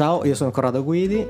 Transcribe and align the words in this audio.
Ciao, 0.00 0.24
io 0.24 0.34
sono 0.34 0.50
Corrado 0.50 0.82
Guidi, 0.82 1.22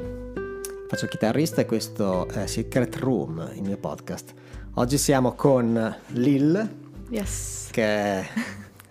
faccio 0.87 1.07
il 1.07 1.11
chitarrista 1.11 1.61
e 1.61 1.67
questo 1.67 2.29
è 2.29 2.47
Secret 2.47 2.95
Room, 2.99 3.51
il 3.57 3.63
mio 3.63 3.77
podcast. 3.77 4.33
Oggi 4.75 4.97
siamo 4.97 5.33
con 5.33 5.97
Lil, 6.11 6.77
Yes. 7.09 7.71
che 7.73 7.83
è, 7.83 8.27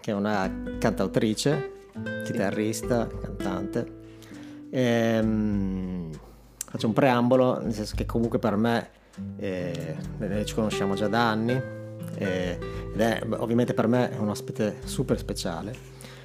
che 0.01 0.11
è 0.11 0.13
una 0.13 0.51
cantautrice, 0.77 1.85
chitarrista, 2.25 3.07
cantante. 3.07 3.99
Ehm, 4.69 6.09
faccio 6.57 6.87
un 6.87 6.93
preambolo, 6.93 7.61
nel 7.61 7.73
senso 7.73 7.95
che 7.95 8.05
comunque 8.05 8.37
per 8.37 8.57
me 8.57 8.89
eh, 9.37 9.95
noi 10.17 10.45
ci 10.45 10.55
conosciamo 10.55 10.95
già 10.95 11.07
da 11.07 11.29
anni 11.29 11.53
eh, 12.15 12.59
ed 12.93 12.99
è 12.99 13.21
ovviamente 13.37 13.73
per 13.73 13.87
me 13.87 14.11
è 14.11 14.17
un 14.17 14.27
ospite 14.27 14.79
super 14.83 15.17
speciale 15.17 15.73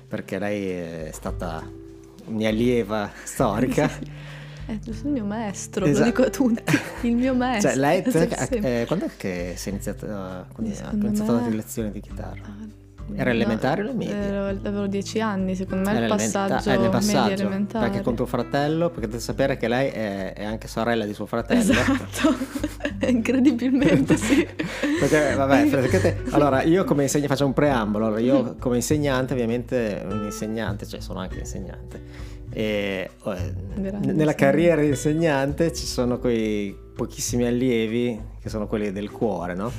perché 0.09 0.41
lei 0.41 0.71
è 0.71 1.11
stata 1.13 1.84
mia 2.27 2.49
allieva 2.49 3.11
storica. 3.25 3.91
È 4.67 4.79
giusto 4.79 5.07
il 5.09 5.13
mio 5.13 5.27
maestro, 5.27 5.85
Esatto. 5.85 5.99
lo 6.05 6.11
dico 6.11 6.23
a 6.23 6.31
tutti. 6.31 6.79
Il 7.03 7.17
mio 7.17 7.35
maestro. 7.37 7.71
Cioè, 7.73 7.79
lei, 7.79 8.03
te- 8.03 8.81
eh, 8.81 8.87
quando 8.87 9.05
è 9.05 9.11
che 9.15 9.53
sei 9.57 9.73
iniziato, 9.75 10.07
quando 10.07 10.71
hai 10.71 10.75
Secondo 10.75 11.07
iniziato 11.07 11.33
me- 11.33 11.39
a 11.39 11.43
dare 11.43 11.55
lezioni 11.55 11.91
di 11.91 12.01
chitarra? 12.01 12.43
Ah, 12.47 12.67
Era 13.15 13.31
elementare 13.31 13.83
o 13.83 13.93
medie? 13.93 14.15
ero- 14.15 14.47
Avevo 14.47 14.87
dieci 14.87 15.21
anni, 15.21 15.55
secondo 15.55 15.85
me 15.91 15.97
Era 15.97 16.07
il 16.07 16.13
elementa- 16.13 16.47
passaggio, 16.47 16.69
eh, 16.69 16.73
nel 16.73 16.81
media 16.81 16.91
passaggio, 16.99 17.33
elementare. 17.43 17.89
perché 17.89 18.03
con 18.03 18.15
tuo 18.15 18.27
fratello, 18.27 18.89
perché 18.89 19.07
dovete 19.07 19.21
sapere 19.23 19.57
che 19.57 19.69
lei 19.69 19.89
è, 19.91 20.33
è 20.33 20.45
anche 20.45 20.69
sorella 20.69 21.05
di 21.05 21.13
suo 21.15 21.27
fratello. 21.27 21.61
Esatto, 21.61 22.35
incredibilmente 23.07 24.17
sì. 24.17 24.47
Perché, 25.01 25.35
vabbè, 25.35 25.67
praticamente- 25.67 26.23
allora 26.35 26.63
io 26.63 26.85
come 26.85 27.03
insegnante 27.03 27.33
faccio 27.35 27.47
un 27.47 27.53
preambolo. 27.53 28.07
Allora, 28.07 28.21
io 28.21 28.57
come 28.59 28.77
insegnante, 28.77 29.33
ovviamente, 29.35 30.03
un 30.09 30.25
insegnante, 30.25 30.87
cioè 30.87 31.01
sono 31.01 31.19
anche 31.21 31.39
insegnante. 31.41 32.33
E 32.51 33.11
eh, 33.25 33.53
Grande 33.75 34.13
nella 34.13 34.35
carriera 34.35 34.81
di 34.81 34.89
insegnante 34.89 35.73
ci 35.73 35.87
sono 35.87 36.19
quei 36.19 36.77
pochissimi 36.95 37.45
allievi 37.45 38.21
che 38.41 38.49
sono 38.49 38.67
quelli 38.69 38.93
del 38.93 39.11
cuore, 39.11 39.55
no? 39.55 39.73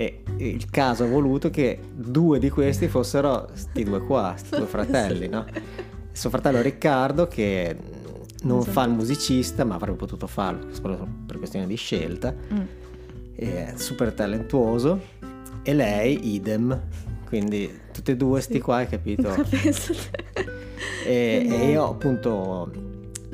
E 0.00 0.22
il 0.38 0.70
caso 0.70 1.04
ha 1.04 1.06
voluto 1.06 1.50
che 1.50 1.78
due 1.92 2.38
di 2.38 2.48
questi 2.48 2.88
fossero 2.88 3.50
sti 3.52 3.84
due 3.84 4.00
qua, 4.00 4.32
sti 4.34 4.56
due 4.56 4.64
fratelli, 4.64 5.28
no? 5.28 5.44
Suo 6.10 6.30
fratello 6.30 6.62
Riccardo 6.62 7.26
che 7.28 7.76
non 8.44 8.62
fa 8.62 8.84
il 8.84 8.92
musicista, 8.92 9.62
ma 9.64 9.74
avrebbe 9.74 9.98
potuto 9.98 10.26
farlo 10.26 10.68
per 10.80 11.06
per 11.26 11.36
questione 11.36 11.66
di 11.66 11.74
scelta. 11.76 12.34
Mm. 12.34 12.60
è 13.34 13.72
super 13.76 14.14
talentuoso. 14.14 15.02
E 15.60 15.74
lei 15.74 16.34
idem. 16.34 16.80
Quindi 17.26 17.70
tutti 17.92 18.12
e 18.12 18.16
due 18.16 18.40
sti 18.40 18.58
qua 18.58 18.76
hai 18.76 18.88
capito? 18.88 19.28
E, 21.04 21.46
e 21.48 21.70
io 21.70 21.88
appunto 21.88 22.70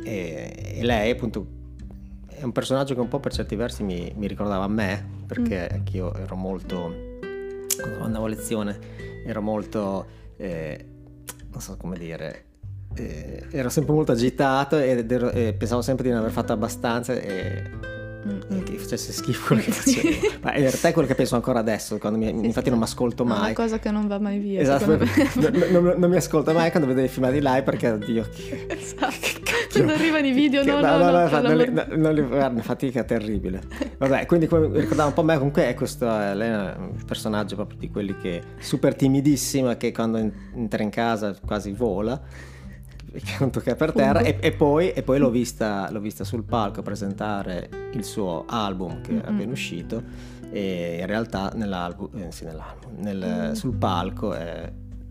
e, 0.03 0.75
e 0.79 0.85
lei 0.85 1.11
appunto 1.11 1.47
è 2.27 2.43
un 2.43 2.51
personaggio 2.51 2.95
che 2.95 3.01
un 3.01 3.09
po' 3.09 3.21
per 3.21 3.33
certi 3.33 3.55
versi 3.55 3.83
mi, 3.85 4.13
mi 4.17 4.27
ricordava 4.27 4.67
me 4.67 5.16
perché 5.27 5.69
Mm. 5.71 5.75
anch'io 5.75 6.15
ero 6.15 6.37
molto 6.37 6.95
quando 7.77 8.05
andavo 8.05 8.25
a 8.25 8.29
lezione 8.29 8.79
ero 9.27 9.43
molto 9.43 10.07
eh, 10.37 10.85
non 11.51 11.61
so 11.61 11.77
come 11.77 11.99
dire 11.99 12.45
eh, 12.95 13.45
ero 13.51 13.69
sempre 13.69 13.93
molto 13.95 14.13
agitato 14.13 14.79
ed 14.79 15.11
ero- 15.11 15.31
e 15.31 15.53
pensavo 15.53 15.83
sempre 15.83 16.05
di 16.05 16.11
non 16.11 16.21
aver 16.21 16.33
fatto 16.33 16.53
abbastanza 16.53 17.13
e 17.15 18.05
Mm, 18.27 18.41
e 18.59 18.63
che 18.65 18.73
facesse 18.77 19.13
schifo 19.13 19.47
quello 19.47 19.63
che 19.63 19.71
facevo. 19.71 20.09
Ma 20.43 20.53
in 20.57 20.63
realtà 20.63 20.89
è 20.89 20.93
quello 20.93 21.07
che 21.07 21.15
penso 21.15 21.37
ancora 21.37 21.61
adesso, 21.61 21.97
quando 21.99 22.19
mi- 22.19 22.29
infatti 22.45 22.71
non 22.71 22.79
mi 22.79 22.85
ascolto 22.85 23.23
È 23.23 23.27
mai. 23.27 23.39
Una 23.39 23.53
cosa 23.53 23.79
che 23.79 23.89
non 23.93 24.09
va 24.09 24.19
mai 24.19 24.41
via. 24.41 24.61
Esatto, 24.61 24.97
non, 25.39 25.53
non- 25.71 25.95
non 25.97 26.11
mi 26.11 26.17
ascolto 26.17 26.53
mai 26.53 26.73
quando 26.73 26.89
vedo 26.89 27.03
i 27.03 27.07
filmati 27.09 27.37
live 27.41 27.63
perché 27.63 27.89
oddio 27.89 28.27
che, 28.35 28.67
Esatto. 28.69 29.36
Quando 29.77 29.93
arrivano 29.93 30.27
i 30.27 30.33
video, 30.33 30.65
no, 30.65 30.81
no, 30.81 30.97
no, 30.99 31.41
non, 31.41 31.57
li, 31.57 31.73
non 31.97 32.15
li- 32.15 32.23
guarda, 32.23 32.63
fatica 32.63 33.05
terribile. 33.05 33.63
Vabbè, 33.99 34.27
quindi 34.27 34.47
come 34.47 34.69
mi 34.69 34.81
ricordava 34.81 35.09
un 35.09 35.15
po' 35.15 35.23
me, 35.23 35.37
comunque 35.37 35.69
è 35.69 35.75
questo, 35.75 36.07
eh, 36.07 36.35
lei 36.35 36.49
è 36.51 36.75
un 36.79 37.05
personaggio 37.07 37.55
proprio 37.57 37.79
di 37.79 37.91
quelli 37.91 38.17
che 38.17 38.43
super 38.59 38.95
timidissima 38.95 39.77
che 39.77 39.93
quando 39.93 40.19
en- 40.19 40.33
entra 40.55 40.83
in 40.83 40.91
casa 40.91 41.35
quasi 41.45 41.73
vola 41.73 42.21
che 43.13 43.37
non 43.41 43.51
tocca 43.51 43.75
per 43.75 43.93
terra 43.93 44.21
e, 44.21 44.37
e 44.41 44.53
poi, 44.53 44.91
e 44.93 45.03
poi 45.03 45.19
l'ho, 45.19 45.31
vista, 45.31 45.89
l'ho 45.91 46.01
vista 46.01 46.23
sul 46.23 46.45
palco 46.45 46.83
presentare 46.83 47.69
il 47.95 48.05
suo 48.05 48.45
album 48.47 49.01
che 49.01 49.11
è 49.11 49.15
Mm-mm. 49.15 49.23
appena 49.35 49.53
uscito 49.53 50.03
e 50.51 50.99
in 51.01 51.07
realtà 51.07 51.51
nell'album, 51.55 52.09
eh, 52.21 52.31
sì, 52.31 52.45
nell'album 52.45 52.91
nel- 52.99 53.49
Mm. 53.49 53.53
sul 53.53 53.75
palco 53.75 54.35
è 54.35 54.71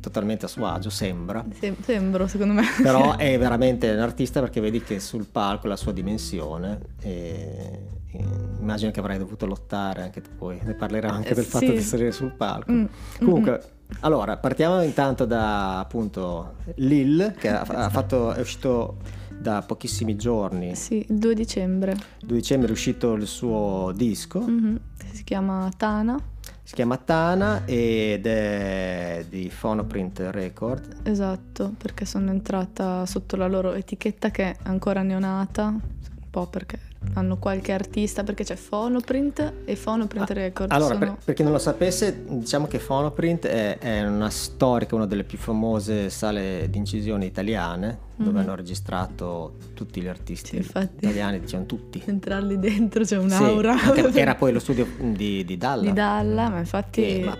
totalmente 0.09 0.45
a 0.45 0.47
suo 0.47 0.66
agio 0.67 0.89
sembra 0.89 1.43
Sem- 1.59 1.75
sembro, 1.81 2.27
secondo 2.27 2.53
me. 2.53 2.63
però 2.81 3.16
è 3.17 3.38
veramente 3.38 3.89
un 3.91 3.99
artista 3.99 4.39
perché 4.39 4.61
vedi 4.61 4.81
che 4.81 4.99
sul 4.99 5.25
palco 5.25 5.67
la 5.67 5.75
sua 5.75 5.91
dimensione 5.91 6.79
e, 7.01 7.88
e 8.11 8.23
immagino 8.59 8.91
che 8.91 8.99
avrai 8.99 9.17
dovuto 9.17 9.45
lottare 9.45 10.01
anche 10.03 10.21
tu 10.21 10.29
poi 10.38 10.59
ne 10.63 10.73
parleremo 10.73 11.13
anche 11.13 11.29
Eh, 11.29 11.35
del 11.35 11.44
fatto 11.45 11.65
sì. 11.65 11.71
di 11.73 11.81
salire 11.81 12.11
sul 12.11 12.31
palco 12.33 12.71
Mm, 12.71 12.85
comunque 13.19 13.61
allora 14.01 14.38
partiamo 14.38 14.81
intanto 14.81 15.25
da 15.25 15.79
appunto 15.79 16.55
Lil 16.75 17.33
che 17.38 17.49
ha, 17.49 17.61
ha 17.61 17.89
fatto 17.89 18.31
è 18.33 18.39
uscito 18.39 18.97
da 19.38 19.61
pochissimi 19.61 20.15
giorni 20.15 20.75
Sì, 20.75 21.05
il 21.07 21.17
2 21.19 21.33
dicembre. 21.35 21.95
2 22.25 22.35
dicembre 22.38 22.69
è 22.69 22.71
uscito 22.71 23.13
il 23.13 23.27
suo 23.27 23.91
disco 23.95 24.39
Mhm. 24.39 24.79
Si 25.11 25.23
chiama 25.23 25.69
Tana. 25.77 26.17
Si 26.65 26.73
chiama 26.73 26.97
Tana 26.97 27.61
ed 27.65 28.25
è 28.25 29.23
di 29.29 29.51
Phonoprint 29.55 30.19
Record 30.31 30.95
Esatto, 31.03 31.71
perché 31.77 32.05
sono 32.05 32.31
entrata 32.31 33.05
sotto 33.05 33.35
la 33.35 33.45
loro 33.45 33.73
etichetta 33.73 34.31
che 34.31 34.43
è 34.45 34.55
ancora 34.63 35.03
neonata, 35.03 35.67
un 35.67 36.29
po' 36.31 36.47
perché 36.47 36.79
hanno 37.13 37.38
qualche 37.38 37.71
artista, 37.71 38.23
perché 38.23 38.43
c'è 38.43 38.55
Phonoprint 38.57 39.53
e 39.66 39.75
Phonoprint 39.75 40.29
Records. 40.31 40.71
Ah, 40.71 40.75
Allora, 40.75 40.93
sono- 40.95 41.05
per, 41.13 41.17
per 41.23 41.33
chi 41.35 41.43
non 41.43 41.51
lo 41.53 41.59
sapesse, 41.59 42.23
diciamo 42.27 42.67
che 42.67 42.79
Phonoprint 42.79 43.47
è, 43.47 43.77
è 43.77 44.05
una 44.05 44.29
storica, 44.29 44.95
una 44.95 45.05
delle 45.05 45.23
più 45.23 45.38
famose 45.38 46.09
sale 46.09 46.67
di 46.69 46.77
incisione 46.77 47.25
italiane, 47.25 47.99
dove 48.15 48.31
Mhm. 48.31 48.38
hanno 48.38 48.55
registrato 48.55 49.53
tutti 49.73 50.01
gli 50.01 50.07
artisti 50.07 50.49
Sì, 50.49 50.55
infatti. 50.57 51.05
italiani, 51.05 51.39
diciamo 51.39 51.65
tutti. 51.65 52.01
Entrarli 52.05 52.59
dentro 52.59 53.01
c'è 53.03 53.07
Sì, 53.07 53.23
un'aura 53.23 53.73
anche- 53.79 54.11
era 54.19 54.35
poi 54.35 54.51
lo 54.53 54.59
studio 54.59 54.88
di, 54.99 55.44
di 55.45 55.57
Dalla. 55.57 55.81
di 55.81 55.94
Dalla, 55.94 56.49
ma 56.49 56.59
infatti 56.59 57.01
che- 57.01 57.21
ma- 57.25 57.38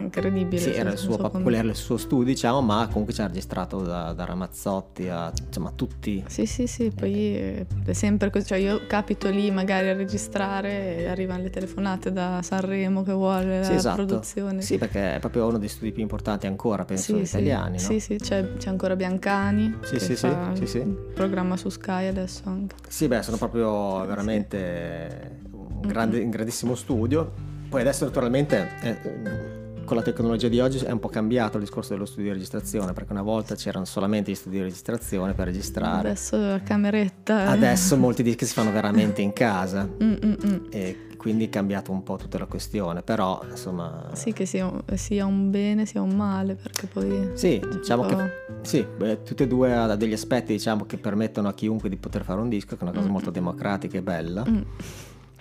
incredibile. 0.00 0.60
sì, 0.60 0.72
era 0.72 0.90
il 0.90 0.98
suo, 0.98 1.16
come- 1.16 1.42
quello 1.42 1.56
era 1.58 1.68
il 1.68 1.74
suo 1.74 1.96
studio, 1.96 2.24
diciamo, 2.26 2.60
ma 2.60 2.86
comunque 2.88 3.12
ci 3.12 3.20
ha 3.22 3.26
registrato 3.26 3.80
da, 3.82 4.12
da 4.12 4.24
Ramazzotti 4.24 5.08
a 5.08 5.32
insomma 5.46 5.72
tutti. 5.74 6.22
Sì, 6.26 6.46
sì, 6.46 6.66
sì, 6.66 6.90
poi 6.94 7.14
eh, 7.36 7.66
è 7.84 7.92
sempre 7.92 8.30
così, 8.30 8.46
cioè 8.46 8.58
io 8.58 8.86
capito 8.86 9.28
lì 9.30 9.50
magari 9.50 9.88
a 9.88 9.94
registrare 9.94 10.98
e 10.98 11.06
arrivano 11.08 11.42
le 11.42 11.50
telefonate 11.50 12.12
da 12.12 12.40
Sanremo 12.42 13.02
che 13.02 13.12
vuole 13.12 13.58
la 13.58 13.64
Sì, 13.64 13.72
esatto. 13.74 14.04
produzione. 14.04 14.62
Sì, 14.62 14.78
perché 14.78 15.16
è 15.16 15.18
proprio 15.18 15.46
uno 15.46 15.58
dei 15.58 15.68
studi 15.68 15.92
più 15.92 16.02
importanti 16.02 16.46
ancora, 16.46 16.84
penso, 16.84 17.16
Sì, 17.16 17.22
italiani, 17.22 17.78
sì, 17.78 17.84
no? 17.84 17.90
Sì, 17.92 18.00
sì, 18.00 18.16
c'è, 18.16 18.56
c'è 18.56 18.68
ancora 18.68 18.96
Biancani 18.96 19.78
Sì, 19.82 19.94
che 19.96 20.00
sì, 20.00 20.16
fa 20.16 20.50
sì, 20.54 20.66
sì. 20.66 20.80
programma 21.14 21.56
su 21.56 21.68
Sky 21.68 22.06
adesso 22.06 22.42
anche. 22.46 22.74
Sì, 22.88 23.08
beh, 23.08 23.22
sono 23.22 23.36
proprio 23.36 24.04
veramente 24.06 25.40
un, 25.52 25.80
grande- 25.82 26.20
un 26.22 26.30
grandissimo 26.30 26.74
studio. 26.74 27.32
Poi 27.68 27.80
adesso 27.80 28.04
naturalmente 28.04 28.68
eh, 28.82 29.55
con 29.86 29.96
la 29.96 30.02
tecnologia 30.02 30.48
di 30.48 30.60
oggi 30.60 30.84
è 30.84 30.90
un 30.90 30.98
po' 30.98 31.08
cambiato 31.08 31.56
il 31.56 31.62
discorso 31.62 31.94
dello 31.94 32.04
studio 32.04 32.24
di 32.24 32.32
registrazione, 32.32 32.92
perché 32.92 33.12
una 33.12 33.22
volta 33.22 33.54
c'erano 33.54 33.86
solamente 33.86 34.30
gli 34.30 34.34
studi 34.34 34.56
di 34.56 34.62
registrazione 34.62 35.32
per 35.32 35.46
registrare. 35.46 36.08
Adesso 36.08 36.36
la 36.36 36.60
cameretta. 36.60 37.48
Adesso 37.48 37.96
molti 37.96 38.22
dischi 38.22 38.44
si 38.44 38.52
fanno 38.52 38.72
veramente 38.72 39.22
in 39.22 39.32
casa 39.32 39.84
Mm, 39.86 40.14
mm, 40.24 40.34
mm. 40.46 40.64
e 40.70 41.06
quindi 41.16 41.46
è 41.46 41.48
cambiato 41.48 41.92
un 41.92 42.02
po' 42.02 42.16
tutta 42.16 42.38
la 42.38 42.46
questione, 42.46 43.02
però 43.02 43.40
insomma... 43.48 44.10
Sì, 44.12 44.32
che 44.32 44.44
sia, 44.44 44.70
sia 44.94 45.24
un 45.24 45.50
bene 45.50 45.86
sia 45.86 46.02
un 46.02 46.14
male, 46.14 46.56
perché 46.56 46.86
poi... 46.86 47.30
Sì, 47.34 47.60
diciamo 47.70 48.02
po'- 48.02 48.16
che 48.16 48.30
sì, 48.62 48.84
beh, 48.84 49.22
tutte 49.22 49.44
e 49.44 49.46
due 49.46 49.72
ha 49.72 49.94
degli 49.94 50.12
aspetti 50.12 50.52
diciamo, 50.52 50.84
che 50.86 50.98
permettono 50.98 51.48
a 51.48 51.54
chiunque 51.54 51.88
di 51.88 51.96
poter 51.96 52.24
fare 52.24 52.40
un 52.40 52.48
disco, 52.48 52.76
che 52.76 52.84
è 52.84 52.88
una 52.88 52.96
cosa 52.96 53.08
molto 53.08 53.30
democratica 53.30 53.96
e 53.96 54.02
bella. 54.02 54.44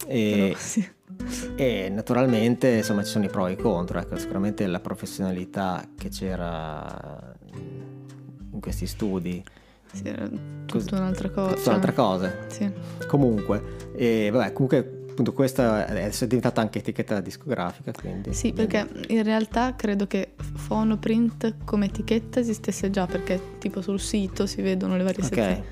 E, 0.07 0.31
però, 0.47 0.59
sì. 0.59 0.87
E 1.55 1.89
naturalmente 1.89 2.69
insomma 2.77 3.03
ci 3.03 3.11
sono 3.11 3.25
i 3.25 3.29
pro 3.29 3.47
e 3.47 3.53
i 3.53 3.55
contro, 3.55 3.99
ecco, 3.99 4.17
sicuramente 4.17 4.65
la 4.67 4.79
professionalità 4.79 5.83
che 5.97 6.09
c'era 6.09 7.33
in 8.51 8.59
questi 8.59 8.87
studi, 8.87 9.43
Sì, 9.93 10.07
era 10.07 10.27
tutta 10.65 10.97
un'altra 10.97 11.29
cosa. 11.29 11.55
tutta 11.55 11.69
un'altra 11.69 11.93
cosa. 11.93 12.33
Sì. 12.47 12.69
Comunque, 13.07 13.91
e 13.95 14.29
vabbè, 14.31 14.51
comunque 14.53 15.03
appunto 15.09 15.31
questa 15.31 15.85
è 15.85 16.09
diventata 16.27 16.59
anche 16.59 16.79
etichetta 16.79 17.21
discografica, 17.21 17.91
quindi... 17.93 18.33
Sì, 18.33 18.51
perché 18.51 18.85
in 19.07 19.23
realtà 19.23 19.73
credo 19.75 20.07
che 20.07 20.33
Phonoprint 20.67 21.55
come 21.63 21.85
etichetta 21.85 22.39
esistesse 22.41 22.89
già, 22.89 23.05
perché 23.05 23.39
tipo 23.59 23.81
sul 23.81 23.99
sito 24.01 24.45
si 24.45 24.61
vedono 24.61 24.97
le 24.97 25.03
varie 25.03 25.23
Ok, 25.23 25.33
sezioni. 25.33 25.63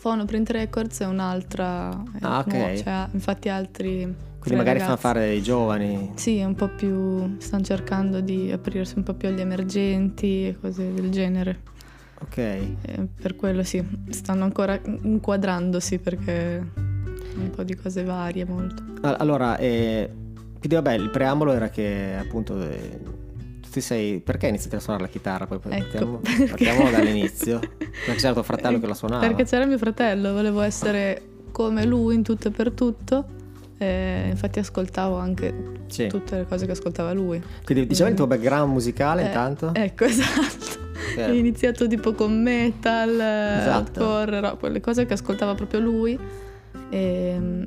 Phonoprint 0.00 0.50
Records 0.50 1.00
è 1.00 1.06
un'altra... 1.06 1.88
Ah, 2.20 2.38
ok. 2.38 2.52
nuova, 2.52 2.76
cioè, 2.76 3.08
infatti 3.12 3.48
altri... 3.48 4.30
quindi 4.42 4.58
magari 4.58 4.80
fanno 4.80 4.96
fare 4.96 5.34
i 5.34 5.40
giovani. 5.42 6.10
Sì, 6.16 6.42
un 6.42 6.56
po' 6.56 6.68
più... 6.68 7.36
stanno 7.38 7.62
cercando 7.62 8.20
di 8.20 8.50
aprirsi 8.50 8.94
un 8.96 9.04
po' 9.04 9.14
più 9.14 9.28
agli 9.28 9.38
emergenti 9.40 10.48
e 10.48 10.56
cose 10.60 10.92
del 10.92 11.10
genere. 11.10 11.60
Ok. 12.20 12.36
E 12.38 13.08
per 13.20 13.36
quello 13.36 13.62
sì, 13.62 13.84
stanno 14.10 14.42
ancora 14.42 14.80
inquadrandosi 14.84 15.98
perché 16.00 16.70
un 17.36 17.50
po' 17.50 17.62
di 17.62 17.76
cose 17.76 18.02
varie 18.02 18.44
molto. 18.44 18.82
Al- 19.02 19.16
Allora, 19.20 19.56
eh, 19.58 20.10
quindi 20.58 20.74
vabbè, 20.74 20.94
il 20.94 21.10
preambolo 21.10 21.52
era 21.52 21.68
che 21.68 22.16
appunto 22.18 22.60
eh, 22.68 22.98
tu 23.70 23.80
sei... 23.80 24.18
Perché 24.18 24.46
hai 24.46 24.50
iniziato 24.50 24.74
a 24.74 24.80
suonare 24.80 25.04
la 25.04 25.10
chitarra? 25.10 25.46
Poi 25.46 25.58
Ecco, 25.68 25.70
partiamo, 25.70 26.20
partiamo 26.50 26.90
dall'inizio. 26.90 27.60
Perché 27.60 28.14
c'era 28.20 28.32
tuo 28.32 28.42
fratello 28.42 28.80
che 28.80 28.86
la 28.88 28.94
suonava. 28.94 29.24
Perché 29.24 29.44
c'era 29.44 29.66
mio 29.66 29.78
fratello, 29.78 30.32
volevo 30.32 30.62
essere 30.62 31.22
come 31.52 31.84
lui 31.84 32.16
in 32.16 32.24
tutto 32.24 32.48
e 32.48 32.50
per 32.50 32.72
tutto. 32.72 33.40
E 33.78 34.28
infatti 34.30 34.58
ascoltavo 34.60 35.16
anche 35.16 35.52
Sì. 35.88 36.06
tutte 36.06 36.36
le 36.38 36.46
cose 36.46 36.66
che 36.66 36.72
ascoltava 36.72 37.12
lui. 37.12 37.42
Quindi 37.64 37.86
diciamo 37.86 38.10
il 38.10 38.16
tuo 38.16 38.26
background 38.26 38.72
musicale 38.72 39.22
Eh, 39.22 39.26
intanto? 39.26 39.70
Ecco, 39.74 40.04
esatto. 40.06 40.80
Eh. 41.16 41.24
Ho 41.30 41.32
iniziato 41.34 41.86
tipo 41.88 42.12
con 42.12 42.40
metal, 42.42 43.10
Esatto. 43.10 44.04
hardcore, 44.18 44.40
rock, 44.40 44.58
quelle 44.58 44.80
cose 44.80 45.04
che 45.06 45.14
ascoltava 45.14 45.54
proprio 45.54 45.80
lui. 45.80 46.18
E 46.90 47.34
mm, 47.38 47.66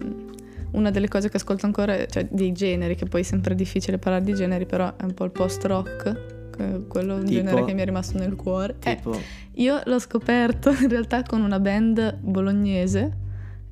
una 0.72 0.90
delle 0.92 1.08
cose 1.08 1.30
che 1.30 1.38
ascolto 1.38 1.66
ancora, 1.66 2.06
cioè 2.06 2.28
dei 2.30 2.52
generi, 2.54 2.96
che 2.96 3.06
poi 3.06 3.22
è 3.22 3.24
sempre 3.24 3.54
difficile 3.56 3.98
parlare 3.98 4.24
di 4.24 4.34
generi, 4.34 4.66
però 4.66 4.94
è 4.96 5.04
un 5.04 5.14
po' 5.14 5.26
il 5.26 5.32
post-rock, 5.32 6.50
che- 6.56 6.82
quello 6.88 7.20
Tipo? 7.20 7.30
genere 7.32 7.66
che 7.66 7.74
mi 7.74 7.82
è 7.82 7.86
rimasto 7.86 8.18
nel 8.18 8.36
cuore. 8.36 8.76
Eh, 8.84 8.96
Tipo... 8.96 9.20
io 9.56 9.82
l'ho 9.86 10.00
scoperto 10.00 10.72
in 10.82 10.90
realtà 10.90 11.24
con 11.24 11.42
una 11.42 11.60
band 11.60 12.18
bolognese 12.22 13.24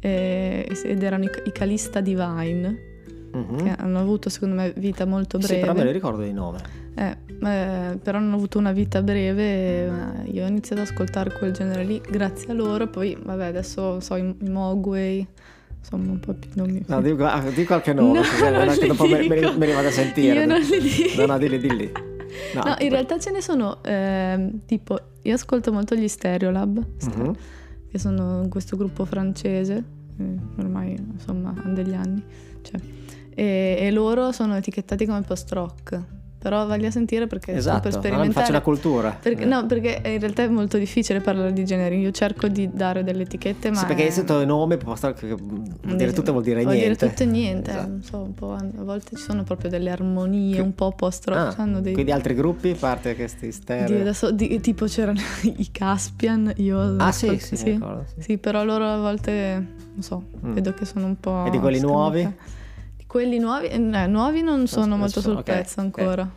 eh, 0.03 0.67
ed 0.83 1.01
erano 1.03 1.23
i, 1.23 1.29
i 1.45 1.51
Calista 1.51 2.01
Divine, 2.01 2.91
Mhm. 3.33 3.63
che 3.63 3.73
hanno 3.77 3.99
avuto 3.99 4.29
secondo 4.29 4.53
me 4.55 4.71
vita 4.75 5.05
molto 5.05 5.39
Sì, 5.39 5.47
breve. 5.47 5.61
però 5.61 5.73
me 5.73 5.83
ne 5.83 5.91
ricordo 5.91 6.21
di 6.21 6.31
nome. 6.33 6.59
Eh, 6.95 7.17
eh, 7.47 7.97
però 7.97 8.19
hanno 8.19 8.35
avuto 8.35 8.59
una 8.59 8.71
vita 8.71 9.01
breve 9.01 9.85
eh, 9.85 9.89
io 10.31 10.43
ho 10.43 10.47
iniziato 10.47 10.83
ad 10.83 10.87
ascoltare 10.89 11.31
quel 11.31 11.51
genere 11.51 11.83
lì 11.83 11.99
grazie 12.07 12.51
a 12.51 12.53
loro. 12.53 12.87
Poi, 12.87 13.17
vabbè, 13.19 13.45
adesso 13.45 13.99
so 14.01 14.15
i, 14.17 14.35
Mogwai, 14.47 15.25
insomma, 15.79 16.11
un 16.11 16.19
po' 16.19 16.33
più 16.33 16.51
nomi. 16.53 16.83
No, 16.85 17.01
di, 17.01 17.15
ah, 17.17 17.43
di 17.49 17.65
qualche 17.65 17.93
nome, 17.93 18.19
No, 18.19 18.65
non 18.65 18.77
che 18.77 18.85
dopo 18.87 19.07
me, 19.07 19.27
me, 19.27 19.35
dico. 19.35 19.49
li- 19.49 19.57
me 19.57 19.65
li 19.65 19.71
vado 19.73 19.87
a 19.87 19.91
sentire. 19.91 20.39
Io 20.41 20.45
non 20.45 20.59
li 20.59 20.79
dico. 20.79 21.21
No, 21.21 21.25
no, 21.25 21.37
dilli, 21.39 21.57
dilli. 21.57 21.91
No, 22.53 22.61
No, 22.63 22.75
in 22.79 22.89
realtà 22.89 23.17
ce 23.19 23.31
ne 23.31 23.41
sono, 23.41 23.79
ehm, 23.83 24.59
tipo, 24.67 24.99
io 25.23 25.33
ascolto 25.33 25.71
molto 25.71 25.95
gli 25.95 26.07
Stereolab, 26.07 26.83
Mhm. 27.15 27.35
Che 27.93 27.99
sono 27.99 28.47
questo 28.49 28.75
gruppo 28.75 29.05
francese, 29.05 29.83
eh, 30.17 30.35
ormai 30.57 30.97
insomma 30.97 31.53
hanno 31.55 31.75
degli 31.75 31.93
anni, 31.93 32.23
cioè, 32.63 32.81
e, 33.29 33.77
e 33.79 33.91
loro 33.91 34.31
sono 34.31 34.55
etichettati 34.55 35.05
come 35.05 35.21
post-rock, 35.21 36.03
però 36.43 36.65
vagli 36.67 36.85
a 36.85 36.91
sentire 36.91 37.25
perché 37.25 37.53
Esatto, 37.53 37.79
per 37.83 37.93
sperimentare... 37.93 38.33
faccio 38.33 38.49
una 38.51 38.59
cultura. 38.61 39.17
Perché, 39.19 39.43
Eh. 39.43 39.45
No, 39.45 39.65
perché 39.65 40.01
in 40.03 40.19
realtà 40.19 40.43
è 40.43 40.49
molto 40.49 40.77
difficile 40.77 41.21
parlare 41.21 41.53
di 41.53 41.63
generi. 41.63 41.99
Io 42.01 42.11
cerco 42.11 42.49
di 42.49 42.69
dare 42.69 43.01
delle 43.05 43.23
etichette, 43.23 43.69
ma. 43.71 43.77
Sì, 43.77 43.85
perché 43.85 44.01
è- 44.03 44.05
hai 44.07 44.11
sentito 44.11 44.41
il 44.41 44.45
nome, 44.47 44.75
posso 44.75 45.13
che 45.13 45.27
vuol 45.33 45.95
dire 45.95 46.11
tutto 46.11 46.31
vuol 46.33 46.43
dire 46.43 46.61
vuol 46.63 46.75
niente. 46.75 46.97
dire 46.97 47.09
tutto 47.11 47.23
e 47.23 47.25
niente. 47.25 47.69
Esatto. 47.71 47.87
non 47.87 48.03
so, 48.03 48.33
a 48.79 48.83
volte 48.83 49.15
ci 49.15 49.21
sono 49.23 49.43
proprio 49.43 49.69
delle 49.69 49.89
armonie 49.89 50.59
un 50.59 50.75
po' 50.75 50.91
post-rock. 50.91 51.57
Ah, 51.57 51.65
dei... 51.79 51.93
Quindi 51.93 52.11
altri 52.11 52.33
gruppi, 52.33 52.71
a 52.71 52.75
parte 52.77 53.15
questi 53.15 53.45
di- 53.45 53.51
stereo. 53.53 54.01
adesso, 54.01 54.31
di- 54.31 54.59
tipo 54.59 54.85
c'erano 54.85 55.19
i 55.43 55.69
Caspian, 55.71 56.51
io 56.57 56.97
Ah 56.97 57.11
sì, 57.13 57.27
ascolto- 57.29 57.55
sì, 57.55 57.63
mi 57.63 57.71
ricordo, 57.71 58.05
sì. 58.15 58.21
Sì, 58.21 58.37
però 58.37 58.65
loro 58.65 58.85
a 58.85 58.97
volte, 58.97 59.65
non 59.93 60.01
so, 60.01 60.23
Mm. 60.45 60.51
vedo 60.53 60.73
che 60.73 60.83
sono 60.83 61.05
un 61.05 61.17
po'... 61.17 61.45
E 61.45 61.49
di 61.51 61.59
quelli 61.59 61.79
nuovi? 61.79 62.29
Quelli 63.13 63.37
nuovi? 63.37 63.67
eh, 63.67 63.77
nuovi 63.77 64.41
non 64.41 64.65
sono 64.65 64.95
adesso 64.95 64.97
molto 64.97 65.21
sono- 65.21 65.33
sul 65.35 65.43
ok, 65.43 65.45
pezzo 65.45 65.79
ancora. 65.81 66.27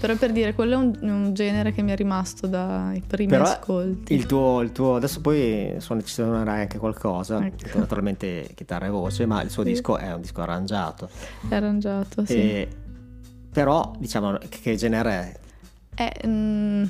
Però 0.00 0.14
per 0.16 0.30
dire, 0.32 0.52
quello 0.54 0.74
è 0.74 0.76
un, 0.76 0.96
un 1.00 1.34
genere 1.34 1.72
che 1.72 1.82
mi 1.82 1.90
è 1.92 1.96
rimasto 1.96 2.46
dai 2.48 3.00
primi 3.06 3.30
Però 3.30 3.44
ascolti. 3.44 4.14
il 4.14 4.26
tuo, 4.26 4.60
il 4.62 4.70
tuo- 4.72 4.94
adesso 4.96 5.20
poi 5.20 5.74
suon- 5.78 6.04
ci 6.04 6.12
suonerai 6.14 6.60
anche 6.62 6.78
qualcosa, 6.78 7.44
Ecco. 7.44 7.78
naturalmente 7.78 8.48
chitarra 8.54 8.86
e 8.86 8.90
voce, 8.90 9.26
ma 9.26 9.42
il 9.42 9.50
suo 9.50 9.62
Sì. 9.64 9.70
disco 9.70 9.96
è 9.96 10.12
un 10.12 10.20
disco 10.20 10.40
arrangiato. 10.42 11.08
È 11.48 11.54
arrangiato, 11.54 12.24
sì. 12.24 12.34
E- 12.34 12.68
però 13.52 13.92
diciamo 13.98 14.38
che, 14.48 14.76
genere 14.76 15.40
è? 15.94 16.02
Eh, 16.22 16.28
mm, 16.28 16.84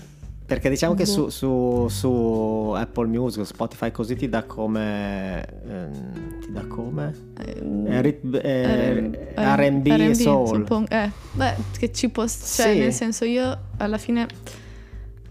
Perché 0.48 0.70
diciamo 0.70 0.94
che 0.94 1.04
su, 1.04 1.24
Boh. 1.24 1.28
su- 1.28 1.86
su 1.88 2.72
Apple 2.74 3.06
Music, 3.06 3.44
Spotify 3.44 3.90
così 3.90 4.16
ti 4.16 4.30
dà 4.30 4.44
come... 4.44 5.46
ehm, 5.68 6.40
ti 6.40 6.50
dà 6.52 6.64
come? 6.66 7.14
eh, 7.38 8.00
rit- 8.00 8.34
eh, 8.42 9.10
R&B 9.36 9.86
e 9.88 10.14
soul. 10.14 10.56
suppongo. 10.60 10.88
Eh, 10.88 11.10
beh, 11.32 11.54
che 11.78 11.92
ci 11.92 12.08
può... 12.08 12.22
Cioè, 12.26 12.72
Sì. 12.72 12.78
nel 12.78 12.94
senso 12.94 13.26
io 13.26 13.58
alla 13.76 13.98
fine... 13.98 14.26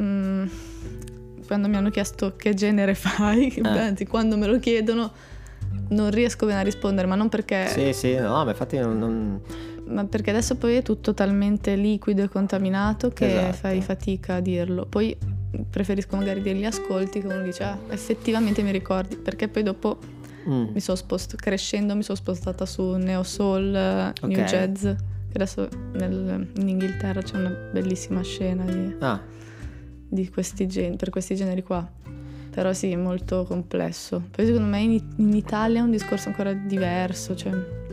mm, 0.03 0.45
quando 1.47 1.67
mi 1.67 1.77
hanno 1.77 1.89
chiesto 1.89 2.35
che 2.37 2.53
genere 2.53 2.93
fai, 2.95 3.47
Eh. 3.55 3.67
anzi 3.67 4.05
quando 4.05 4.37
me 4.37 4.45
lo 4.45 4.59
chiedono 4.59 5.11
non 5.89 6.09
riesco 6.12 6.45
bene 6.45 6.59
a 6.59 6.63
rispondere, 6.63 7.07
ma 7.07 7.15
non 7.15 7.29
perché... 7.29 7.68
Sì, 7.68 7.94
sì, 7.94 8.15
no, 8.15 8.44
ma 8.44 8.50
infatti 8.51 8.77
non... 8.77 8.97
non- 8.97 9.41
Ma 9.85 10.03
perché 10.06 10.31
adesso 10.31 10.56
poi 10.56 10.75
è 10.75 10.81
tutto 10.81 11.13
talmente 11.13 11.75
liquido 11.75 12.21
e 12.24 12.27
contaminato 12.29 13.09
che 13.09 13.27
Esatto. 13.38 13.53
fai 13.56 13.81
fatica 13.81 14.35
a 14.35 14.39
dirlo. 14.41 14.85
Poi 14.85 15.15
preferisco 15.69 16.15
magari 16.18 16.41
degli 16.41 16.65
ascolti 16.65 17.21
che 17.21 17.27
uno 17.27 17.41
dice, 17.41 17.63
ah, 17.63 17.77
effettivamente 17.89 18.62
mi 18.63 18.71
ricordi, 18.71 19.15
perché 19.15 19.47
poi 19.47 19.63
dopo 19.63 19.97
Mm. 20.47 20.69
mi 20.74 20.79
sono 20.79 20.95
spost- 20.95 21.35
crescendo 21.35 21.94
mi 21.94 22.03
sono 22.03 22.18
spostata 22.18 22.65
su 22.65 22.91
neo 22.95 23.21
soul, 23.24 23.75
eh, 23.75 24.13
new 24.27 24.44
jazz. 24.45 24.81
Che 24.83 25.33
adesso 25.33 25.68
nel- 25.91 26.47
in 26.56 26.69
Inghilterra 26.69 27.21
c'è 27.21 27.35
una 27.38 27.50
bellissima 27.74 28.21
scena 28.24 28.63
di, 28.63 28.95
Ah, 29.00 29.19
di 30.09 30.29
questi 30.29 30.65
gen- 30.68 30.95
per 30.95 31.09
questi 31.09 31.35
generi 31.35 31.63
qua. 31.63 31.85
Però 32.57 32.74
sì, 32.74 32.89
è 32.89 32.95
molto 32.95 33.44
complesso. 33.44 34.19
Poi 34.31 34.44
secondo 34.48 34.68
me 34.68 34.80
in, 34.80 35.00
in 35.18 35.33
Italia 35.36 35.80
è 35.80 35.83
un 35.83 35.92
discorso 35.92 36.30
ancora 36.30 36.54
diverso. 36.54 37.36
Cioè. 37.36 37.51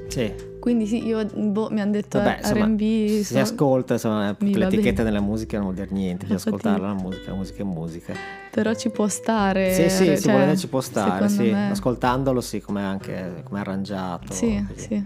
sì. 0.09 0.33
Quindi 0.59 0.87
sì, 0.87 1.05
io 1.05 1.23
boh, 1.27 1.69
mi 1.71 1.83
hanno 1.83 1.91
detto 1.91 2.17
Vabbè, 2.17 2.37
eh, 2.37 2.39
insomma, 2.39 2.65
R&B. 2.65 2.81
si 2.81 3.23
so- 3.25 3.41
ascolta, 3.41 3.93
insomma, 3.93 4.35
l'etichetta 4.39 5.03
della 5.03 5.21
musica 5.21 5.59
non 5.59 5.67
vuol 5.67 5.77
dire 5.77 5.95
niente, 5.95 6.25
bisogna 6.25 6.39
ascoltarla, 6.39 6.87
la 6.87 6.95
musica, 6.95 7.31
la 7.33 7.37
musica 7.37 7.61
è 7.61 7.67
musica. 7.67 8.15
Però 8.51 8.73
ci 8.73 8.89
può 8.89 9.07
stare. 9.07 9.75
Sì, 9.75 9.91
sì, 9.91 10.05
cioè, 10.07 10.17
si 10.17 10.31
vuole 10.31 10.57
ci 10.57 10.69
può 10.69 10.81
stare, 10.81 11.29
sì. 11.29 11.51
me- 11.51 11.71
ascoltandolo 11.73 12.41
sì, 12.41 12.63
come 12.63 12.83
anche 12.83 13.43
come 13.45 13.61
arrangiato. 13.61 14.33
Sì, 14.33 14.65
così. 14.67 14.87
sì. 14.87 15.05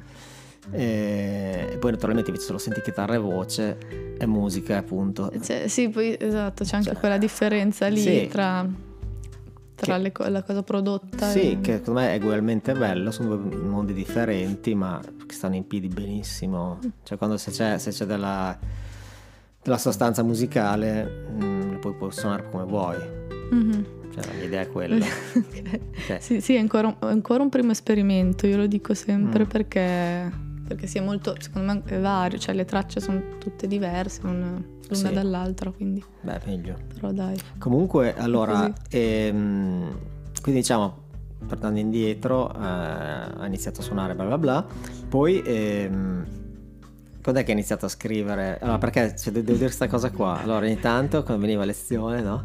E, 0.70 1.68
e 1.72 1.76
poi 1.78 1.90
naturalmente 1.90 2.30
invece 2.30 2.46
se 2.46 2.52
lo 2.52 2.58
senti 2.58 2.80
chitarra 2.80 3.14
e 3.14 3.18
voce 3.18 3.76
è 4.16 4.24
musica 4.24 4.76
appunto. 4.76 5.32
Cioè, 5.42 5.66
sì, 5.66 5.88
poi 5.88 6.16
esatto, 6.16 6.62
c'è 6.62 6.76
anche 6.76 6.90
Cioè, 6.90 6.98
quella 7.00 7.18
differenza 7.18 7.88
lì 7.88 8.00
sì. 8.00 8.28
tra, 8.30 8.64
tra 9.78 9.94
Che- 9.96 10.02
le 10.02 10.12
co- 10.12 10.28
la 10.28 10.42
cosa 10.42 10.62
prodotta 10.62 11.30
Sì, 11.30 11.52
e... 11.52 11.60
che 11.60 11.76
secondo 11.78 12.00
me 12.00 12.12
è 12.14 12.16
ugualmente 12.18 12.72
bello, 12.72 13.10
sono 13.12 13.36
due 13.36 13.56
mondi 13.56 13.92
differenti 13.92 14.74
ma 14.74 15.00
che 15.26 15.34
stanno 15.34 15.54
in 15.54 15.66
piedi 15.66 15.88
benissimo. 15.88 16.78
Cioè 17.04 17.16
quando 17.16 17.36
se 17.36 17.50
c'è, 17.52 17.78
se 17.78 17.90
c'è 17.90 18.04
della, 18.04 18.58
della 19.62 19.78
sostanza 19.78 20.22
musicale 20.22 21.26
mm, 21.30 21.72
lo 21.72 21.78
puoi, 21.78 21.94
puoi 21.94 22.12
suonare 22.12 22.48
come 22.50 22.64
vuoi. 22.64 22.96
Mhm. 23.50 23.86
Cioè 24.12 24.24
la 24.26 24.32
mia 24.32 24.44
idea 24.44 24.60
è 24.62 24.68
quella. 24.68 24.96
Ok. 25.36 25.80
Ok. 26.10 26.22
Sì, 26.22 26.40
sì, 26.40 26.54
è 26.54 26.58
ancora, 26.58 26.88
un- 26.88 26.96
è 26.98 27.06
ancora 27.12 27.42
un 27.42 27.48
primo 27.48 27.70
esperimento, 27.70 28.46
io 28.46 28.56
lo 28.56 28.66
dico 28.66 28.94
sempre 28.94 29.44
Mm. 29.44 29.48
perché, 29.48 30.32
perché 30.68 30.86
sì, 30.86 30.98
è 30.98 31.00
molto, 31.00 31.34
secondo 31.38 31.72
me 31.72 31.82
è 31.86 31.98
vario, 31.98 32.38
cioè 32.38 32.54
le 32.54 32.64
tracce 32.66 33.00
sono 33.00 33.20
tutte 33.38 33.66
diverse 33.66 34.20
un- 34.24 34.62
l'una 34.88 35.08
Sì. 35.08 35.12
dall'altra, 35.14 35.70
quindi 35.70 36.04
Beh, 36.20 36.40
meglio. 36.46 36.76
però 36.94 37.10
dai. 37.10 37.36
Comunque, 37.58 38.14
allora, 38.16 38.70
ehm, 38.90 39.98
quindi 40.42 40.60
diciamo, 40.60 41.06
tornando 41.46 41.78
indietro, 41.78 42.52
eh, 42.54 42.58
ha 42.58 43.46
iniziato 43.46 43.80
a 43.80 43.82
suonare 43.82 44.14
bla 44.14 44.24
bla 44.24 44.38
bla, 44.38 44.66
poi 45.08 45.42
ehm, 45.44 46.26
quando 47.22 47.40
è 47.40 47.44
che 47.44 47.50
ha 47.50 47.54
iniziato 47.54 47.86
a 47.86 47.88
scrivere? 47.88 48.58
Allora, 48.60 48.78
perché 48.78 49.14
cioè, 49.16 49.32
de- 49.32 49.40
devo 49.40 49.52
dire 49.54 49.64
questa 49.66 49.86
cosa 49.88 50.10
qua? 50.10 50.40
Allora, 50.42 50.64
ogni 50.66 50.78
tanto 50.78 51.22
quando 51.22 51.42
veniva 51.42 51.62
a 51.62 51.66
lezione, 51.66 52.20
no? 52.22 52.40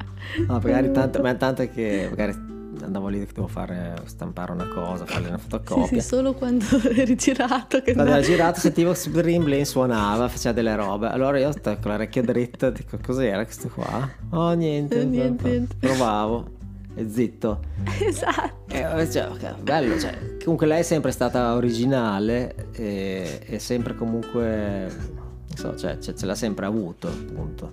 No, 0.48 0.60
magari 0.62 0.92
tanto, 0.94 1.22
ma 1.22 1.34
tanto 1.36 1.68
che 1.70 2.08
magari 2.10 2.52
andavo 2.82 3.08
lì 3.10 3.20
che 3.26 3.32
devo 3.34 3.48
fare, 3.48 3.96
stampare 4.06 4.52
una 4.52 4.68
cosa, 4.68 5.06
fare 5.06 5.28
una 5.28 5.38
Sì, 5.38 5.44
fotocopia. 5.50 6.02
sì, 6.02 6.08
solo 6.08 6.34
quando 6.34 6.66
eri 6.96 7.16
girato 7.16 7.82
che 7.82 7.94
Quando 7.94 8.12
era 8.12 8.22
girato 8.22 8.60
sentivo 8.62 8.94
Brimblin 9.10 9.66
suonava, 9.66 10.28
faceva 10.28 10.54
delle 10.54 10.76
robe. 10.76 11.08
Allora 11.08 11.40
io 11.40 11.52
con 11.64 11.92
l'orecchio 11.92 12.24
dritto 12.24 12.70
dico 12.70 12.98
cos'era 13.04 13.44
questo 13.44 13.68
qua? 13.70 14.10
Oh 14.32 14.52
niente, 14.54 15.00
Eh, 15.02 15.06
niente, 15.06 15.48
niente. 15.50 15.76
provavo 15.80 16.50
e 16.96 17.10
zitto. 17.10 17.60
Esatto. 18.06 18.62
E, 18.74 19.10
cioè, 19.12 19.28
ok, 19.30 19.60
bello, 19.62 20.00
cioè, 20.00 20.38
comunque 20.44 20.68
lei 20.68 20.80
è 20.80 20.84
sempre 20.84 21.12
stata 21.12 21.54
originale 21.56 22.68
e, 22.74 23.40
e 23.46 23.60
sempre 23.60 23.96
comunque, 23.96 24.88
non 24.90 25.56
so, 25.56 25.76
cioè, 25.76 25.98
ce 26.16 26.26
l'ha 26.26 26.36
sempre 26.36 26.66
avuto, 26.66 27.08
appunto. 27.08 27.72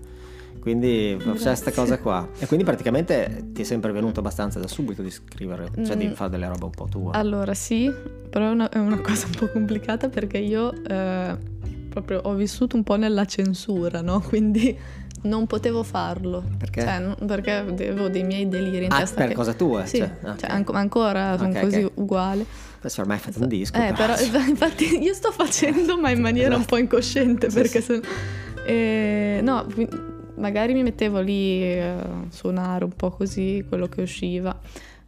Quindi 0.61 1.17
c'è 1.19 1.33
questa 1.43 1.73
cosa 1.73 1.99
qua. 1.99 2.29
E 2.39 2.47
quindi 2.47 2.65
praticamente 2.65 3.47
ti 3.53 3.63
è 3.63 3.65
sempre 3.65 3.93
venuto 3.93 4.21
abbastanza 4.21 4.59
da 4.61 4.69
subito 4.69 5.01
di 5.03 5.11
scrivere, 5.11 5.71
cioè 5.85 5.97
di 5.97 6.07
Mm. 6.09 6.13
fare 6.13 6.31
delle 6.31 6.47
robe 6.49 6.65
un 6.65 6.71
po' 6.71 6.87
tue. 6.91 7.11
Allora 7.15 7.55
sì, 7.55 7.91
però 8.29 8.47
è 8.49 8.51
una, 8.51 8.69
è 8.69 8.79
una 8.79 8.99
cosa 9.01 9.27
un 9.27 9.33
po' 9.39 9.49
complicata 9.49 10.09
perché 10.11 10.39
io 10.39 10.73
eh, 10.85 11.37
proprio 11.89 12.21
ho 12.25 12.35
vissuto 12.35 12.77
un 12.77 12.83
po' 12.83 12.97
nella 12.97 13.25
censura, 13.25 14.03
no? 14.03 14.21
Quindi 14.21 14.77
non 15.23 15.47
potevo 15.47 15.83
farlo. 15.83 16.45
Perché? 16.59 16.83
Cioè, 16.83 16.99
non- 16.99 17.17
perché 17.27 17.53
avevo 17.53 18.09
dei 18.09 18.23
miei 18.23 18.49
deliri 18.49 18.85
in 18.85 18.93
Ah, 18.93 18.99
testa. 19.01 19.17
per 19.17 19.29
che- 19.29 19.35
cosa 19.35 19.55
tua? 19.55 19.85
Sì, 19.87 19.97
Cioè, 19.99 20.11
ok. 20.23 20.37
cioè, 20.41 20.51
anco- 20.51 20.73
ancora 20.73 21.37
sono 21.39 21.51
Ok, 21.51 21.61
così 21.61 21.83
ok. 21.83 21.93
uguali. 21.97 22.47
Adesso 22.79 23.01
ormai 23.01 23.17
hai 23.17 23.23
fatto 23.23 23.41
un 23.41 23.49
disco. 23.49 23.77
Eh, 23.79 23.93
però 23.95 24.15
infatti 24.49 25.03
io 25.03 25.15
sto 25.15 25.31
facendo, 25.33 25.99
ma 25.99 26.11
in 26.11 26.21
maniera 26.23 26.55
un 26.55 26.65
po' 26.67 26.77
incosciente 26.77 27.49
Sì, 27.51 27.55
perché 27.57 27.81
sì. 27.81 28.01
se- 28.03 28.03
eh, 28.67 29.41
no, 29.43 29.67
magari 30.41 30.73
mi 30.75 30.83
mettevo 30.83 31.21
lì 31.21 31.63
eh, 31.63 31.81
a 31.81 32.25
suonare 32.31 32.85
un 32.85 32.93
po' 32.93 33.11
così 33.11 33.65
quello 33.69 33.87
che 33.87 34.03
usciva. 34.03 34.59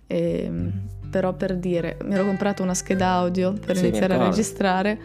ehm, 0.06 0.72
però 1.10 1.32
per 1.34 1.56
dire, 1.56 1.98
mi 2.04 2.14
ero 2.14 2.24
comprato 2.24 2.62
una 2.62 2.72
scheda 2.74 3.08
audio 3.10 3.52
per 3.52 3.76
Sì, 3.76 3.86
iniziare 3.86 4.14
a 4.14 4.16
registrare. 4.28 4.98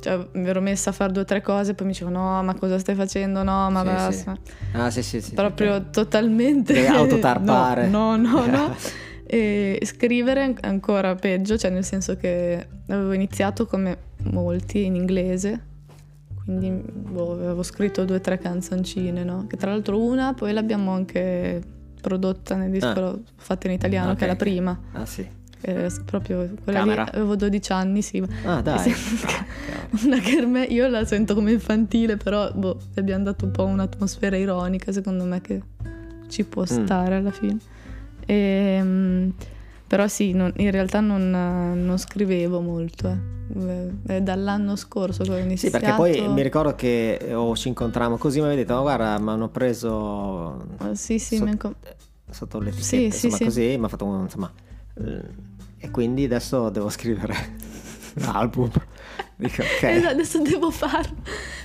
Cioè, 0.00 0.26
mi 0.32 0.48
ero 0.48 0.60
messa 0.60 0.90
a 0.90 0.92
fare 0.92 1.12
due 1.12 1.22
o 1.22 1.24
tre 1.24 1.40
cose, 1.40 1.74
poi 1.74 1.86
mi 1.86 1.92
dicevo 1.92 2.10
no, 2.10 2.42
ma 2.42 2.54
cosa 2.54 2.76
stai 2.78 2.94
facendo? 2.96 3.42
No, 3.44 3.70
ma 3.70 3.80
Sì, 3.80 3.86
basta. 3.86 4.38
Ah, 4.72 4.90
sì, 4.90 5.02
sì, 5.02 5.20
sì. 5.20 5.34
Proprio 5.34 5.76
ok. 5.76 5.90
totalmente 5.90 6.72
Devi 6.72 6.86
autotarpare. 6.94 7.86
No, 7.88 8.16
no, 8.16 8.46
no. 8.46 8.46
no. 8.46 8.74
E 9.26 9.80
scrivere 9.84 10.42
an- 10.42 10.58
ancora 10.60 11.14
peggio, 11.14 11.56
cioè 11.56 11.70
nel 11.70 11.82
senso 11.84 12.14
che 12.16 12.66
avevo 12.88 13.12
iniziato 13.14 13.66
come 13.66 13.96
molti 14.24 14.84
in 14.84 14.94
inglese, 14.96 15.60
quindi 16.44 16.70
boh, 16.92 17.32
avevo 17.32 17.62
scritto 17.62 18.04
due 18.04 18.16
o 18.16 18.20
tre 18.20 18.38
canzoncine, 18.38 19.24
no? 19.24 19.46
Che 19.48 19.56
tra 19.56 19.70
l'altro 19.70 20.00
una 20.00 20.34
poi 20.34 20.52
l'abbiamo 20.52 20.92
anche 20.92 21.62
prodotta 22.00 22.54
nel 22.56 22.70
disco, 22.70 22.86
Ah. 22.88 23.00
l'ho 23.00 23.22
fatta 23.36 23.66
in 23.66 23.72
italiano, 23.72 24.10
Ok, 24.12 24.18
che 24.18 24.24
è 24.24 24.28
la 24.28 24.36
prima. 24.36 24.78
Ah, 24.92 25.06
sì. 25.06 25.26
che 25.60 25.88
proprio 26.04 26.50
quella 26.62 26.80
Camera? 26.80 27.04
lì 27.04 27.10
avevo 27.14 27.36
12 27.36 27.72
anni, 27.72 28.02
sì. 28.02 28.22
Ah, 28.44 28.60
dai. 28.60 28.90
Ah. 28.92 28.94
Una 30.04 30.18
kermesse, 30.18 30.72
io 30.72 30.86
la 30.88 31.04
sento 31.06 31.34
come 31.34 31.52
infantile, 31.52 32.16
però 32.18 32.52
boh, 32.52 32.78
abbiamo 32.96 33.24
dato 33.24 33.46
un 33.46 33.50
po' 33.52 33.64
un'atmosfera 33.64 34.36
ironica, 34.36 34.92
secondo 34.92 35.24
me, 35.24 35.40
che 35.40 35.62
ci 36.28 36.44
può 36.44 36.62
Mm. 36.62 36.66
stare 36.84 37.14
alla 37.14 37.30
fine. 37.30 37.56
Ehm, 38.26 39.32
però 39.86 40.06
sì, 40.08 40.32
non- 40.32 40.52
in 40.56 40.70
realtà 40.70 41.00
non, 41.00 41.30
non 41.30 41.96
scrivevo 41.98 42.60
molto. 42.60 43.08
eh. 43.08 43.33
È 44.06 44.20
dall'anno 44.22 44.74
scorso 44.74 45.22
che 45.22 45.30
ho 45.30 45.36
Sì, 45.36 45.42
iniziato. 45.42 45.78
perché 45.78 45.94
poi 45.94 46.28
mi 46.28 46.42
ricordo 46.42 46.74
che 46.74 47.14
eh, 47.16 47.34
o 47.34 47.54
ci 47.54 47.68
incontrammo 47.68 48.16
così, 48.16 48.38
mi 48.40 48.46
avete 48.46 48.62
detto, 48.62 48.74
ma 48.74 48.80
guarda, 48.80 49.18
mi 49.18 49.28
hanno 49.30 49.48
preso 49.48 50.66
Ah, 50.78 50.94
Sì, 50.94 51.18
sì, 51.18 51.36
Sotto- 51.36 51.74
mi 52.26 52.34
sotto 52.34 52.58
l'etichetta, 52.58 52.84
Sì, 52.86 52.96
sì, 52.96 53.26
insomma, 53.26 53.36
sì. 53.36 53.44
così, 53.44 53.76
mi 53.78 53.84
ha 53.84 53.88
fatto 53.88 54.04
un, 54.06 54.20
insomma, 54.22 54.52
eh, 54.94 55.22
e 55.78 55.90
quindi 55.90 56.24
adesso 56.24 56.70
devo 56.70 56.88
scrivere 56.88 57.34
un 58.16 58.24
album. 58.24 58.70
Dico, 59.36 59.62
ok. 59.62 59.82
Eh, 59.82 60.06
adesso 60.06 60.40
devo 60.40 60.70
farlo. 60.70 61.16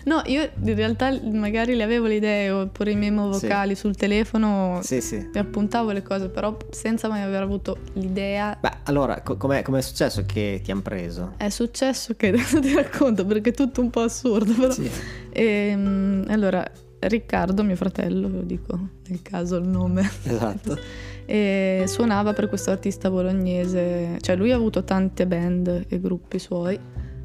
No, 0.10 0.24
io 0.26 0.50
in 0.64 0.74
realtà 0.76 1.16
magari 1.34 1.76
le 1.76 1.84
avevo 1.84 2.08
le 2.08 2.16
idee 2.16 2.50
oppure 2.50 2.90
i 2.92 2.96
memo 2.96 3.32
Sì. 3.32 3.42
vocali 3.46 3.76
sul 3.76 3.96
telefono, 3.96 4.80
Sì, 4.82 5.02
sì. 5.02 5.18
mi 5.32 5.40
appuntavo 5.40 5.92
le 5.92 6.02
cose, 6.02 6.30
però 6.30 6.58
senza 6.72 7.08
mai 7.08 7.22
aver 7.22 7.44
avuto 7.44 7.78
l'idea. 7.94 8.58
Beh, 8.60 8.78
allora, 8.86 9.22
co- 9.22 9.38
com'è, 9.38 9.62
com'è 9.62 9.82
successo 9.82 10.24
che 10.26 10.62
ti 10.64 10.72
hanno 10.72 10.82
preso? 10.82 11.34
È 11.38 11.50
successo 11.50 12.16
che 12.16 12.30
adesso 12.34 12.60
ti 12.60 12.74
racconto 12.74 13.24
perché 13.24 13.52
è 13.52 13.54
tutto 13.54 13.82
un 13.82 13.92
po' 13.92 14.02
assurdo, 14.02 14.52
però. 14.54 14.72
Sì. 14.72 14.90
Ehm, 15.32 16.26
allora, 16.30 16.66
Riccardo, 17.02 17.64
mio 17.64 17.76
fratello, 17.78 18.28
lo 18.28 18.42
dico 18.42 18.78
nel 19.08 19.22
caso 19.22 19.58
il 19.58 19.68
nome, 19.68 20.10
Esatto. 20.24 20.78
e 21.26 21.84
suonava 21.86 22.34
per 22.34 22.50
questo 22.50 22.72
artista 22.72 23.10
bolognese, 23.12 24.18
cioè 24.22 24.36
lui 24.36 24.52
ha 24.52 24.56
avuto 24.56 24.84
tante 24.84 25.26
band 25.28 25.86
e 25.88 26.00
gruppi 26.00 26.40
suoi, 26.40 26.78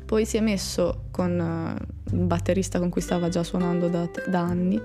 poi 0.04 0.26
si 0.26 0.37
è 0.37 0.40
messo 0.40 1.04
con 1.11 1.30
eh, 1.38 2.14
un 2.14 2.26
batterista 2.26 2.78
con 2.78 2.90
cui 2.90 3.00
stava 3.00 3.28
già 3.28 3.42
suonando 3.42 3.88
da, 3.88 4.08
da 4.26 4.40
anni 4.40 4.80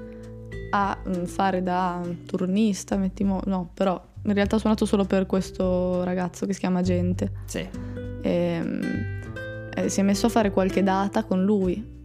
a 0.72 0.98
mm, 1.08 1.24
fare 1.24 1.64
da 1.64 2.02
turnista, 2.26 2.96
mettimo, 2.96 3.42
no, 3.46 3.72
però 3.74 4.02
in 4.24 4.34
realtà 4.34 4.58
ha 4.58 4.60
suonato 4.60 4.86
solo 4.86 5.06
per 5.06 5.26
questo 5.26 6.04
ragazzo 6.04 6.46
che 6.46 6.54
si 6.54 6.60
chiama 6.60 6.82
Gente. 6.82 7.32
Sì. 7.46 7.68
Ehm, 8.22 9.20
eh, 9.74 9.90
si 9.90 10.00
è 10.00 10.04
messo 10.04 10.28
a 10.28 10.30
fare 10.30 10.52
qualche 10.52 10.84
data 10.84 11.24
con 11.24 11.44
lui. 11.44 11.98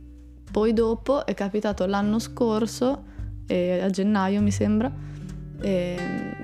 Poi 0.51 0.73
dopo 0.73 1.27
è 1.27 1.35
capitato 1.35 1.85
l'anno 1.87 2.19
scorso, 2.19 3.05
eh, 3.47 3.81
a 3.81 3.91
gennaio 3.91 4.41
mi 4.41 4.53
sembra, 4.53 4.91
ehm, 5.61 6.35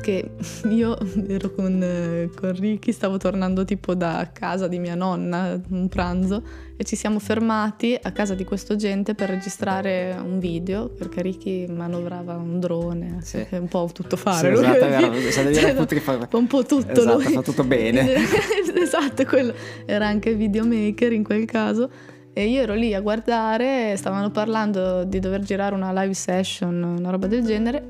che 0.00 0.30
io 0.70 0.96
ero 1.26 1.50
con, 1.52 2.30
con 2.34 2.52
Ricky, 2.54 2.92
stavo 2.92 3.16
tornando 3.16 3.64
tipo 3.64 3.94
da 3.94 4.30
casa 4.32 4.68
di 4.68 4.78
mia 4.78 4.94
nonna, 4.94 5.60
un 5.70 5.88
pranzo, 5.88 6.42
e 6.76 6.84
ci 6.84 6.94
siamo 6.96 7.18
fermati 7.18 7.98
a 8.00 8.12
casa 8.12 8.34
di 8.34 8.44
questo 8.44 8.76
gente 8.76 9.14
per 9.14 9.28
registrare 9.30 10.16
un 10.22 10.38
video, 10.38 10.88
perché 10.88 11.22
Ricky 11.22 11.66
manovrava 11.66 12.34
un 12.36 12.60
drone, 12.60 13.18
Sì. 13.22 13.44
è 13.48 13.56
un 13.56 13.68
po' 13.68 13.88
tutto 13.92 14.16
Sì, 14.16 14.22
fare. 14.22 14.50
lui, 14.50 14.60
esatto, 14.64 14.78
perché- 14.78 15.08
vero, 15.08 15.30
cioè, 15.54 15.70
appunto 15.70 15.94
che 15.94 16.00
fa- 16.00 16.28
un 16.32 16.46
po' 16.46 16.64
tutto 16.64 16.92
Esatto, 16.92 17.14
lui. 17.16 17.32
fa 17.32 17.42
tutto 17.42 17.64
bene. 17.64 18.14
esatto, 18.80 19.24
quello 19.24 19.52
era 19.86 20.06
anche 20.06 20.34
videomaker 20.34 21.12
in 21.12 21.24
quel 21.24 21.44
caso. 21.44 21.90
E 22.32 22.46
io 22.46 22.60
ero 22.62 22.74
lì 22.74 22.94
a 22.94 23.00
guardare, 23.00 23.96
stavano 23.96 24.30
parlando 24.30 25.02
di 25.02 25.18
dover 25.18 25.40
girare 25.40 25.74
una 25.74 25.90
live 25.92 26.14
session, 26.14 26.80
una 26.98 27.10
roba 27.10 27.26
del 27.26 27.42
genere. 27.44 27.82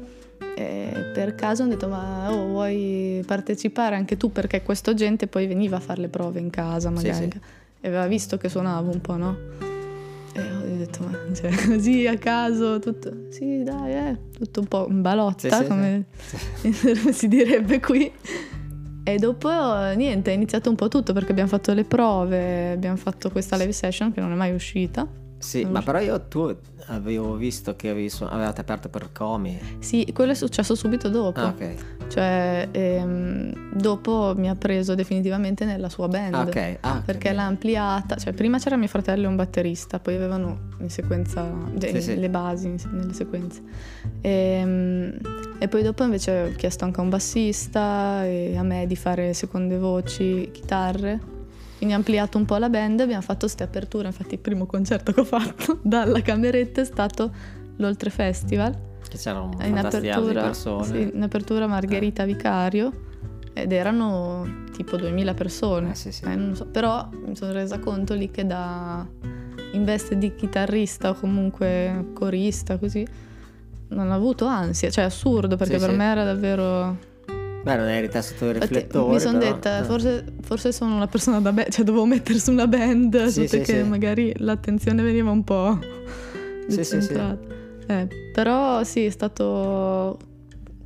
E 0.60 1.10
per 1.14 1.36
caso 1.36 1.62
hanno 1.62 1.70
detto: 1.72 1.86
Ma 1.86 2.32
oh, 2.32 2.46
vuoi 2.46 3.22
partecipare 3.24 3.94
anche 3.94 4.16
tu? 4.16 4.32
Perché 4.32 4.62
questo 4.62 4.92
gente 4.92 5.28
poi 5.28 5.46
veniva 5.46 5.76
a 5.76 5.80
fare 5.80 6.00
le 6.00 6.08
prove 6.08 6.40
in 6.40 6.50
casa, 6.50 6.88
Sì, 6.88 6.94
magari. 6.94 7.30
sì. 7.30 7.40
E 7.80 7.86
aveva 7.86 8.08
visto 8.08 8.36
che 8.38 8.48
suonavo 8.48 8.90
un 8.90 9.00
po', 9.00 9.16
no? 9.16 9.36
E 10.32 10.40
ho 10.40 10.76
detto: 10.76 11.04
Ma 11.04 11.16
cioè, 11.32 11.50
così 11.68 12.08
a 12.08 12.18
caso, 12.18 12.80
tutto. 12.80 13.12
Sì, 13.30 13.62
dai, 13.62 13.92
eh, 13.92 14.18
tutto 14.36 14.58
un 14.58 14.66
po' 14.66 14.88
in 14.90 15.00
balotta, 15.00 15.48
Sì, 15.48 15.62
sì, 15.62 15.68
come 15.68 16.04
si 17.12 17.28
direbbe 17.28 17.78
qui. 17.78 18.10
E 19.04 19.16
dopo 19.16 19.48
niente, 19.94 20.32
è 20.32 20.34
iniziato 20.34 20.70
un 20.70 20.74
po' 20.76 20.88
tutto 20.88 21.12
perché 21.12 21.30
abbiamo 21.30 21.48
fatto 21.50 21.72
le 21.72 21.84
prove, 21.84 22.72
abbiamo 22.72 22.96
fatto 22.96 23.30
questa 23.30 23.56
live 23.56 23.72
session 23.72 24.12
che 24.12 24.20
non 24.20 24.32
è 24.32 24.34
mai 24.34 24.52
uscita. 24.52 25.06
Sì, 25.38 25.64
ma 25.64 25.78
so. 25.78 25.84
però 25.86 26.00
io 26.00 26.20
tu 26.26 26.54
avevo 26.88 27.34
visto 27.36 27.76
che 27.76 27.90
avevi 27.90 28.08
su- 28.10 28.24
avevate 28.24 28.60
aperto 28.60 28.88
per 28.88 29.10
Comi. 29.12 29.58
Sì, 29.78 30.10
quello 30.12 30.32
è 30.32 30.34
successo 30.34 30.74
subito 30.74 31.08
dopo. 31.08 31.40
Ah, 31.40 31.46
ok. 31.48 31.74
Cioè, 32.08 32.68
ehm, 32.70 33.74
dopo 33.74 34.32
mi 34.36 34.48
ha 34.48 34.54
preso 34.54 34.94
definitivamente 34.94 35.64
nella 35.64 35.88
sua 35.88 36.08
band. 36.08 36.34
Ah, 36.34 36.40
ok. 36.42 36.76
Ah, 36.80 37.02
Perché 37.04 37.32
l'ha 37.32 37.44
ampliata, 37.44 38.16
cioè 38.16 38.32
prima 38.32 38.58
c'era 38.58 38.76
mio 38.76 38.88
fratello 38.88 39.24
e 39.24 39.26
un 39.28 39.36
batterista, 39.36 39.98
poi 39.98 40.14
avevano 40.14 40.58
in 40.80 40.88
sequenza 40.90 41.46
cioè, 41.78 41.90
Sì, 41.92 42.00
sì. 42.00 42.18
le 42.18 42.30
basi 42.30 42.66
in- 42.68 42.76
nelle 42.92 43.12
sequenze. 43.12 43.62
Ehm, 44.22 45.18
E, 45.60 45.66
poi 45.66 45.82
dopo 45.82 46.04
invece 46.04 46.42
ho 46.42 46.56
chiesto 46.56 46.84
anche 46.84 47.00
a 47.00 47.02
un 47.02 47.08
bassista 47.08 48.24
e 48.24 48.56
a 48.56 48.62
me 48.62 48.86
di 48.86 48.94
fare 48.94 49.34
seconde 49.34 49.76
voci, 49.76 50.48
chitarre. 50.52 51.18
Quindi 51.78 51.94
ho 51.94 51.98
ampliato 51.98 52.38
un 52.38 52.44
po' 52.44 52.56
la 52.56 52.68
band, 52.68 53.00
abbiamo 53.00 53.22
fatto 53.22 53.40
queste 53.40 53.62
aperture, 53.62 54.08
infatti 54.08 54.34
il 54.34 54.40
primo 54.40 54.66
concerto 54.66 55.12
che 55.12 55.20
ho 55.20 55.24
fatto 55.24 55.78
dalla 55.82 56.20
cameretta 56.20 56.80
è 56.80 56.84
stato 56.84 57.32
l'Oltre 57.76 58.10
Festival. 58.10 58.76
Che 59.08 59.16
c'erano 59.16 59.50
In 59.62 59.78
apertura, 59.78 60.42
persone. 60.42 60.84
sì, 60.84 61.10
in 61.14 61.22
apertura 61.22 61.66
Margherita 61.66 62.24
Vicario 62.24 63.06
ed 63.54 63.72
erano 63.72 64.64
tipo 64.72 64.96
2000 64.96 65.34
persone. 65.34 65.90
Eh, 65.92 65.94
sì, 65.94 66.12
sì. 66.12 66.24
Eh, 66.24 66.54
so, 66.54 66.66
però 66.66 67.08
mi 67.24 67.34
sono 67.36 67.52
resa 67.52 67.78
conto 67.78 68.14
lì 68.14 68.30
che 68.30 68.44
da 68.44 69.06
in 69.72 69.84
veste 69.84 70.18
di 70.18 70.34
chitarrista 70.34 71.10
o 71.10 71.14
comunque 71.14 72.10
corista 72.14 72.78
così 72.78 73.06
non 73.88 74.10
ho 74.10 74.14
avuto 74.14 74.46
ansia, 74.46 74.90
cioè 74.90 75.04
assurdo 75.04 75.56
perché 75.56 75.78
Sì, 75.78 75.86
per 75.86 75.94
me 75.94 76.04
era 76.04 76.24
davvero 76.24 76.98
Beh, 77.62 77.76
non 77.76 77.88
eri 77.88 78.08
te 78.08 78.22
sotto 78.22 78.44
i 78.46 78.48
Infatti, 78.48 78.66
riflettori. 78.74 79.14
mi 79.14 79.20
sono 79.20 79.38
detta 79.38 79.80
eh. 79.80 79.84
forse, 79.84 80.24
forse 80.42 80.72
sono 80.72 80.94
una 80.94 81.06
persona 81.06 81.40
da 81.40 81.52
band, 81.52 81.68
cioè 81.70 81.84
dovevo 81.84 82.06
mettere 82.06 82.38
su 82.38 82.50
una 82.52 82.66
band, 82.66 83.26
Sì, 83.26 83.46
sì, 83.46 83.60
che 83.60 83.82
sì. 83.82 83.88
magari 83.88 84.32
l'attenzione 84.38 85.02
veniva 85.02 85.30
un 85.30 85.44
po' 85.44 85.78
Sì, 86.68 86.76
decentrata. 86.76 87.38
Eh, 87.88 88.08
però 88.32 88.82
sì, 88.84 89.04
è 89.04 89.10
stato... 89.10 90.18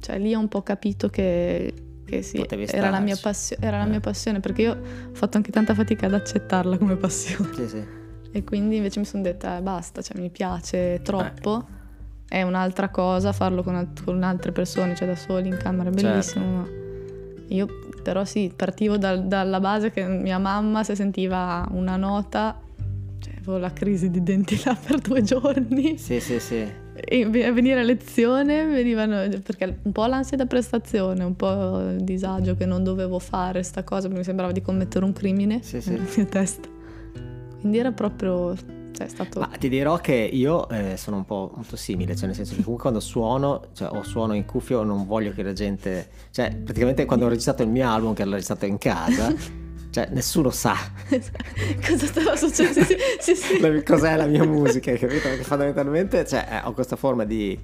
Cioè 0.00 0.18
lì 0.18 0.34
ho 0.34 0.38
un 0.40 0.48
po' 0.48 0.62
capito 0.62 1.08
che, 1.08 1.72
che 2.04 2.22
sì, 2.22 2.44
era 2.66 2.90
la, 2.90 2.98
mia 3.00 3.16
passio- 3.20 3.56
era 3.60 3.78
la 3.78 3.84
Eh. 3.84 3.88
mia 3.88 4.00
passione, 4.00 4.40
perché 4.40 4.62
io 4.62 4.72
ho 4.72 4.76
fatto 5.14 5.36
anche 5.36 5.52
tanta 5.52 5.74
fatica 5.74 6.06
ad 6.06 6.14
accettarla 6.14 6.76
come 6.78 6.96
passione. 6.96 7.48
Sì, 7.54 7.68
sì. 7.68 7.84
E 8.32 8.44
quindi 8.44 8.76
invece 8.76 8.98
mi 8.98 9.04
sono 9.04 9.22
detta, 9.22 9.58
eh, 9.58 9.60
basta, 9.62 10.02
cioè 10.02 10.18
mi 10.18 10.30
piace 10.30 11.00
troppo. 11.04 11.64
È 12.32 12.40
un'altra 12.40 12.88
cosa 12.88 13.30
farlo 13.32 13.62
con, 13.62 13.74
alt- 13.74 14.04
con 14.04 14.22
altre 14.22 14.52
persone, 14.52 14.94
cioè 14.94 15.06
da 15.06 15.14
soli 15.16 15.48
in 15.48 15.58
camera, 15.58 15.90
è 15.90 15.92
Certo. 15.92 16.08
bellissimo. 16.08 16.44
ma 16.46 16.66
Io 17.48 17.66
però 18.02 18.24
sì, 18.24 18.50
partivo 18.56 18.96
dal- 18.96 19.26
dalla 19.26 19.60
base 19.60 19.90
che 19.90 20.02
mia 20.06 20.38
mamma 20.38 20.82
se 20.82 20.94
sentiva 20.94 21.68
una 21.72 21.96
nota, 21.96 22.58
cioè 23.18 23.34
avevo 23.36 23.58
la 23.58 23.70
crisi 23.74 24.10
di 24.10 24.22
denti 24.22 24.58
là 24.64 24.74
per 24.74 24.98
due 25.00 25.20
giorni. 25.20 25.98
Sì, 25.98 26.20
sì, 26.20 26.40
sì. 26.40 26.66
E 26.94 27.26
venire 27.26 27.80
a 27.80 27.82
lezione 27.82 28.64
venivano, 28.64 29.28
perché 29.42 29.78
un 29.82 29.92
po' 29.92 30.06
l'ansia 30.06 30.38
da 30.38 30.46
prestazione, 30.46 31.22
un 31.24 31.36
po' 31.36 31.80
il 31.90 32.00
disagio 32.02 32.54
che 32.54 32.64
non 32.64 32.82
dovevo 32.82 33.18
fare 33.18 33.62
sta 33.62 33.84
cosa, 33.84 34.08
mi 34.08 34.24
sembrava 34.24 34.52
di 34.52 34.62
commettere 34.62 35.04
un 35.04 35.12
crimine 35.12 35.60
Sì, 35.62 35.82
sì. 35.82 35.90
nella 35.90 36.04
mia 36.16 36.24
testa. 36.24 36.66
Quindi 37.60 37.76
era 37.76 37.92
proprio, 37.92 38.54
cioè 39.02 39.06
è 39.06 39.08
stato... 39.08 39.40
Ma 39.40 39.48
ti 39.58 39.68
dirò 39.68 39.98
che 39.98 40.14
io 40.14 40.68
eh, 40.68 40.96
sono 40.96 41.16
un 41.16 41.24
po' 41.24 41.52
molto 41.54 41.76
simile, 41.76 42.14
cioè 42.14 42.26
nel 42.26 42.34
senso 42.34 42.54
che 42.54 42.62
comunque 42.62 42.82
quando 42.82 43.00
suono, 43.00 43.68
cioè 43.72 43.88
o 43.90 44.02
suono 44.02 44.34
in 44.34 44.44
cuffio 44.44 44.82
non 44.82 45.06
voglio 45.06 45.32
che 45.32 45.42
la 45.42 45.52
gente... 45.52 46.08
Cioè 46.30 46.54
praticamente 46.54 47.04
quando 47.04 47.26
ho 47.26 47.28
registrato 47.28 47.62
il 47.62 47.68
mio 47.68 47.88
album, 47.88 48.14
che 48.14 48.24
l'ho 48.24 48.32
registrato 48.32 48.66
in 48.66 48.78
casa, 48.78 49.32
cioè 49.90 50.08
nessuno 50.10 50.50
sa 50.50 50.76
cosa 51.86 52.06
stava 52.06 52.36
succedendo. 52.36 52.80
Sì, 53.20 53.34
sì, 53.36 53.56
sì. 53.60 53.82
cos'è 53.84 54.16
la 54.16 54.26
mia 54.26 54.44
musica, 54.44 54.92
capito? 54.92 55.28
Perché 55.28 55.44
fondamentalmente 55.44 56.26
cioè, 56.26 56.46
eh, 56.50 56.66
ho 56.66 56.72
questa 56.72 56.96
forma 56.96 57.24
di 57.24 57.58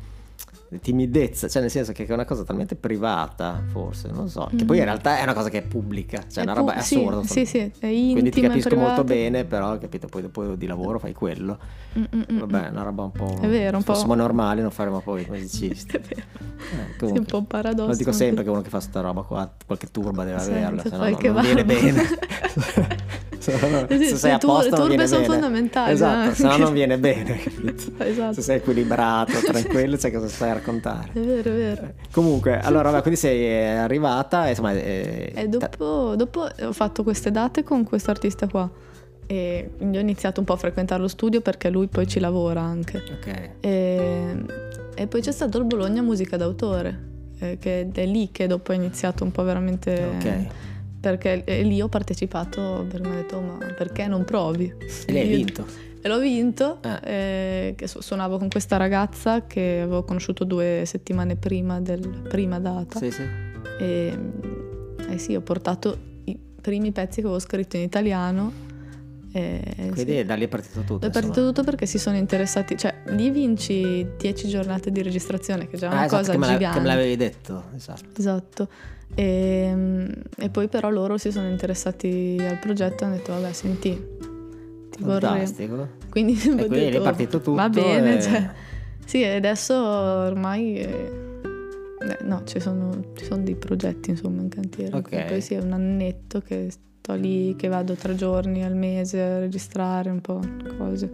timidezza, 0.80 1.48
cioè 1.48 1.62
nel 1.62 1.70
senso 1.70 1.92
che 1.92 2.04
è 2.04 2.12
una 2.12 2.26
cosa 2.26 2.44
talmente 2.44 2.76
privata, 2.76 3.62
forse, 3.68 4.10
non 4.10 4.28
so, 4.28 4.50
che 4.54 4.64
poi 4.64 4.76
in 4.76 4.82
mm. 4.82 4.86
realtà 4.86 5.18
è 5.18 5.22
una 5.22 5.32
cosa 5.32 5.48
che 5.48 5.58
è 5.58 5.62
pubblica, 5.62 6.24
cioè 6.28 6.44
è 6.44 6.46
una 6.46 6.52
roba 6.52 6.72
pu- 6.72 6.78
assurda. 6.78 7.22
Sì, 7.22 7.46
sì, 7.46 7.46
sì, 7.46 7.58
è 7.58 7.86
intima, 7.86 8.12
Quindi 8.12 8.30
ti 8.30 8.40
capisco 8.42 8.76
molto 8.76 9.04
bene, 9.04 9.44
però, 9.44 9.78
capito, 9.78 10.06
poi 10.08 10.22
dopo 10.22 10.54
di 10.54 10.66
lavoro 10.66 10.98
fai 10.98 11.14
quello. 11.14 11.58
Mm-mm-mm. 11.98 12.38
Vabbè, 12.40 12.66
è 12.66 12.70
una 12.70 12.82
roba 12.82 13.02
un 13.04 13.12
po'... 13.12 13.38
È 13.40 13.48
vero, 13.48 13.78
un 13.78 13.82
po'... 13.82 13.94
Fossimo 13.94 14.14
normali 14.14 14.60
non 14.60 14.70
faremo 14.70 15.00
poi 15.00 15.26
musicisti. 15.28 15.96
è 15.96 16.00
vero. 16.00 16.20
Eh, 16.20 16.96
comunque, 16.98 17.08
sì, 17.08 17.18
un 17.18 17.24
po' 17.24 17.38
un 17.38 17.46
paradosso. 17.46 17.88
Lo 17.88 17.96
dico 17.96 18.12
sempre 18.12 18.44
che 18.44 18.50
uno 18.50 18.60
che 18.60 18.68
fa 18.68 18.80
sta 18.80 19.00
roba 19.00 19.22
qua, 19.22 19.50
qualche 19.64 19.90
turba 19.90 20.24
deve 20.24 20.40
averla, 20.40 20.82
se 20.82 20.90
no 20.90 21.08
non, 21.08 21.16
non 21.20 21.40
viene 21.40 21.64
bene. 21.64 22.02
se 23.40 24.16
sei 24.16 24.32
a 24.32 24.38
posto 24.38 24.70
le 24.70 24.76
turbe 24.76 25.06
sono 25.06 25.20
bene. 25.20 25.32
fondamentali. 25.32 25.92
Esatto, 25.92 26.30
eh? 26.30 26.34
se 26.34 26.42
no 26.44 26.56
non 26.56 26.72
viene 26.74 26.98
bene. 26.98 27.40
Esatto. 27.98 28.34
Se 28.34 28.42
sei 28.42 28.56
equilibrato, 28.56 29.32
tranquillo, 29.44 29.96
sai 29.96 30.12
cosa 30.12 30.28
stai 30.28 30.50
a 30.50 30.54
raccontare. 30.54 31.10
È 31.12 31.20
vero, 31.20 31.50
è 31.50 31.54
vero. 31.54 31.82
Eh, 31.82 31.94
comunque, 32.10 32.58
allora, 32.60 32.90
vabbè, 32.90 33.02
quindi 33.02 33.18
sei 33.20 33.76
arrivata 33.76 34.46
e 34.46 34.50
insomma... 34.50 34.72
E, 34.72 35.32
e 35.34 35.48
dopo, 35.48 36.14
dopo 36.16 36.48
ho 36.60 36.72
fatto 36.72 37.02
queste 37.02 37.30
date 37.30 37.62
con 37.62 37.84
questo 37.84 38.10
artista 38.10 38.46
qua. 38.46 38.70
E 39.26 39.70
quindi 39.76 39.98
ho 39.98 40.00
iniziato 40.00 40.40
un 40.40 40.46
po' 40.46 40.54
a 40.54 40.56
frequentare 40.56 41.00
lo 41.00 41.08
studio 41.08 41.42
perché 41.42 41.68
lui 41.68 41.86
poi 41.86 42.06
ci 42.06 42.18
lavora 42.18 42.62
anche. 42.62 42.96
Ok. 42.96 43.50
E, 43.60 44.36
e 44.94 45.06
poi 45.06 45.20
c'è 45.20 45.32
stato 45.32 45.58
il 45.58 45.64
Bologna 45.64 46.00
Musica 46.00 46.36
d'autore, 46.36 46.98
eh, 47.38 47.58
che 47.60 47.90
è 47.92 48.06
lì 48.06 48.30
che 48.32 48.46
dopo 48.46 48.72
ho 48.72 48.74
iniziato 48.74 49.24
un 49.24 49.30
po' 49.30 49.42
veramente... 49.42 50.10
Ok 50.16 50.66
perché 51.16 51.62
lì 51.62 51.80
ho 51.80 51.88
partecipato 51.88 52.86
perché 52.88 53.08
mi 53.08 53.14
ha 53.14 53.18
detto 53.18 53.40
ma 53.40 53.58
perché 53.76 54.06
non 54.06 54.24
provi? 54.24 54.72
E 55.06 55.12
l'hai 55.12 55.26
vinto? 55.28 55.66
E 56.00 56.08
l'ho 56.08 56.20
vinto, 56.20 56.78
ah. 56.82 57.00
eh, 57.02 57.74
che 57.76 57.86
suonavo 57.88 58.38
con 58.38 58.48
questa 58.48 58.76
ragazza 58.76 59.46
che 59.46 59.80
avevo 59.82 60.04
conosciuto 60.04 60.44
due 60.44 60.84
settimane 60.86 61.36
prima 61.36 61.80
della 61.80 62.08
prima 62.28 62.60
data. 62.60 62.98
Sì, 62.98 63.10
sì. 63.10 63.22
E 63.80 64.18
eh 65.08 65.18
sì, 65.18 65.34
ho 65.34 65.40
portato 65.40 65.98
i 66.24 66.38
primi 66.60 66.92
pezzi 66.92 67.20
che 67.20 67.26
avevo 67.26 67.40
scritto 67.40 67.76
in 67.76 67.82
italiano. 67.82 68.66
E, 69.38 69.90
Quindi 69.92 70.16
sì. 70.16 70.24
da 70.24 70.34
lì 70.34 70.44
è 70.44 70.48
partito 70.48 70.80
tutto. 70.80 71.06
È 71.06 71.10
partito 71.10 71.46
tutto 71.46 71.62
perché 71.62 71.86
si 71.86 71.98
sono 71.98 72.16
interessati, 72.16 72.76
cioè 72.76 73.02
lì 73.06 73.30
vinci 73.30 74.04
10 74.18 74.48
giornate 74.48 74.90
di 74.90 75.00
registrazione, 75.00 75.68
che 75.68 75.76
è 75.76 75.78
già 75.78 75.86
una 75.86 76.00
ah, 76.00 76.04
esatto, 76.06 76.26
cosa 76.26 76.32
che 76.32 76.54
gigante. 76.54 76.78
Che 76.78 76.80
me 76.80 76.86
l'avevi 76.86 77.16
detto, 77.16 77.64
esatto. 77.76 78.08
Esatto. 78.18 78.68
E, 79.14 79.24
ehm, 79.24 80.12
e, 80.38 80.50
poi 80.50 80.68
però 80.68 80.90
loro 80.90 81.18
si 81.18 81.30
sono 81.30 81.48
interessati 81.48 82.36
al 82.40 82.58
progetto 82.58 83.04
e 83.04 83.06
hanno 83.06 83.16
detto 83.16 83.32
vabbè 83.32 83.52
senti 83.52 83.90
ti 84.90 85.02
Fantastico. 85.02 85.76
vorrei 85.76 85.88
quindi, 86.10 86.32
e 86.34 86.38
quindi 86.66 86.78
detto, 86.78 86.98
è 86.98 87.02
partito 87.02 87.38
tutto 87.38 87.54
va 87.54 87.70
bene 87.70 88.18
e... 88.18 88.22
cioè, 88.22 88.50
sì 89.06 89.22
e 89.22 89.36
adesso 89.36 89.74
ormai 89.74 90.76
eh, 90.76 92.18
no 92.20 92.42
ci 92.44 92.60
sono, 92.60 93.12
ci 93.14 93.24
sono, 93.24 93.42
dei 93.42 93.56
progetti 93.56 94.10
insomma 94.10 94.42
in 94.42 94.50
cantiere 94.50 94.94
okay. 94.94 95.26
poi 95.26 95.40
sì 95.40 95.54
è 95.54 95.60
un 95.60 95.72
annetto 95.72 96.42
che 96.42 96.70
sto 97.08 97.14
lì 97.14 97.56
che 97.56 97.68
vado 97.68 97.94
tre 97.94 98.14
giorni 98.14 98.62
al 98.64 98.76
mese 98.76 99.22
a 99.22 99.38
registrare 99.38 100.10
un 100.10 100.20
po' 100.20 100.40
cose 100.76 101.10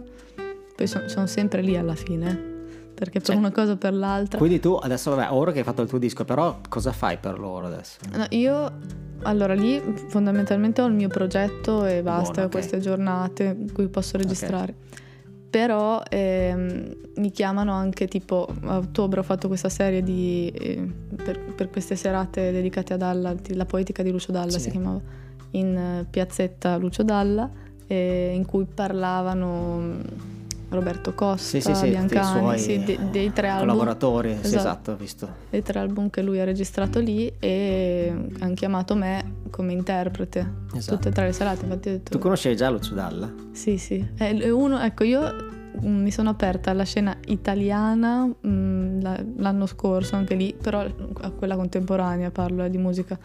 poi 0.75 0.87
sono, 0.87 1.07
sono 1.07 1.25
sempre 1.25 1.61
lì 1.61 1.77
alla 1.77 1.95
fine 1.95 2.29
eh 2.29 2.53
perché 2.95 3.19
per 3.19 3.27
cioè, 3.27 3.35
una 3.35 3.51
cosa 3.51 3.73
o 3.73 3.75
per 3.75 3.93
l'altra. 3.93 4.37
Quindi 4.37 4.61
tu 4.61 4.79
adesso, 4.81 5.13
vabbè, 5.13 5.29
ora 5.29 5.51
che 5.51 5.57
hai 5.57 5.65
fatto 5.65 5.81
il 5.81 5.89
tuo 5.89 5.97
disco, 5.97 6.23
però 6.23 6.61
cosa 6.69 6.93
fai 6.93 7.17
per 7.17 7.37
loro 7.37 7.65
adesso? 7.67 7.97
No, 8.13 8.25
io 8.29 8.71
allora 9.23 9.53
lì 9.53 9.81
fondamentalmente 10.07 10.81
ho 10.81 10.85
il 10.85 10.93
mio 10.93 11.09
progetto 11.09 11.85
e 11.85 12.01
basta, 12.01 12.31
Buono, 12.31 12.47
okay. 12.47 12.49
queste 12.49 12.79
giornate 12.79 13.43
in 13.43 13.73
cui 13.73 13.89
posso 13.89 14.17
registrare. 14.17 14.75
Okay. 14.79 14.99
Però 15.49 16.01
ehm, 16.09 16.95
mi 17.17 17.31
chiamano 17.31 17.73
anche 17.73 18.07
tipo 18.07 18.47
a 18.63 18.77
ottobre 18.77 19.19
ho 19.19 19.23
fatto 19.23 19.49
questa 19.49 19.69
serie 19.69 20.01
di 20.01 20.47
eh, 20.47 20.89
per, 21.21 21.53
per, 21.53 21.69
queste 21.69 21.97
serate 21.97 22.51
dedicate 22.53 22.93
ad 22.93 23.01
Alla, 23.01 23.35
la 23.47 23.65
poetica 23.65 24.03
di 24.03 24.11
Lucio 24.11 24.31
Dalla 24.31 24.51
sì. 24.51 24.59
si 24.61 24.69
chiamava, 24.71 25.01
in 25.57 25.75
eh, 25.75 26.05
piazzetta 26.09 26.77
Lucio 26.77 27.03
Dalla, 27.03 27.49
eh, 27.87 28.33
in 28.33 28.45
cui 28.45 28.65
parlavano 28.65 30.23
Roberto 30.69 31.13
Costa, 31.13 31.47
sì, 31.47 31.61
sì, 31.61 31.73
sì, 31.73 31.89
Biancani, 31.89 32.57
sì, 32.57 32.83
dei, 32.83 32.99
dei 33.11 33.31
tre 33.31 33.49
album. 33.49 33.67
Collaboratori, 33.67 34.31
esatto. 34.31 34.47
sì, 34.47 34.55
esatto, 34.55 34.95
visto. 34.95 35.29
Dei 35.49 35.61
tre 35.61 35.79
album 35.79 36.09
che 36.09 36.21
lui 36.21 36.39
ha 36.39 36.43
registrato 36.43 36.99
lì 36.99 37.31
e 37.39 38.13
hanno 38.39 38.53
chiamato 38.53 38.95
me 38.95 39.35
come 39.49 39.73
interprete. 39.73 40.53
Esatto. 40.73 40.95
Tutte 40.95 41.09
e 41.09 41.11
tre 41.11 41.25
le 41.25 41.33
serate, 41.33 41.63
infatti 41.63 41.89
ho 41.89 41.91
detto... 41.93 42.11
Tu 42.11 42.19
conoscevi 42.19 42.55
già 42.55 42.69
Lucio 42.69 42.93
Dalla? 42.93 43.31
Sì, 43.51 43.77
sì. 43.77 44.05
Eh, 44.17 44.49
uno, 44.49 44.79
ecco, 44.79 45.03
io 45.03 45.21
mm, 45.81 46.01
mi 46.01 46.11
sono 46.11 46.31
aperta 46.31 46.71
alla 46.71 46.83
scena 46.83 47.15
italiana 47.27 48.25
mh, 48.25 48.47
mm, 48.47 49.01
l'anno 49.37 49.65
scorso, 49.65 50.15
anche 50.15 50.35
lì, 50.35 50.53
però 50.59 50.85
a 51.21 51.29
quella 51.31 51.55
contemporanea 51.55 52.31
parlo 52.31 52.63
eh, 52.63 52.69
di 52.69 52.77
musica. 52.77 53.17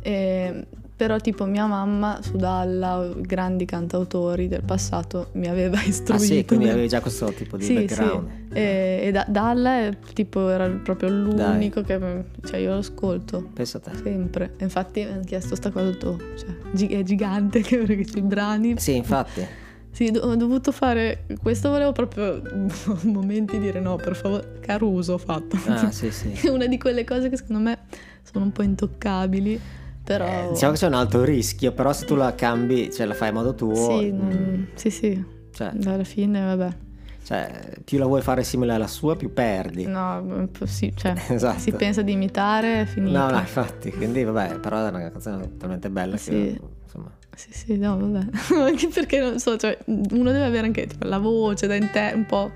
E 0.00 0.66
però 0.98 1.16
tipo 1.18 1.44
mia 1.44 1.64
mamma 1.66 2.18
su 2.22 2.36
Dalla, 2.36 3.08
grandi 3.18 3.64
cantautori 3.64 4.48
del 4.48 4.64
passato, 4.64 5.28
mi 5.34 5.46
aveva 5.46 5.80
istruito. 5.80 6.06
Ah 6.18 6.18
sì, 6.18 6.44
quindi 6.44 6.68
avevi 6.68 6.88
già 6.88 7.00
questo 7.00 7.32
tipo 7.32 7.56
di 7.56 7.64
sì, 7.64 7.74
background. 7.74 8.28
Sì. 8.48 8.56
E, 8.58 9.00
e 9.04 9.10
da, 9.12 9.24
Dalla 9.28 9.78
è, 9.82 9.96
tipo, 10.12 10.48
era 10.48 10.68
proprio 10.68 11.08
l'unico 11.08 11.82
Dai. 11.82 11.98
che... 12.00 12.24
Cioè 12.48 12.58
io 12.58 12.72
lo 12.72 12.78
ascolto. 12.78 13.48
Pensa 13.54 13.78
a 13.78 13.80
te. 13.80 13.92
Sempre. 14.02 14.54
Infatti 14.58 15.04
mi 15.04 15.12
hanno 15.12 15.22
chiesto 15.22 15.54
sta 15.54 15.70
cosa 15.70 15.88
tutto, 15.90 16.18
cioè 16.36 16.88
è 16.88 17.02
gigante 17.04 17.60
perché 17.60 18.04
c'è 18.04 18.18
i 18.18 18.22
brani. 18.22 18.76
Sì, 18.78 18.96
infatti. 18.96 19.46
Sì, 19.90 20.12
ho 20.16 20.36
dovuto 20.36 20.70
fare. 20.70 21.24
Questo 21.42 21.70
volevo 21.70 21.90
proprio 21.90 22.40
momenti 23.02 23.58
dire 23.58 23.80
no, 23.80 23.96
per 23.96 24.14
favore. 24.14 24.58
Caruso 24.60 25.14
ho 25.14 25.18
fatto. 25.18 25.58
Ah, 25.66 25.90
sì, 25.90 26.12
sì. 26.12 26.30
È 26.30 26.48
una 26.50 26.66
di 26.66 26.78
quelle 26.78 27.02
cose 27.02 27.28
che 27.28 27.36
secondo 27.36 27.62
me 27.62 27.78
sono 28.22 28.44
un 28.44 28.52
po' 28.52 28.62
intoccabili. 28.62 29.60
Però... 30.08 30.24
Eh, 30.24 30.48
diciamo 30.52 30.72
che 30.72 30.78
c'è 30.78 30.86
un 30.86 30.94
alto 30.94 31.22
rischio, 31.22 31.72
però 31.72 31.92
se 31.92 32.06
tu 32.06 32.14
la 32.14 32.34
cambi, 32.34 32.90
cioè 32.90 33.04
la 33.04 33.12
fai 33.12 33.28
a 33.28 33.32
modo 33.32 33.54
tuo... 33.54 33.74
Sì, 33.74 34.10
non... 34.10 34.68
sì, 34.72 34.88
sì. 34.88 35.22
Cioè, 35.52 35.72
alla 35.84 36.04
fine, 36.04 36.44
vabbè. 36.44 36.76
Cioè, 37.24 37.74
più 37.84 37.98
la 37.98 38.06
vuoi 38.06 38.22
fare 38.22 38.42
simile 38.42 38.72
alla 38.72 38.86
sua, 38.86 39.16
più 39.16 39.34
perdi. 39.34 39.84
No, 39.84 40.48
sì, 40.64 40.94
cioè, 40.96 41.12
esatto. 41.28 41.58
si 41.58 41.72
pensa 41.72 42.00
di 42.00 42.12
imitare, 42.12 42.80
è 42.80 42.84
finito. 42.86 43.18
No, 43.18 43.28
no, 43.28 43.38
infatti, 43.38 43.92
quindi 43.92 44.24
vabbè, 44.24 44.60
però 44.60 44.86
è 44.86 44.88
una 44.88 45.10
canzone 45.10 45.58
talmente 45.58 45.90
bella 45.90 46.16
sì. 46.16 46.30
che, 46.30 46.60
insomma... 46.84 47.12
Sì, 47.36 47.52
sì, 47.52 47.76
no, 47.76 47.98
vabbè. 47.98 48.26
anche 48.64 48.88
perché, 48.88 49.20
non 49.20 49.38
so, 49.38 49.58
cioè, 49.58 49.76
uno 49.84 50.32
deve 50.32 50.46
avere 50.46 50.68
anche 50.68 50.86
tipo, 50.86 51.06
la 51.06 51.18
voce 51.18 51.66
da 51.66 51.74
in 51.74 51.90
te, 51.92 52.12
un 52.14 52.24
po'... 52.24 52.50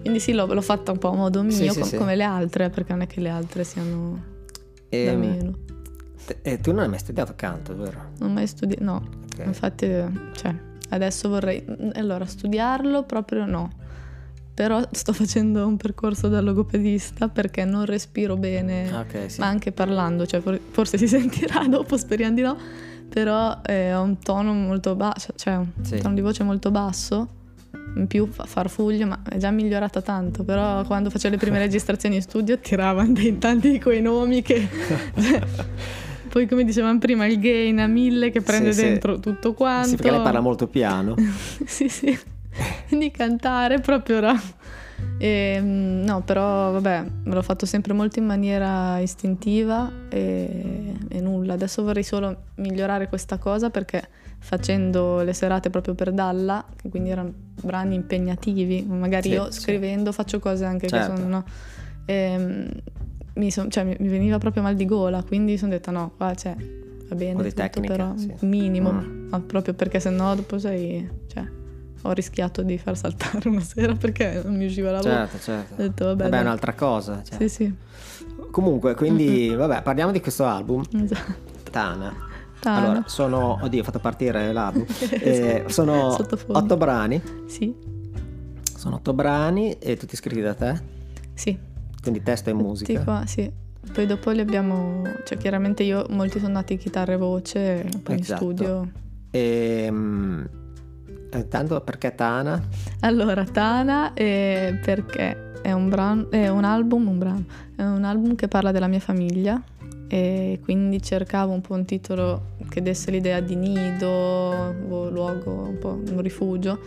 Quindi 0.00 0.18
sì, 0.18 0.32
l'ho, 0.32 0.52
l'ho 0.52 0.60
fatta 0.62 0.90
un 0.90 0.98
po' 0.98 1.10
a 1.10 1.14
modo 1.14 1.44
mio, 1.44 1.52
sì, 1.52 1.68
com- 1.68 1.82
sì, 1.88 1.96
come 1.96 2.16
le 2.16 2.24
altre, 2.24 2.70
perché 2.70 2.90
non 2.90 3.02
è 3.02 3.06
che 3.06 3.20
le 3.20 3.28
altre 3.28 3.62
siano 3.62 4.20
e, 4.88 5.04
da 5.04 5.12
ehm, 5.12 5.20
meno. 5.20 5.58
E 6.42 6.60
tu 6.60 6.72
non 6.72 6.82
hai 6.82 6.88
mai 6.88 6.98
studiato 6.98 7.34
canto, 7.36 7.76
vero? 7.76 8.10
Non 8.18 8.30
ho 8.30 8.32
mai 8.32 8.46
studiato, 8.46 8.82
no. 8.82 9.02
Okay. 9.32 9.46
Infatti, 9.46 9.86
cioè, 10.34 10.54
adesso 10.90 11.28
vorrei... 11.28 11.64
Allora, 11.94 12.24
studiarlo 12.24 13.04
proprio 13.04 13.44
no. 13.46 13.70
Però 14.54 14.82
sto 14.90 15.12
facendo 15.12 15.66
un 15.66 15.76
percorso 15.76 16.28
da 16.28 16.40
logopedista 16.40 17.28
perché 17.28 17.64
non 17.64 17.86
respiro 17.86 18.36
bene, 18.36 18.92
okay, 18.94 19.30
sì. 19.30 19.40
ma 19.40 19.46
anche 19.46 19.72
parlando, 19.72 20.26
cioè 20.26 20.42
forse 20.70 20.98
si 20.98 21.08
sentirà 21.08 21.66
dopo, 21.66 21.96
speriamo 21.96 22.34
di 22.34 22.42
no, 22.42 22.58
però 23.08 23.60
eh, 23.64 23.94
ho 23.94 24.02
un 24.02 24.18
tono 24.18 24.52
molto 24.52 24.94
basso, 24.94 25.32
cioè 25.36 25.56
un 25.56 25.70
sì. 25.80 25.98
tono 25.98 26.12
di 26.12 26.20
voce 26.20 26.44
molto 26.44 26.70
basso 26.70 27.40
in 27.96 28.06
più 28.06 28.26
fa 28.26 28.44
farfuglio, 28.44 29.06
ma 29.06 29.22
è 29.28 29.36
già 29.36 29.50
migliorata 29.50 30.00
tanto, 30.00 30.44
però 30.44 30.84
quando 30.84 31.10
facevo 31.10 31.34
le 31.34 31.40
prime 31.40 31.58
registrazioni 31.58 32.16
in 32.16 32.22
studio 32.22 32.58
tiravano 32.58 33.12
dei, 33.12 33.38
tanti 33.38 33.70
di 33.70 33.80
quei 33.80 34.02
nomi 34.02 34.42
che... 34.42 34.68
Poi 36.32 36.48
come 36.48 36.64
dicevamo 36.64 36.98
prima 36.98 37.26
il 37.26 37.38
gain 37.38 37.78
a 37.78 37.86
mille 37.86 38.30
che 38.30 38.40
prende 38.40 38.72
sì, 38.72 38.84
dentro 38.84 39.16
sì. 39.16 39.20
tutto 39.20 39.52
quanto. 39.52 39.88
Sì, 39.88 39.96
perché 39.96 40.12
lei 40.12 40.22
parla 40.22 40.40
molto 40.40 40.66
piano. 40.66 41.14
sì, 41.66 41.90
sì. 41.90 42.18
Quindi 42.88 43.10
cantare 43.10 43.80
proprio 43.80 44.16
era... 44.16 44.40
E, 45.18 45.54
ehm, 45.56 46.02
no, 46.06 46.22
però 46.22 46.70
vabbè, 46.70 47.04
me 47.24 47.34
l'ho 47.34 47.42
fatto 47.42 47.66
sempre 47.66 47.92
molto 47.92 48.18
in 48.18 48.24
maniera 48.24 48.98
istintiva 49.00 49.92
e, 50.08 50.94
e 51.06 51.20
nulla. 51.20 51.52
Adesso 51.52 51.82
vorrei 51.82 52.02
solo 52.02 52.44
migliorare 52.54 53.08
questa 53.08 53.36
cosa 53.36 53.68
perché 53.68 54.02
facendo 54.38 55.20
le 55.20 55.34
serate 55.34 55.68
proprio 55.68 55.94
per 55.94 56.12
Dalla, 56.12 56.64
che 56.76 56.88
quindi 56.88 57.10
erano 57.10 57.30
brani 57.60 57.94
impegnativi, 57.94 58.86
magari 58.88 59.28
sì, 59.28 59.34
io 59.34 59.50
scrivendo 59.50 60.10
sì. 60.12 60.16
faccio 60.16 60.38
cose 60.38 60.64
anche 60.64 60.88
certo. 60.88 61.10
che 61.12 61.18
sono... 61.18 61.28
No? 61.28 61.44
E, 62.06 62.14
ehm, 62.14 62.70
mi, 63.34 63.50
son, 63.50 63.70
cioè, 63.70 63.84
mi, 63.84 63.96
veniva 63.98 64.38
proprio 64.38 64.62
mal 64.62 64.74
di 64.74 64.84
gola, 64.84 65.22
quindi 65.22 65.56
sono 65.56 65.70
detta 65.70 65.90
no, 65.90 66.12
qua 66.16 66.32
c'è, 66.34 66.54
va 67.08 67.14
bene, 67.14 67.42
tutto, 67.42 67.54
tecnica, 67.54 67.94
però 67.94 68.16
sì. 68.16 68.32
minimo, 68.40 68.92
mm. 68.92 69.34
proprio 69.46 69.74
perché 69.74 70.00
sennò 70.00 70.34
dopo 70.34 70.58
sei... 70.58 71.08
Cioè, 71.26 71.60
ho 72.04 72.12
rischiato 72.12 72.62
di 72.62 72.78
far 72.78 72.96
saltare 72.96 73.48
una 73.48 73.60
sera 73.60 73.94
perché 73.94 74.40
non 74.44 74.56
mi 74.56 74.66
usciva 74.66 74.90
la 74.90 74.98
voce. 74.98 75.10
Certo, 75.10 75.38
certo. 75.38 75.74
Ho 75.74 75.76
detto, 75.76 76.04
vabbè, 76.06 76.22
Vabbè, 76.24 76.38
è 76.38 76.40
un'altra 76.40 76.74
cosa. 76.74 77.22
cioè. 77.22 77.38
Sì, 77.38 77.48
sì, 77.48 77.74
Comunque, 78.50 78.94
quindi, 78.94 79.48
vabbè, 79.54 79.82
parliamo 79.82 80.12
di 80.12 80.20
questo 80.20 80.44
album. 80.44 80.82
esatto. 81.02 81.50
Tana. 81.70 82.30
Tana. 82.60 82.76
Allora, 82.78 83.02
sono, 83.06 83.58
oddio, 83.62 83.80
ho 83.80 83.84
fatto 83.84 83.98
partire 83.98 84.52
l'album. 84.52 84.84
Eh, 85.10 85.64
sono 85.68 86.16
otto 86.48 86.76
brani. 86.76 87.20
Sì, 87.46 87.74
Sono 88.76 88.96
otto 88.96 89.12
brani 89.12 89.78
e 89.78 89.96
tutti 89.96 90.16
scritti 90.16 90.40
da 90.40 90.54
te. 90.54 90.80
sì. 91.34 91.70
Quindi 92.02 92.22
testo 92.22 92.50
e 92.50 92.52
musica. 92.52 93.02
Qua, 93.04 93.24
sì. 93.26 93.50
Poi 93.92 94.06
dopo 94.06 94.30
li 94.30 94.40
abbiamo, 94.40 95.02
cioè 95.24 95.38
chiaramente 95.38 95.82
io, 95.82 96.06
molti 96.10 96.38
sono 96.38 96.52
nati 96.52 96.76
chitarra 96.76 97.12
e 97.12 97.16
voce, 97.16 97.86
poi 98.02 98.18
Esatto. 98.18 98.44
in 98.44 98.56
studio. 98.56 98.90
E, 99.30 99.88
mm, 99.90 100.44
intanto 101.34 101.80
perché 101.80 102.14
Tana? 102.14 102.62
Allora, 103.00 103.44
Tana 103.44 104.12
eh, 104.14 104.78
perché 104.84 105.52
è 105.62 105.72
un, 105.72 105.88
brano, 105.88 106.30
è 106.30 106.48
un 106.48 106.64
album, 106.64 107.08
un 107.08 107.18
brano, 107.18 107.44
è 107.76 107.82
un 107.82 108.04
album 108.04 108.34
che 108.34 108.48
parla 108.48 108.72
della 108.72 108.88
mia 108.88 109.00
famiglia 109.00 109.60
e 110.08 110.60
quindi 110.62 111.00
cercavo 111.00 111.52
un 111.52 111.60
po' 111.62 111.74
un 111.74 111.84
titolo 111.84 112.50
che 112.68 112.82
desse 112.82 113.10
l'idea 113.10 113.40
di 113.40 113.56
nido, 113.56 114.08
o 114.08 115.08
luogo, 115.08 115.50
un 115.50 115.78
po' 115.78 116.00
un 116.08 116.20
rifugio. 116.20 116.78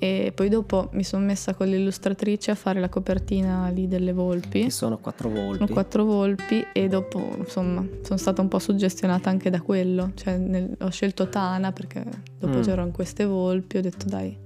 E 0.00 0.30
poi 0.34 0.48
dopo 0.48 0.90
mi 0.92 1.02
sono 1.02 1.24
messa 1.24 1.54
con 1.54 1.66
l'illustratrice 1.66 2.52
a 2.52 2.54
fare 2.54 2.78
la 2.78 2.88
copertina 2.88 3.68
lì 3.68 3.88
delle 3.88 4.12
volpi. 4.12 4.62
Ci 4.62 4.70
sono 4.70 4.98
quattro 4.98 5.28
volpi. 5.28 5.56
Sono 5.58 5.72
quattro 5.72 6.04
volpi 6.04 6.64
e 6.72 6.86
dopo 6.88 7.34
insomma 7.38 7.84
sono 8.02 8.18
stata 8.18 8.40
un 8.40 8.48
po' 8.48 8.60
suggestionata 8.60 9.28
anche 9.28 9.50
da 9.50 9.60
quello, 9.60 10.12
cioè 10.14 10.36
nel- 10.36 10.76
ho 10.80 10.90
scelto 10.90 11.28
Tana 11.28 11.72
perché 11.72 12.04
dopo 12.38 12.58
Mm. 12.58 12.62
c'erano 12.62 12.90
queste 12.92 13.24
volpi, 13.24 13.78
ho 13.78 13.80
detto 13.80 14.06
dai 14.08 14.36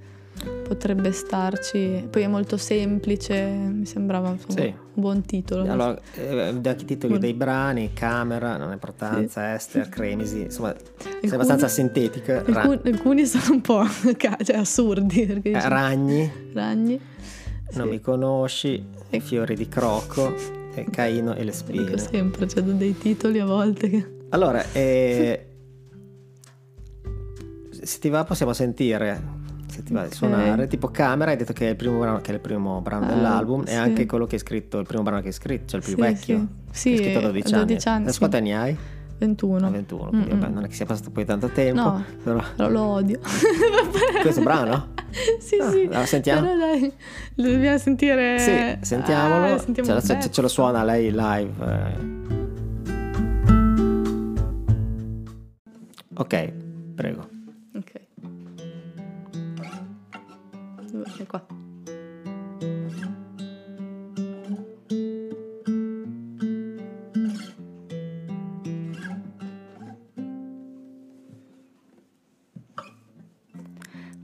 potrebbe 0.67 1.13
starci, 1.13 2.07
poi 2.11 2.23
è 2.23 2.27
molto 2.27 2.57
semplice, 2.57 3.41
mi 3.45 3.85
sembrava 3.87 4.31
insomma, 4.31 4.61
Sì. 4.61 4.67
un 4.67 4.75
buon 5.03 5.23
titolo. 5.23 5.71
Allora, 5.71 5.99
eh, 6.15 6.41
anche 6.49 6.71
i 6.71 6.85
titoli 6.85 6.99
Buono. 7.13 7.19
dei 7.19 7.35
brani, 7.35 7.91
Camera, 7.93 8.57
Non 8.57 8.71
è 8.71 8.73
importanza, 8.73 9.55
Esther, 9.55 9.89
Cremisi, 9.89 10.43
insomma, 10.43 10.75
sei 10.75 11.13
Alcuni- 11.15 11.33
abbastanza 11.33 11.69
sintetica. 11.69 12.43
Ra- 12.47 12.63
Alcuni, 12.63 12.93
alcuni 12.95 13.27
sono 13.27 13.55
un 13.55 13.61
po' 13.61 13.85
cioè, 14.17 14.57
assurdi 14.57 15.27
perché 15.27 15.51
eh, 15.51 15.61
sono 15.61 15.75
ragni, 15.75 16.31
ragni. 16.53 17.01
Non 17.75 17.87
Sì. 17.87 17.91
mi 17.93 18.01
conosci, 18.01 18.85
i 19.11 19.21
fiori 19.21 19.55
di 19.55 19.69
Croco, 19.69 20.35
e 20.75 20.87
Caino 20.91 21.35
e 21.35 21.45
le 21.45 21.53
Lo 21.67 21.71
dico 21.73 21.87
spine. 21.97 21.99
sempre, 21.99 22.47
c'è 22.47 22.63
dei 22.63 22.97
titoli 22.97 23.39
a 23.41 23.45
volte 23.45 23.89
che... 23.91 24.11
Allora, 24.31 24.65
eh, 24.73 25.47
se 27.83 27.99
ti 27.99 28.09
va 28.09 28.25
possiamo 28.25 28.53
sentire, 28.53 29.41
se 29.73 29.83
ti 29.83 29.93
va 29.93 30.01
di 30.03 30.07
Ok. 30.09 30.15
suonare, 30.15 30.67
tipo 30.69 30.89
Camera, 30.89 31.31
hai 31.31 31.37
detto 31.37 31.53
che 31.53 31.67
è 31.67 31.71
il 31.71 31.77
primo 31.77 31.99
brano, 31.99 32.21
che 32.21 32.31
è 32.31 32.35
il 32.35 32.41
primo 32.41 32.81
brano 32.81 33.07
Ah, 33.07 33.09
dell'album, 33.09 33.65
sì. 33.65 33.73
e 33.73 33.77
anche 33.77 34.07
quello 34.07 34.27
che 34.27 34.35
hai 34.37 34.41
scritto, 34.41 34.79
il 34.79 34.87
primo 34.87 35.03
brano 35.03 35.21
che 35.21 35.29
hai 35.29 35.33
scritto, 35.33 35.67
cioè 35.69 35.81
il 35.81 35.85
più 35.87 35.95
Sì, 35.95 36.01
vecchio. 36.01 36.47
sì. 36.71 36.97
Sì, 36.97 36.97
scritto 37.03 37.19
a 37.19 37.23
12 37.23 37.55
anni. 37.55 37.65
12 37.67 37.89
anni, 37.89 38.03
Adesso 38.05 38.19
quanti 38.19 38.37
anni 38.37 38.55
hai? 38.55 38.77
21. 39.19 39.67
A 39.67 39.71
21, 39.71 40.09
quindi 40.09 40.29
vabbè, 40.31 40.49
non 40.49 40.65
è 40.65 40.69
che 40.69 40.75
sia 40.75 40.85
passato 40.85 41.11
poi 41.11 41.25
tanto 41.25 41.49
tempo. 41.49 41.81
No. 41.81 42.05
Però... 42.25 42.43
Però 42.57 42.69
lo 42.69 42.83
odio. 42.83 43.21
Questo 44.21 44.43
brano? 44.43 44.89
sì, 45.39 45.57
Ah, 45.59 45.71
sì. 45.71 45.83
allora 45.85 46.07
sentiamo? 46.07 46.41
Però 46.41 46.57
dai, 46.59 46.93
lo 47.37 47.51
dobbiamo 47.53 47.79
sentire. 47.79 48.39
Sì, 48.39 48.85
sentiamolo. 48.85 49.55
Ah, 49.55 49.59
sentiamo 49.59 49.89
ce, 50.01 50.07
ce- 50.07 50.15
pezzo. 50.15 50.31
ce 50.31 50.41
lo 50.43 50.49
suona 50.49 50.83
lei 50.83 51.11
live. 51.13 51.51
eh. 51.61 52.21
Ok, 56.15 56.53
prego. 56.95 57.29
È 60.93 61.27
qua. 61.27 61.43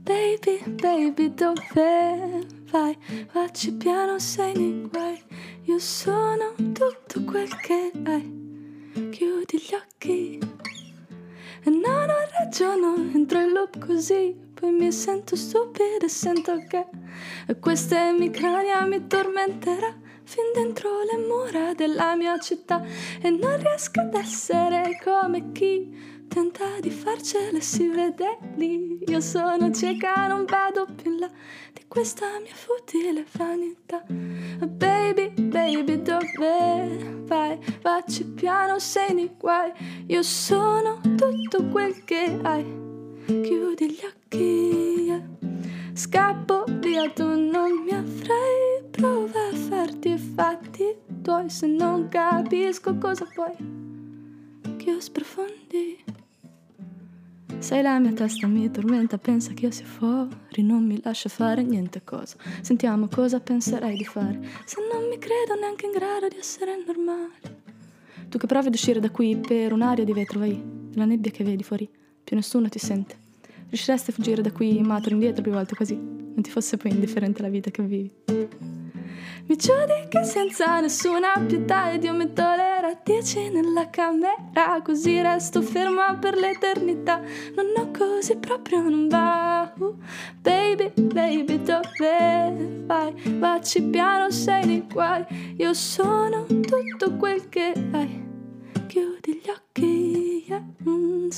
Baby, 0.03 0.63
baby, 0.79 1.33
dove 1.33 2.45
vai? 2.69 2.95
Facci 3.29 3.73
piano, 3.73 4.19
sei 4.19 4.53
nei 4.55 4.87
guai. 4.87 5.19
Io 5.63 5.79
sono 5.79 6.53
tutto 6.53 7.23
quel 7.25 7.49
che 7.61 7.91
hai. 8.03 9.09
Chiudi 9.09 9.57
gli 9.57 9.73
occhi. 9.73 10.39
E 11.63 11.69
non 11.71 12.09
ho 12.09 12.27
ragione, 12.39 13.11
entro 13.11 13.39
in 13.39 13.53
loop 13.53 13.79
così. 13.79 14.48
Poi 14.59 14.71
mi 14.71 14.91
sento 14.91 15.37
stupida 15.37 16.03
e 16.03 16.09
sento 16.09 16.57
che 16.67 16.85
questa 17.61 18.09
emicrania 18.09 18.83
mi 18.85 19.07
tormenterà 19.07 19.95
fin 20.23 20.51
dentro 20.53 20.89
le 21.09 21.17
mura 21.17 21.73
della 21.73 22.13
mia 22.17 22.37
città. 22.39 22.83
E 23.21 23.29
non 23.29 23.57
riesco 23.57 24.01
ad 24.01 24.13
essere 24.15 24.99
come 25.01 25.53
chi 25.53 26.25
tenta 26.27 26.77
di 26.81 26.89
farcele 26.89 27.61
si 27.61 27.87
vede 27.87 28.37
lì. 28.55 28.99
Io 29.07 29.21
sono 29.21 29.71
cieca, 29.71 30.27
non 30.27 30.43
vedo 30.43 30.85
più 30.93 31.13
in 31.13 31.19
là 31.19 31.29
di 31.71 31.85
questa 31.87 32.25
mia 32.41 32.53
futile 32.53 33.25
vanità. 33.31 34.03
Baby, 34.09 35.29
baby, 35.39 36.01
dove 36.01 37.21
vai? 37.23 37.57
Facci 37.79 38.25
piano, 38.25 38.77
sei 38.77 39.13
nei 39.13 39.31
guai. 39.37 39.71
Io 40.07 40.21
sono 40.21 40.99
tutto 41.15 41.63
quel 41.71 42.03
che 42.03 42.37
hai. 42.43 42.88
Chiudi 43.29 43.91
gli 43.91 43.99
occhi, 44.03 45.03
yeah. 45.05 45.21
scappo 45.93 46.63
via, 46.79 47.07
tu 47.11 47.27
non 47.27 47.83
mi 47.83 47.91
avrai. 47.91 48.81
Prova 48.89 49.49
a 49.51 49.55
farti 49.55 50.17
fatti 50.17 50.95
tuoi 51.21 51.47
se 51.47 51.67
non 51.67 52.09
capisco 52.09 52.97
cosa 52.97 53.27
vuoi. 53.35 53.53
Che 54.77 54.89
io 54.89 54.99
sprofondi. 54.99 56.03
Sei 57.59 57.83
la 57.83 57.99
mia 57.99 58.13
testa, 58.13 58.47
mi 58.47 58.71
tormenta, 58.71 59.19
pensa 59.19 59.53
che 59.53 59.65
io 59.65 59.71
sia 59.71 59.85
fuori, 59.85 60.63
non 60.63 60.83
mi 60.87 60.99
lascia 61.03 61.29
fare 61.29 61.61
niente 61.61 62.01
cosa. 62.03 62.35
Sentiamo 62.61 63.09
cosa 63.09 63.39
penserai 63.39 63.95
di 63.95 64.05
fare, 64.05 64.39
se 64.65 64.77
non 64.91 65.07
mi 65.07 65.19
credo 65.19 65.53
neanche 65.53 65.85
in 65.85 65.91
grado 65.91 66.27
di 66.27 66.37
essere 66.37 66.83
normale. 66.83 67.61
Tu 68.27 68.39
che 68.39 68.47
provi 68.47 68.69
ad 68.69 68.73
uscire 68.73 68.99
da 68.99 69.11
qui 69.11 69.37
per 69.37 69.71
un'aria 69.71 70.03
di 70.03 70.13
vetro, 70.13 70.39
vai, 70.39 70.59
la 70.95 71.05
nebbia 71.05 71.29
che 71.29 71.43
vedi 71.43 71.61
fuori, 71.61 71.87
più 72.29 72.37
nessuno 72.37 72.69
ti 72.69 72.77
sente. 72.77 73.17
Riusciresti 73.69 74.11
a 74.11 74.13
fuggire 74.13 74.43
da 74.43 74.51
qui, 74.51 74.79
ma 74.81 74.99
torni 74.99 75.13
indietro 75.13 75.41
più 75.41 75.51
volte 75.51 75.73
così, 75.73 75.95
non 75.95 76.43
ti 76.43 76.51
fosse 76.51 76.77
poi 76.77 76.91
indifferente 76.91 77.41
la 77.41 77.49
vita 77.49 77.71
che 77.71 77.81
vivi. 77.81 78.11
Mi 79.47 79.55
giudichi 79.55 80.23
senza 80.23 80.79
nessuna 80.79 81.29
pietà 81.47 81.91
ed 81.91 82.03
io 82.03 82.13
metto 82.13 82.43
le 82.43 82.81
radici 82.81 83.49
nella 83.49 83.89
camera 83.89 84.79
Così 84.83 85.19
resto 85.23 85.63
ferma 85.63 86.13
per 86.17 86.35
l'eternità 86.35 87.19
Non 87.55 87.65
ho 87.75 87.89
così 87.89 88.37
proprio 88.37 88.81
non 88.81 89.07
va 89.07 89.73
Uh, 89.79 89.97
Baby, 90.39 90.91
baby 90.95 91.63
dove 91.63 92.83
vai? 92.85 93.11
Vacci 93.39 93.81
piano, 93.81 94.29
sei 94.29 94.67
nei 94.67 94.85
guai 94.87 95.25
Io 95.57 95.73
sono 95.73 96.45
tutto 96.45 97.15
quel 97.17 97.49
che 97.49 97.73
hai 97.91 98.27
Chiudi 98.89 99.41
gli 99.43 99.49
occhi. 99.49 99.98
mm, 100.57 101.29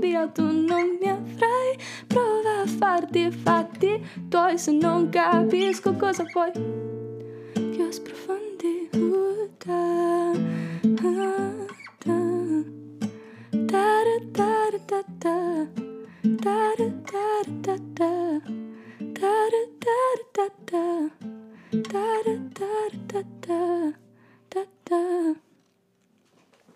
via, 0.00 0.28
tu 0.28 0.42
não 0.42 0.98
me 0.98 1.08
avrai. 1.08 1.78
Prova 2.08 2.62
a 2.62 2.66
farti, 2.66 3.30
fatti 3.30 4.02
Tói 4.30 4.56
Se 4.58 4.70
não 4.70 5.10
capisco 5.10 5.94
Cosa 5.94 6.24
foi 6.32 6.52
Que 6.52 7.82
os 7.82 7.98
profundi 7.98 8.88
Uta 8.94 10.32
Ta 10.96 11.10
ta 14.32 14.70
ta 14.86 15.00
ta 15.20 15.36
Ta 16.40 16.72
ta 17.14 17.34
ta 17.64 17.76
ta 17.80 18.14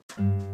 Ta 0.08 0.47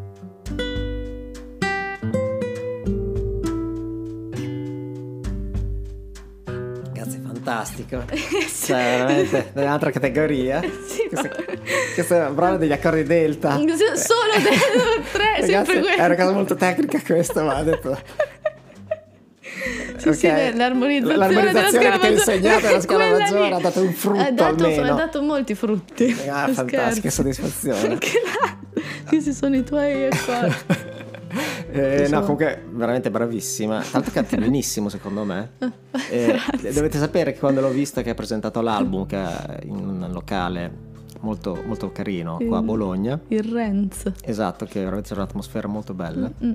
fantastico. 7.44 8.02
Sì. 8.54 8.66
Cioè, 8.72 8.96
veramente, 8.98 9.50
un'altra 9.54 9.90
categoria. 9.90 10.60
Sì, 10.86 11.08
questo, 11.08 11.28
questo 11.94 12.30
brano 12.32 12.56
degli 12.56 12.72
accordi 12.72 13.02
delta. 13.02 13.56
Solo 13.58 14.32
del 14.42 15.02
tre, 15.12 15.40
Ragazzi, 15.40 15.50
sempre 15.50 15.80
quello. 15.80 15.96
è 15.96 16.04
una 16.04 16.14
cosa 16.14 16.32
molto 16.32 16.54
tecnica 16.54 17.00
questa, 17.04 17.42
ma 17.42 17.56
ha 17.56 17.62
detto... 17.62 17.98
Sì, 19.96 20.12
sì, 20.12 20.26
Ok. 20.26 20.52
l'armonizzazione, 20.54 21.16
L'armonizzazione 21.16 21.90
che 21.90 21.98
ti 21.98 22.06
ha 22.06 22.10
insegnato 22.10 22.70
la 22.70 22.80
scala 22.80 23.04
Quella 23.04 23.18
maggiore 23.18 23.46
lì 23.48 23.52
ha 23.52 23.58
dato 23.58 23.80
un 23.82 23.92
frutto 23.92 24.20
ha 24.20 24.30
dato, 24.30 24.64
almeno. 24.64 24.92
Ha 24.92 24.96
dato 24.96 25.22
molti 25.22 25.54
frutti. 25.54 26.16
Ah, 26.28 26.48
fantastica 26.52 27.10
soddisfazione. 27.10 27.78
Anche 27.92 28.12
là, 28.24 28.82
questi 29.06 29.32
sono 29.32 29.56
i 29.56 29.64
tuoi 29.64 30.06
accordi. 30.06 30.54
Eh, 31.74 32.08
no, 32.08 32.20
comunque 32.20 32.62
veramente 32.70 33.10
bravissima. 33.10 33.82
L'altro 33.92 34.12
canta 34.12 34.36
benissimo 34.38 34.88
secondo 34.88 35.24
me. 35.24 35.50
Eh, 36.10 36.26
Grazie. 36.46 36.72
dovete 36.72 36.98
sapere 36.98 37.32
che 37.32 37.38
quando 37.40 37.60
l'ho 37.60 37.70
vista 37.70 38.02
che 38.02 38.10
ha 38.10 38.14
presentato 38.14 38.60
l'album 38.60 39.06
che 39.06 39.20
in 39.64 39.74
un 39.76 40.08
locale 40.12 40.70
molto, 41.20 41.60
molto 41.66 41.90
carino 41.90 42.38
qua 42.46 42.58
a 42.58 42.60
Il- 42.60 42.66
Bologna. 42.66 43.20
Il 43.28 43.42
Renz. 43.42 44.10
Esatto, 44.22 44.66
che 44.66 44.78
veramente 44.80 45.08
c'è 45.08 45.14
un'atmosfera 45.14 45.66
molto 45.66 45.94
bella. 45.94 46.30
Mm, 46.44 46.52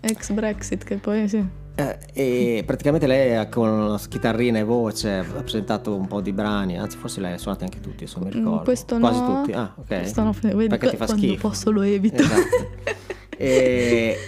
Ex 0.00 0.30
Brexit, 0.32 0.84
che 0.84 0.96
poi 0.96 1.28
sì. 1.28 1.44
Eh, 1.76 1.98
e 2.12 2.62
praticamente 2.66 3.06
lei 3.06 3.48
con 3.48 3.88
la 3.90 3.98
chitarrina 4.06 4.58
e 4.58 4.64
voce 4.64 5.10
ha 5.18 5.22
presentato 5.42 5.94
un 5.96 6.06
po' 6.06 6.20
di 6.20 6.32
brani, 6.32 6.78
anzi 6.78 6.96
forse 6.98 7.20
lei 7.20 7.32
ha 7.32 7.38
suonato 7.38 7.64
anche 7.64 7.80
tutti, 7.80 8.04
adesso 8.04 8.18
mi 8.20 8.26
Mm, 8.26 8.30
ricordo. 8.32 8.62
questo 8.64 8.98
Quasi 8.98 9.20
no. 9.20 9.40
tutti. 9.40 9.52
Ah, 9.52 9.72
ok. 9.76 9.86
Questo 9.86 10.22
no, 10.22 10.34
vedi, 10.42 10.66
Perché 10.68 10.90
ti 10.90 10.96
fa 10.96 11.06
quando 11.06 11.26
schifo. 11.26 11.48
posso 11.48 11.70
lo 11.70 11.82
evito. 11.82 12.22
Esatto. 12.22 12.68
e, 13.38 14.18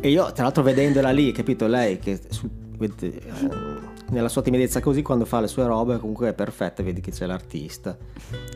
e 0.00 0.08
io, 0.10 0.32
tra 0.32 0.44
l'altro, 0.44 0.62
vedendola 0.62 1.10
lì, 1.10 1.32
capito, 1.32 1.66
lei 1.66 1.98
che 1.98 2.20
su- 2.28 2.48
vedete, 2.76 3.06
eh, 3.18 3.86
nella 4.10 4.28
sua 4.30 4.40
timidezza 4.40 4.80
così, 4.80 5.02
quando 5.02 5.24
fa 5.26 5.40
le 5.40 5.48
sue 5.48 5.66
robe, 5.66 5.98
comunque 5.98 6.28
è 6.30 6.32
perfetta, 6.32 6.82
vedi 6.82 7.00
che 7.02 7.10
c'è 7.10 7.26
l'artista. 7.26 7.94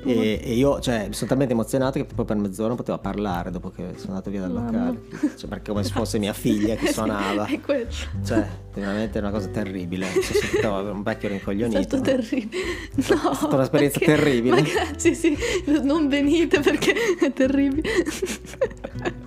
E, 0.04 0.40
e 0.42 0.54
io, 0.54 0.80
cioè, 0.80 1.08
mi 1.08 1.12
sono 1.12 1.28
talmente 1.28 1.52
emozionato 1.52 1.98
che 1.98 2.04
proprio 2.06 2.24
per 2.24 2.36
mezz'ora 2.36 2.68
non 2.68 2.76
potevo 2.76 2.96
parlare 2.98 3.50
dopo 3.50 3.68
che 3.70 3.90
sono 3.96 4.12
andato 4.14 4.30
via 4.30 4.40
dal 4.40 4.52
Mamma. 4.52 4.70
locale. 4.70 5.00
Cioè, 5.36 5.48
perché 5.50 5.70
come 5.70 5.84
se 5.84 5.92
fosse 5.92 6.18
mia 6.18 6.32
figlia 6.32 6.74
che 6.74 6.86
suonava. 6.92 7.44
È 7.44 7.60
quello. 7.60 7.86
Cioè, 8.24 8.48
veramente 8.72 9.18
una 9.18 9.30
cosa 9.30 9.48
terribile. 9.48 10.06
Sentito 10.06 10.72
un 10.72 11.02
vecchio 11.02 11.28
È 11.28 11.32
rincoglionito. 11.32 11.82
stato 11.82 12.02
terribile. 12.02 12.48
No, 12.94 13.30
È 13.30 13.34
stata 13.34 13.54
un'esperienza 13.54 13.98
terribile. 13.98 14.54
Ma 14.62 14.68
grazie, 14.68 15.12
sì. 15.14 15.36
Non 15.82 16.08
venite 16.08 16.60
perché 16.60 16.94
è 17.20 17.30
terribile. 17.32 17.90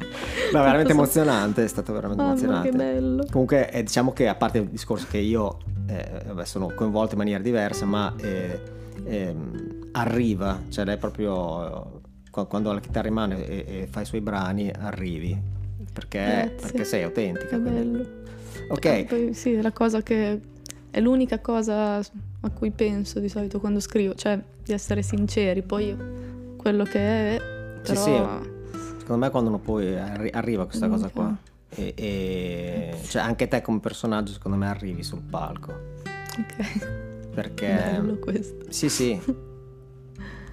No, 0.53 0.61
veramente 0.63 0.91
emozionante, 0.91 1.63
è 1.63 1.67
stato 1.67 1.93
veramente 1.93 2.21
Mamma, 2.21 2.35
emozionante. 2.35 2.69
che 2.69 2.77
bello. 2.77 3.25
Comunque, 3.31 3.69
eh, 3.71 3.83
diciamo 3.83 4.13
che 4.13 4.27
a 4.27 4.35
parte 4.35 4.59
il 4.59 4.67
discorso 4.67 5.07
che 5.09 5.17
io 5.17 5.57
eh, 5.87 6.21
vabbè, 6.27 6.45
sono 6.45 6.71
coinvolto 6.73 7.13
in 7.13 7.17
maniera 7.19 7.41
diversa, 7.43 7.85
ma 7.85 8.13
eh, 8.17 8.59
ehm, 9.03 9.89
arriva, 9.93 10.61
cioè 10.69 10.85
lei 10.85 10.97
proprio 10.97 11.65
eh, 11.67 11.99
qua- 12.31 12.45
quando 12.45 12.71
la 12.73 12.79
chitarra 12.79 13.07
in 13.07 13.13
mano 13.13 13.35
e, 13.35 13.65
e 13.67 13.87
fa 13.89 14.01
i 14.01 14.05
suoi 14.05 14.21
brani, 14.21 14.71
arrivi. 14.79 15.53
Perché, 15.93 16.19
Grazie. 16.19 16.55
perché 16.59 16.83
sei 16.83 17.03
autentica. 17.03 17.57
Ok, 18.69 18.85
Eh, 18.85 19.05
poi 19.07 19.33
sì, 19.33 19.61
la 19.61 19.71
cosa 19.71 20.01
che 20.01 20.39
è 20.89 20.99
l'unica 20.99 21.39
cosa 21.39 21.97
a 21.97 22.49
cui 22.53 22.71
penso 22.71 23.19
di 23.19 23.29
solito 23.29 23.59
quando 23.59 23.79
scrivo, 23.79 24.13
cioè 24.15 24.39
di 24.63 24.73
essere 24.73 25.01
sinceri, 25.03 25.61
poi 25.61 25.95
quello 26.57 26.83
che 26.83 26.99
è, 27.35 27.41
Sì, 27.83 27.93
però 27.93 28.03
sì. 28.41 28.49
Secondo 29.05 29.23
me 29.25 29.29
quando 29.31 29.49
uno 29.49 29.59
poi 29.59 29.95
arri- 29.95 30.31
arriva 30.33 30.65
questa 30.65 30.87
cosa 30.89 31.09
qua, 31.09 31.35
e, 31.69 31.93
e- 31.95 32.97
cioè 33.07 33.21
anche 33.21 33.47
te 33.47 33.61
come 33.61 33.79
personaggio, 33.79 34.33
secondo 34.33 34.57
me 34.57 34.67
arrivi 34.67 35.03
sul 35.03 35.21
palco. 35.21 35.71
ok, 36.39 37.29
Perché... 37.35 37.67
bello 37.67 38.17
questo. 38.17 38.65
Sì, 38.69 38.89
sì. 38.89 39.21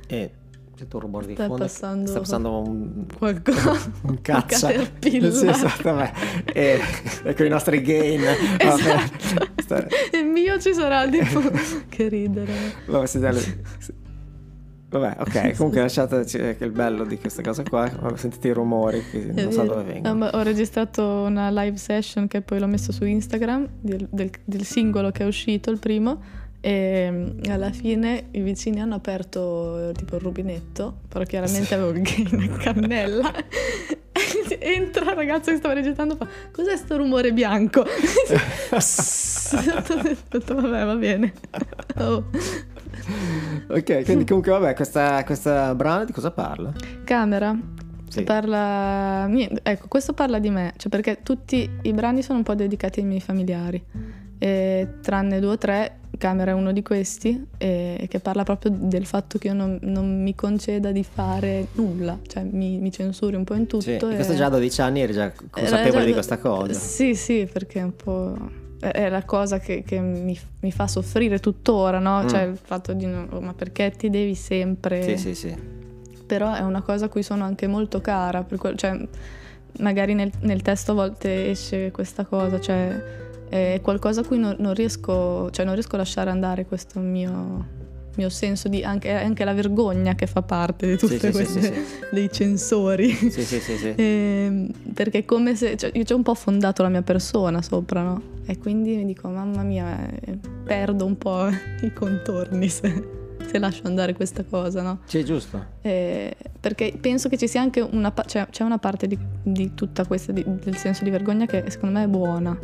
E 0.08 0.30
sento 0.76 0.96
un 0.96 1.02
rumore 1.02 1.26
di 1.26 1.32
Sta 1.34 1.46
fondo. 1.46 1.62
passando- 1.62 2.10
Sta 2.10 2.18
passando 2.18 2.60
un, 2.60 3.06
Qualcosa. 3.16 3.70
un 4.02 4.20
caccia. 4.20 4.68
caterpillar. 4.68 5.32
Sì, 5.32 5.46
esatto, 5.46 5.82
vabbè. 5.94 6.12
E, 6.52 6.80
e 7.24 7.34
con 7.34 7.46
i 7.46 7.48
nostri 7.48 7.80
gain. 7.80 8.20
vabbè. 8.20 8.64
Esatto. 8.66 9.46
Sta- 9.62 9.86
Il 10.12 10.26
mio 10.26 10.58
ci 10.60 10.74
sarà 10.74 11.08
tipo 11.08 11.40
che 11.88 12.08
ridere. 12.08 12.52
vabbè, 12.86 13.06
sì. 13.06 13.20
Vabbè, 14.92 15.16
ok, 15.20 15.56
comunque 15.56 15.80
lasciateci 15.80 16.38
che 16.38 16.56
il 16.60 16.70
bello 16.70 17.04
di 17.04 17.18
questa 17.18 17.40
cosa 17.42 17.62
qua, 17.62 17.90
sentite 18.16 18.48
i 18.48 18.52
rumori, 18.52 19.02
È 19.10 19.42
non 19.42 19.50
so 19.52 19.62
vero. 19.62 19.74
dove 19.76 19.92
vengono. 19.92 20.26
Ho 20.26 20.42
registrato 20.42 21.02
una 21.02 21.48
live 21.50 21.78
session 21.78 22.28
che 22.28 22.42
poi 22.42 22.58
l'ho 22.58 22.66
messo 22.66 22.92
su 22.92 23.04
Instagram 23.04 23.66
del, 23.80 24.06
del- 24.10 24.30
del 24.44 24.64
singolo 24.64 25.10
che 25.10 25.22
è 25.22 25.26
uscito, 25.26 25.70
il 25.70 25.78
primo. 25.78 26.20
E 26.64 27.08
mm, 27.10 27.50
alla 27.50 27.72
fine 27.72 28.26
i 28.32 28.40
vicini 28.40 28.80
hanno 28.80 28.94
aperto 28.94 29.88
eh, 29.88 29.92
tipo 29.94 30.14
il 30.16 30.20
rubinetto, 30.22 30.98
però 31.08 31.24
chiaramente 31.24 31.74
avevo 31.74 31.90
il 31.90 32.02
gain 32.02 32.50
a 32.52 32.56
cannella. 32.62 33.32
Entra 34.60 35.10
il 35.10 35.16
ragazzo 35.16 35.50
che 35.50 35.56
stava 35.56 35.74
registrando 35.74 36.14
e 36.14 36.16
fa: 36.18 36.28
Cos'è 36.52 36.76
sto 36.76 36.98
rumore 36.98 37.32
bianco? 37.32 37.84
Detto, 40.30 40.54
vabbè, 40.54 40.84
va 40.84 40.94
bene. 40.96 41.32
Oh. 41.96 42.24
Ok, 43.68 44.04
quindi 44.04 44.24
comunque 44.24 44.52
vabbè, 44.52 44.74
questa, 44.74 45.22
questa 45.24 45.74
brana 45.74 46.04
di 46.04 46.12
cosa 46.12 46.30
parla? 46.30 46.72
Camera. 47.04 47.56
Sì. 48.08 48.22
Parla. 48.24 49.26
Ecco, 49.62 49.88
questo 49.88 50.12
parla 50.12 50.38
di 50.38 50.50
me, 50.50 50.74
cioè 50.76 50.90
perché 50.90 51.20
tutti 51.22 51.68
i 51.82 51.92
brani 51.92 52.22
sono 52.22 52.38
un 52.38 52.44
po' 52.44 52.54
dedicati 52.54 53.00
ai 53.00 53.06
miei 53.06 53.20
familiari. 53.20 53.82
E 54.38 54.88
tranne 55.00 55.40
due 55.40 55.52
o 55.52 55.56
tre, 55.56 56.00
Camera 56.18 56.50
è 56.50 56.54
uno 56.54 56.72
di 56.72 56.82
questi, 56.82 57.46
e 57.56 58.06
che 58.10 58.18
parla 58.20 58.42
proprio 58.42 58.72
del 58.76 59.06
fatto 59.06 59.38
che 59.38 59.46
io 59.46 59.54
non, 59.54 59.78
non 59.82 60.22
mi 60.22 60.34
conceda 60.34 60.92
di 60.92 61.04
fare 61.04 61.68
nulla, 61.74 62.18
cioè 62.26 62.42
mi, 62.42 62.78
mi 62.78 62.92
censuri 62.92 63.36
un 63.36 63.44
po' 63.44 63.54
in 63.54 63.66
tutto. 63.66 63.82
Sì, 63.82 63.92
e 63.92 64.14
questo 64.14 64.34
già 64.34 64.46
a 64.46 64.50
12 64.50 64.80
anni 64.82 65.00
eri 65.00 65.12
già 65.12 65.32
consapevole 65.50 66.00
già- 66.00 66.04
di 66.04 66.12
questa 66.12 66.38
cosa. 66.38 66.74
Sì, 66.74 67.14
sì, 67.14 67.48
perché 67.50 67.78
è 67.78 67.82
un 67.82 67.96
po'. 67.96 68.36
È- 68.90 69.08
la 69.08 69.24
cosa 69.24 69.58
che, 69.58 69.82
che 69.84 70.00
mi, 70.00 70.38
mi 70.60 70.72
fa 70.72 70.86
soffrire 70.88 71.38
tuttora, 71.38 71.98
no? 71.98 72.22
Mm. 72.22 72.28
Cioè 72.28 72.40
il 72.42 72.58
fatto 72.60 72.92
di 72.92 73.06
no, 73.06 73.26
ma 73.40 73.54
perché 73.54 73.90
ti 73.90 74.10
devi 74.10 74.34
sempre 74.34 75.02
Sì, 75.02 75.16
sì, 75.16 75.34
sì. 75.34 75.54
però 76.26 76.52
è 76.54 76.60
una 76.60 76.82
cosa 76.82 77.04
a 77.04 77.08
cui 77.08 77.22
sono 77.22 77.44
anche 77.44 77.66
molto 77.66 78.00
cara, 78.00 78.42
per 78.42 78.58
quel- 78.58 78.76
cioè, 78.76 78.98
magari 79.80 80.14
nel, 80.14 80.30
nel 80.40 80.62
testo 80.62 80.92
a 80.92 80.94
volte 80.94 81.50
esce 81.50 81.90
questa 81.90 82.24
cosa, 82.24 82.60
cioè 82.60 83.20
è 83.48 83.80
qualcosa 83.82 84.22
a 84.22 84.24
cui 84.24 84.38
non, 84.38 84.56
non 84.58 84.72
riesco, 84.74 85.50
cioè 85.50 85.64
non 85.64 85.74
riesco 85.74 85.94
a 85.96 85.98
lasciare 85.98 86.30
andare 86.30 86.64
questo 86.64 87.00
mio, 87.00 87.66
mio 88.16 88.28
senso 88.28 88.68
di 88.68 88.82
anche, 88.82 89.10
anche 89.10 89.44
la 89.44 89.52
vergogna 89.54 90.14
che 90.14 90.26
fa 90.26 90.42
parte 90.42 90.86
di 90.86 90.96
tutte 90.96 91.32
Sì, 91.32 91.44
sì, 91.44 91.62
sì, 91.62 91.72
dei 92.10 92.30
censori. 92.30 93.10
Sì, 93.12 93.30
sì, 93.30 93.60
sì, 93.60 93.76
sì. 93.76 93.94
Ehm, 94.02 94.70
perché 94.94 95.18
è 95.18 95.24
come 95.24 95.54
se 95.54 95.76
cioè, 95.76 95.90
io 95.94 96.04
ci 96.04 96.12
ho 96.12 96.16
un 96.16 96.22
po' 96.22 96.34
fondato 96.34 96.82
la 96.82 96.88
mia 96.88 97.02
persona 97.02 97.62
sopra, 97.62 98.02
no? 98.02 98.22
E 98.46 98.58
quindi 98.58 98.96
mi 98.96 99.06
dico, 99.06 99.28
mamma 99.28 99.62
mia, 99.62 100.08
eh, 100.08 100.38
perdo 100.64 101.04
un 101.04 101.16
po' 101.16 101.46
i 101.82 101.92
contorni 101.92 102.68
se, 102.68 103.08
se 103.46 103.58
lascio 103.58 103.86
andare 103.86 104.14
questa 104.14 104.44
cosa, 104.44 104.82
no? 104.82 105.00
Sì, 105.04 105.24
giusto. 105.24 105.64
Eh, 105.82 106.34
perché 106.60 106.96
penso 107.00 107.28
che 107.28 107.36
ci 107.38 107.48
sia 107.48 107.60
anche 107.60 107.80
una, 107.80 108.12
cioè, 108.26 108.46
c'è 108.50 108.64
una 108.64 108.78
parte 108.78 109.06
di, 109.06 109.18
di 109.42 109.74
tutta 109.74 110.04
questa, 110.06 110.32
di- 110.32 110.44
del 110.46 110.76
senso 110.76 111.04
di 111.04 111.10
vergogna 111.10 111.46
che 111.46 111.64
secondo 111.68 111.98
me 111.98 112.04
è 112.04 112.08
buona. 112.08 112.58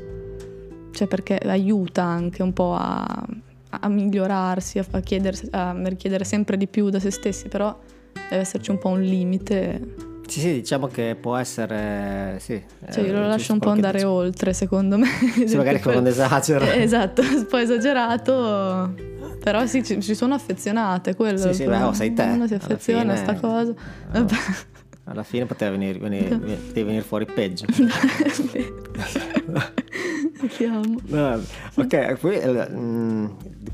Cioè 0.91 1.07
perché 1.07 1.39
aiuta 1.39 2.03
anche 2.03 2.43
un 2.43 2.53
po' 2.53 2.75
a, 2.75 3.25
a 3.71 3.89
migliorarsi, 3.89 4.79
a, 4.79 5.01
chiedersi- 5.01 5.49
a 5.51 5.75
richiedere 5.85 6.25
sempre 6.25 6.57
di 6.57 6.67
più 6.67 6.89
da 6.91 7.01
se 7.01 7.11
stessi, 7.11 7.49
però 7.49 7.77
deve 8.13 8.43
esserci 8.43 8.71
un 8.71 8.79
po' 8.79 8.89
un 8.89 9.03
limite. 9.03 9.95
Sì, 10.27 10.41
sì, 10.41 10.53
diciamo 10.53 10.89
che 10.89 11.17
può 11.19 11.37
essere... 11.37 12.37
Sì, 12.41 12.63
Cioè 12.93 13.03
io 13.03 13.09
eh, 13.09 13.13
lo 13.13 13.27
lascio 13.29 13.55
un 13.55 13.61
po' 13.61 13.71
andare 13.71 13.99
dici. 13.99 14.11
oltre, 14.11 14.53
secondo 14.53 14.99
me. 14.99 15.07
Sì, 15.47 15.57
magari 15.57 15.81
Quel- 15.81 15.95
quando 15.95 16.11
esagero. 16.11 16.67
Eh, 16.67 16.81
Esatto, 16.83 17.23
un 17.23 17.47
po' 17.49 17.57
esagerato. 17.57 18.95
Però 19.43 19.65
sì, 19.65 19.83
ci, 19.83 20.03
ci 20.03 20.15
sono 20.15 20.35
affezionate, 20.35 21.15
quello. 21.15 21.39
Sì, 21.39 21.55
sì, 21.55 21.65
beh, 21.65 21.83
oh, 21.83 21.95
sei 21.95 22.13
te, 22.13 22.25
Uno 22.25 22.47
si 22.47 22.55
affeziona 22.55 23.15
a 23.15 23.17
sta 23.17 23.35
cosa. 23.37 23.73
Vabbè. 24.13 24.35
Alla 25.05 25.23
fine 25.23 25.47
poteva 25.47 25.71
venire, 25.71 25.99
venire, 25.99 26.39
venire 26.75 27.01
fuori 27.01 27.25
peggio. 27.25 27.65
Vediamo. 30.41 30.97
No, 31.07 31.41
ok, 31.77 32.15
poi 32.19 32.37
eh, 32.39 32.69
mm, 32.71 33.25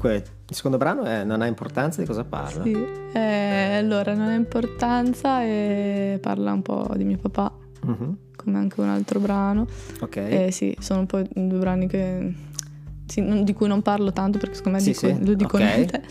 il 0.02 0.22
secondo 0.50 0.76
brano 0.76 1.02
è 1.04 1.24
Non 1.24 1.40
ha 1.42 1.46
importanza, 1.46 2.00
di 2.00 2.06
cosa 2.06 2.24
parla? 2.24 2.62
Sì. 2.62 2.76
Eh, 3.12 3.74
allora, 3.76 4.14
non 4.14 4.28
ha 4.28 4.34
importanza 4.34 5.42
e 5.42 6.18
parla 6.20 6.52
un 6.52 6.62
po' 6.62 6.90
di 6.96 7.04
mio 7.04 7.18
papà, 7.18 7.52
Mhm, 7.82 8.16
come 8.36 8.58
anche 8.58 8.80
un 8.80 8.88
altro 8.88 9.20
brano. 9.20 9.66
Ok. 10.00 10.16
Eh 10.16 10.50
sì, 10.50 10.74
sono 10.80 11.00
un 11.00 11.06
po' 11.06 11.22
due 11.32 11.58
brani 11.58 11.86
che, 11.86 12.32
sì, 13.06 13.20
non- 13.20 13.44
di 13.44 13.52
cui 13.52 13.68
non 13.68 13.82
parlo 13.82 14.12
tanto 14.12 14.38
perché 14.38 14.54
secondo 14.56 14.78
me 14.78 14.84
Sì, 14.84 14.92
dico- 14.92 15.06
sì, 15.14 15.24
lo 15.26 15.34
dico 15.34 15.56
ok. 15.56 15.62
niente. 15.62 16.02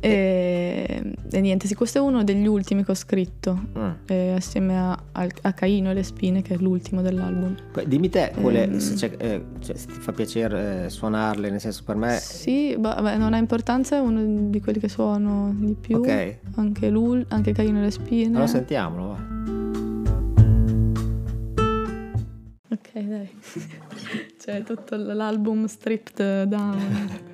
E, 0.00 0.08
e 1.30 1.40
niente, 1.40 1.66
sì, 1.66 1.74
questo 1.74 1.98
è 1.98 2.00
uno 2.00 2.24
degli 2.24 2.46
ultimi 2.46 2.84
che 2.84 2.90
ho 2.92 2.94
scritto, 2.94 3.58
Mm. 3.78 3.90
eh, 4.06 4.30
assieme 4.32 4.78
a, 4.78 4.98
a 5.12 5.52
Caino 5.52 5.90
e 5.90 5.94
le 5.94 6.02
spine, 6.02 6.42
che 6.42 6.54
è 6.54 6.56
l'ultimo 6.58 7.02
dell'album. 7.02 7.54
Dimmi 7.86 8.08
te, 8.08 8.32
quale, 8.40 8.64
Ehm. 8.64 8.78
se, 8.78 9.14
eh, 9.18 9.44
cioè, 9.60 9.76
se 9.76 9.86
ti 9.86 9.98
fa 10.00 10.12
piacere 10.12 10.84
eh, 10.86 10.90
suonarle, 10.90 11.50
nel 11.50 11.60
senso 11.60 11.82
per 11.84 11.96
me... 11.96 12.16
Sì, 12.18 12.76
bah, 12.78 13.00
beh, 13.02 13.16
non 13.16 13.34
ha 13.34 13.36
importanza, 13.38 13.96
è 13.96 14.00
uno 14.00 14.48
di 14.48 14.60
quelli 14.60 14.78
che 14.78 14.88
suono 14.88 15.54
di 15.58 15.74
più. 15.74 15.96
Ok, 15.98 16.36
Anche 16.54 16.92
anche 17.28 17.52
Caino 17.52 17.78
e 17.78 17.82
le 17.82 17.90
spine. 17.90 18.28
allora 18.28 18.46
sentiamolo, 18.46 19.06
va. 19.08 19.32
Ok, 22.70 22.92
dai. 23.00 23.28
C'è 24.38 24.62
tutto 24.62 24.96
l'album 24.96 25.66
stripped 25.66 26.44
down. 26.44 27.32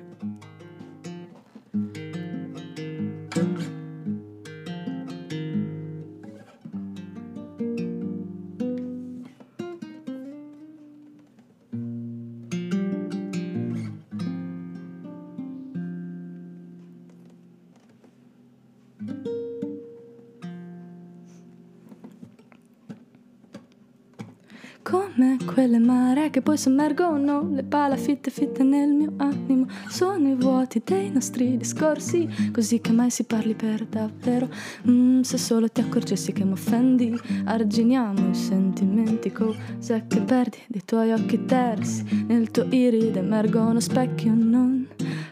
che 26.31 26.41
poi 26.41 26.57
sommergono 26.57 27.49
le 27.51 27.63
palafitte 27.63 28.31
fitte 28.31 28.63
nel 28.63 28.89
mio 28.89 29.13
animo. 29.17 29.67
Sono 29.89 30.29
i 30.29 30.35
vuoti 30.35 30.81
dei 30.83 31.11
nostri 31.11 31.57
discorsi, 31.57 32.27
così 32.51 32.79
che 32.79 32.91
mai 32.91 33.11
si 33.11 33.25
parli 33.25 33.53
per 33.53 33.85
davvero. 33.85 34.49
Mm, 34.89 35.21
se 35.21 35.37
solo 35.37 35.67
ti 35.69 35.81
accorgessi 35.81 36.31
che 36.31 36.43
mi 36.43 36.53
offendi, 36.53 37.15
arginiamo 37.45 38.29
i 38.29 38.33
sentimenti. 38.33 39.31
Cos'è 39.31 40.07
che 40.07 40.21
perdi 40.21 40.57
dei 40.67 40.83
tuoi 40.85 41.11
occhi 41.11 41.45
tersi? 41.45 42.25
Nel 42.27 42.49
tuo 42.49 42.65
iride 42.69 43.19
emergono 43.19 43.79
specchio. 43.79 44.33
Non 44.33 44.87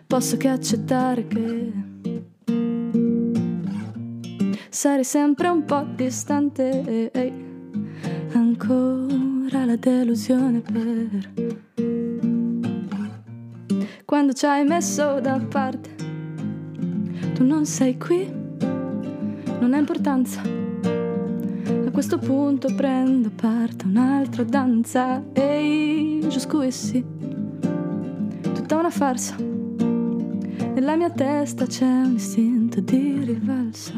posso 0.06 0.38
che 0.38 0.50
accettare 0.50 1.26
che 1.28 1.72
sarei 4.70 5.06
sempre 5.06 5.48
un 5.48 5.64
po' 5.64 5.86
distante. 5.96 7.48
Ancora 8.32 9.66
la 9.66 9.76
delusione 9.76 10.60
per 10.60 11.58
quando 14.10 14.34
ci 14.34 14.46
hai 14.46 14.66
messo 14.66 15.20
da 15.20 15.40
parte. 15.40 15.90
Tu 17.34 17.44
non 17.44 17.66
sei 17.66 17.96
qui, 17.98 18.28
non 19.60 19.74
ha 19.74 19.78
importanza. 19.78 20.42
A 20.42 21.92
questo 21.92 22.18
punto 22.18 22.74
prendo 22.76 23.30
parte 23.30 23.86
un'altra 23.86 24.44
danza. 24.44 25.24
Ehi, 25.34 26.28
sì, 26.70 27.06
tutta 28.42 28.78
una 28.78 28.90
farsa. 28.90 29.36
Nella 29.38 30.96
mia 30.96 31.12
testa 31.12 31.66
c'è 31.68 31.86
un 31.86 32.16
istinto 32.16 32.82
di 32.82 33.20
rivalsa. 33.24 33.94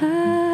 Hey. 0.00 0.51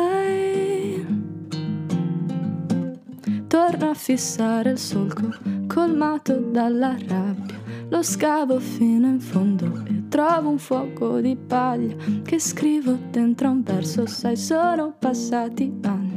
Torno 3.58 3.90
a 3.90 3.94
fissare 3.94 4.70
il 4.70 4.78
solco, 4.78 5.34
colmato 5.66 6.34
dalla 6.34 6.96
rabbia. 7.08 7.58
Lo 7.88 8.04
scavo 8.04 8.60
fino 8.60 9.08
in 9.08 9.18
fondo 9.18 9.82
e 9.84 10.04
trovo 10.08 10.50
un 10.50 10.58
fuoco 10.58 11.20
di 11.20 11.34
paglia 11.34 11.96
che 12.22 12.38
scrivo 12.38 12.96
dentro 13.10 13.50
un 13.50 13.64
verso. 13.64 14.06
Sai, 14.06 14.36
sono 14.36 14.94
passati 14.96 15.76
anni 15.82 16.07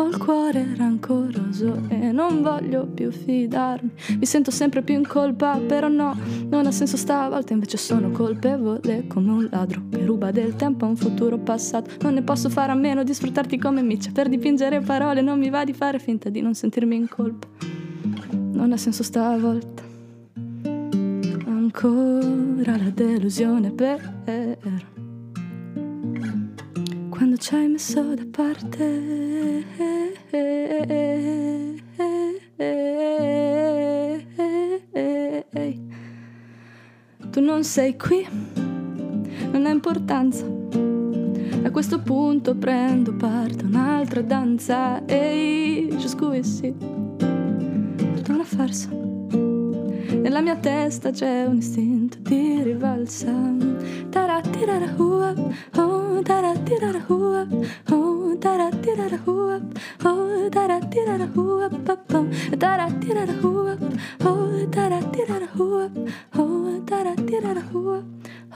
ho 0.00 0.06
il 0.06 0.16
cuore 0.16 0.74
rancoroso 0.76 1.82
e 1.88 2.12
non 2.12 2.40
voglio 2.40 2.86
più 2.86 3.10
fidarmi. 3.10 3.90
Mi 4.18 4.26
sento 4.26 4.52
sempre 4.52 4.82
più 4.82 4.94
in 4.94 5.06
colpa, 5.06 5.56
però 5.58 5.88
no, 5.88 6.16
non 6.48 6.66
ha 6.66 6.70
senso 6.70 6.96
stavolta. 6.96 7.52
Invece 7.52 7.76
sono 7.78 8.10
colpevole 8.10 9.06
come 9.08 9.30
un 9.30 9.48
ladro 9.50 9.82
che 9.90 10.04
ruba 10.04 10.30
del 10.30 10.54
tempo 10.54 10.84
a 10.84 10.88
un 10.88 10.96
futuro 10.96 11.38
passato. 11.38 11.90
Non 12.00 12.14
ne 12.14 12.22
posso 12.22 12.48
fare 12.48 12.70
a 12.70 12.76
meno 12.76 13.02
di 13.02 13.12
sfruttarti 13.12 13.58
come 13.58 13.82
miccia 13.82 14.10
per 14.12 14.28
dipingere 14.28 14.80
parole. 14.80 15.20
Non 15.20 15.38
mi 15.38 15.50
va 15.50 15.64
di 15.64 15.72
fare 15.72 15.98
finta 15.98 16.28
di 16.28 16.40
non 16.40 16.54
sentirmi 16.54 16.94
in 16.94 17.08
colpa. 17.08 17.48
Non 18.52 18.70
ha 18.72 18.76
senso 18.76 19.02
stavolta. 19.02 19.82
Ancora 21.44 22.76
la 22.76 22.90
delusione 22.94 23.72
per 23.72 24.96
quando 27.18 27.36
ci 27.36 27.52
hai 27.52 27.66
messo 27.66 28.14
da 28.14 28.24
parte. 28.30 29.64
Tu 37.32 37.40
non 37.40 37.64
sei 37.64 37.96
qui, 37.96 38.24
non 39.50 39.66
ha 39.66 39.70
importanza. 39.70 40.46
A 41.64 41.70
questo 41.72 42.00
punto 42.02 42.54
prendo 42.54 43.12
parte 43.16 43.64
a 43.64 43.66
un'altra 43.66 44.22
danza. 44.22 45.04
Ehi, 45.04 45.92
ciascuno 45.98 46.40
sì, 46.44 46.72
tutta 47.16 48.32
una 48.32 48.44
farsa. 48.44 49.17
Nella 50.10 50.40
mia 50.40 50.56
testa 50.56 51.10
c'è 51.10 51.44
un 51.44 51.56
istinto 51.58 52.18
di 52.20 52.62
rivalsa. 52.62 53.32
Taratirara 54.10 54.90
hua, 54.96 55.34
oh 55.76 56.22
taratirara 56.22 57.04
hua, 57.08 57.46
oh 57.90 58.36
taratirara 58.38 59.18
hua, 59.24 59.60
oh 60.04 60.48
taratirara 60.48 61.26
hua, 61.34 61.68
papam, 61.68 62.28
taratirara 62.58 63.32
hua, 63.42 63.76
oh. 64.24 64.46
Taratirara 64.70 65.48
hua, 65.56 65.90
oh 66.36 66.82
taratirara 66.84 67.62
hua, 67.72 68.02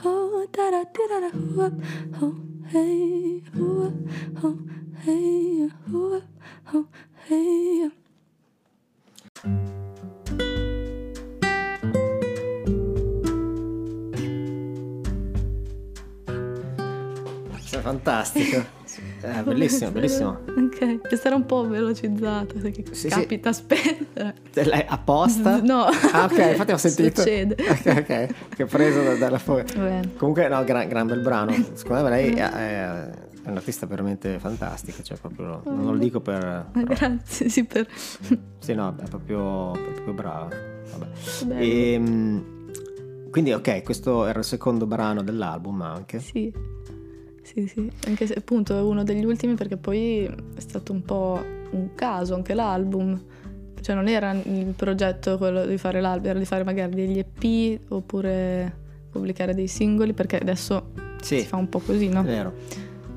oh 0.03 0.47
taratirara 0.51 1.29
hua, 1.33 1.71
oh 2.21 2.35
hey 2.71 3.41
hua, 3.55 3.91
oh 4.43 4.57
hey 5.05 5.69
hua, 5.91 6.21
oh 6.73 6.85
hey. 7.27 7.89
Fantastico. 17.79 18.81
Eh, 19.21 19.43
bellissimo, 19.43 19.89
bellissimo. 19.91 20.39
Ok, 20.45 21.07
questa 21.07 21.27
era 21.27 21.35
un 21.35 21.45
po' 21.45 21.67
velocizzata, 21.67 22.53
perché 22.59 22.83
sì, 22.93 23.07
capita 23.07 23.53
sì. 23.53 23.61
spesso. 23.61 24.33
Lei 24.53 24.85
apposta? 24.87 25.61
No. 25.63 25.85
Ah, 26.11 26.25
ok, 26.25 26.37
infatti 26.51 26.71
ho 26.71 26.77
sentito. 26.77 27.21
Succede. 27.21 27.55
Ok, 27.63 27.85
ok, 27.85 28.55
che 28.55 28.63
ho 28.63 28.67
preso 28.67 29.01
da, 29.01 29.15
dalla 29.15 29.39
fuga. 29.39 29.65
Comunque, 30.17 30.47
no, 30.47 30.63
gran, 30.63 30.87
gran, 30.87 31.07
bel 31.07 31.21
brano. 31.21 31.53
Secondo 31.73 32.03
me 32.03 32.09
lei 32.09 32.33
è, 32.33 32.49
è, 32.49 33.09
è 33.43 33.49
un'artista 33.49 33.85
veramente 33.85 34.39
fantastica, 34.39 35.01
cioè 35.01 35.17
proprio, 35.17 35.61
non 35.65 35.93
lo 35.93 35.97
dico 35.97 36.19
per... 36.19 36.67
Però... 36.71 36.93
Grazie, 36.93 37.49
sì, 37.49 37.63
per... 37.65 37.87
Sì, 38.59 38.73
no, 38.73 38.95
è 39.01 39.07
proprio, 39.07 39.71
proprio 39.71 40.13
brava. 40.13 40.49
Vabbè. 40.97 41.61
E, 41.61 41.93
ehm, 41.93 42.45
quindi, 43.31 43.51
ok, 43.51 43.83
questo 43.83 44.25
era 44.25 44.39
il 44.39 44.45
secondo 44.45 44.85
brano 44.85 45.23
dell'album 45.23 45.81
anche. 45.81 46.19
Sì. 46.19 46.53
Sì, 47.43 47.67
sì, 47.67 47.91
anche 48.07 48.25
se 48.25 48.33
appunto 48.33 48.77
è 48.77 48.81
uno 48.81 49.03
degli 49.03 49.25
ultimi 49.25 49.55
perché 49.55 49.77
poi 49.77 50.23
è 50.23 50.59
stato 50.59 50.93
un 50.93 51.03
po' 51.03 51.43
un 51.71 51.93
caso 51.93 52.35
anche 52.35 52.53
l'album. 52.53 53.21
Cioè 53.79 53.95
non 53.95 54.07
era 54.07 54.31
il 54.31 54.73
progetto 54.75 55.37
quello 55.37 55.65
di 55.65 55.77
fare 55.77 55.99
l'album, 55.99 56.29
era 56.29 56.39
di 56.39 56.45
fare 56.45 56.63
magari 56.63 56.95
degli 56.95 57.19
EP 57.19 57.91
oppure 57.91 58.81
pubblicare 59.11 59.53
dei 59.53 59.67
singoli 59.67 60.13
perché 60.13 60.39
adesso 60.39 60.91
sì. 61.21 61.41
si 61.41 61.45
fa 61.45 61.57
un 61.57 61.67
po' 61.67 61.79
così, 61.79 62.07
no? 62.07 62.21
È 62.21 62.23
vero. 62.23 62.53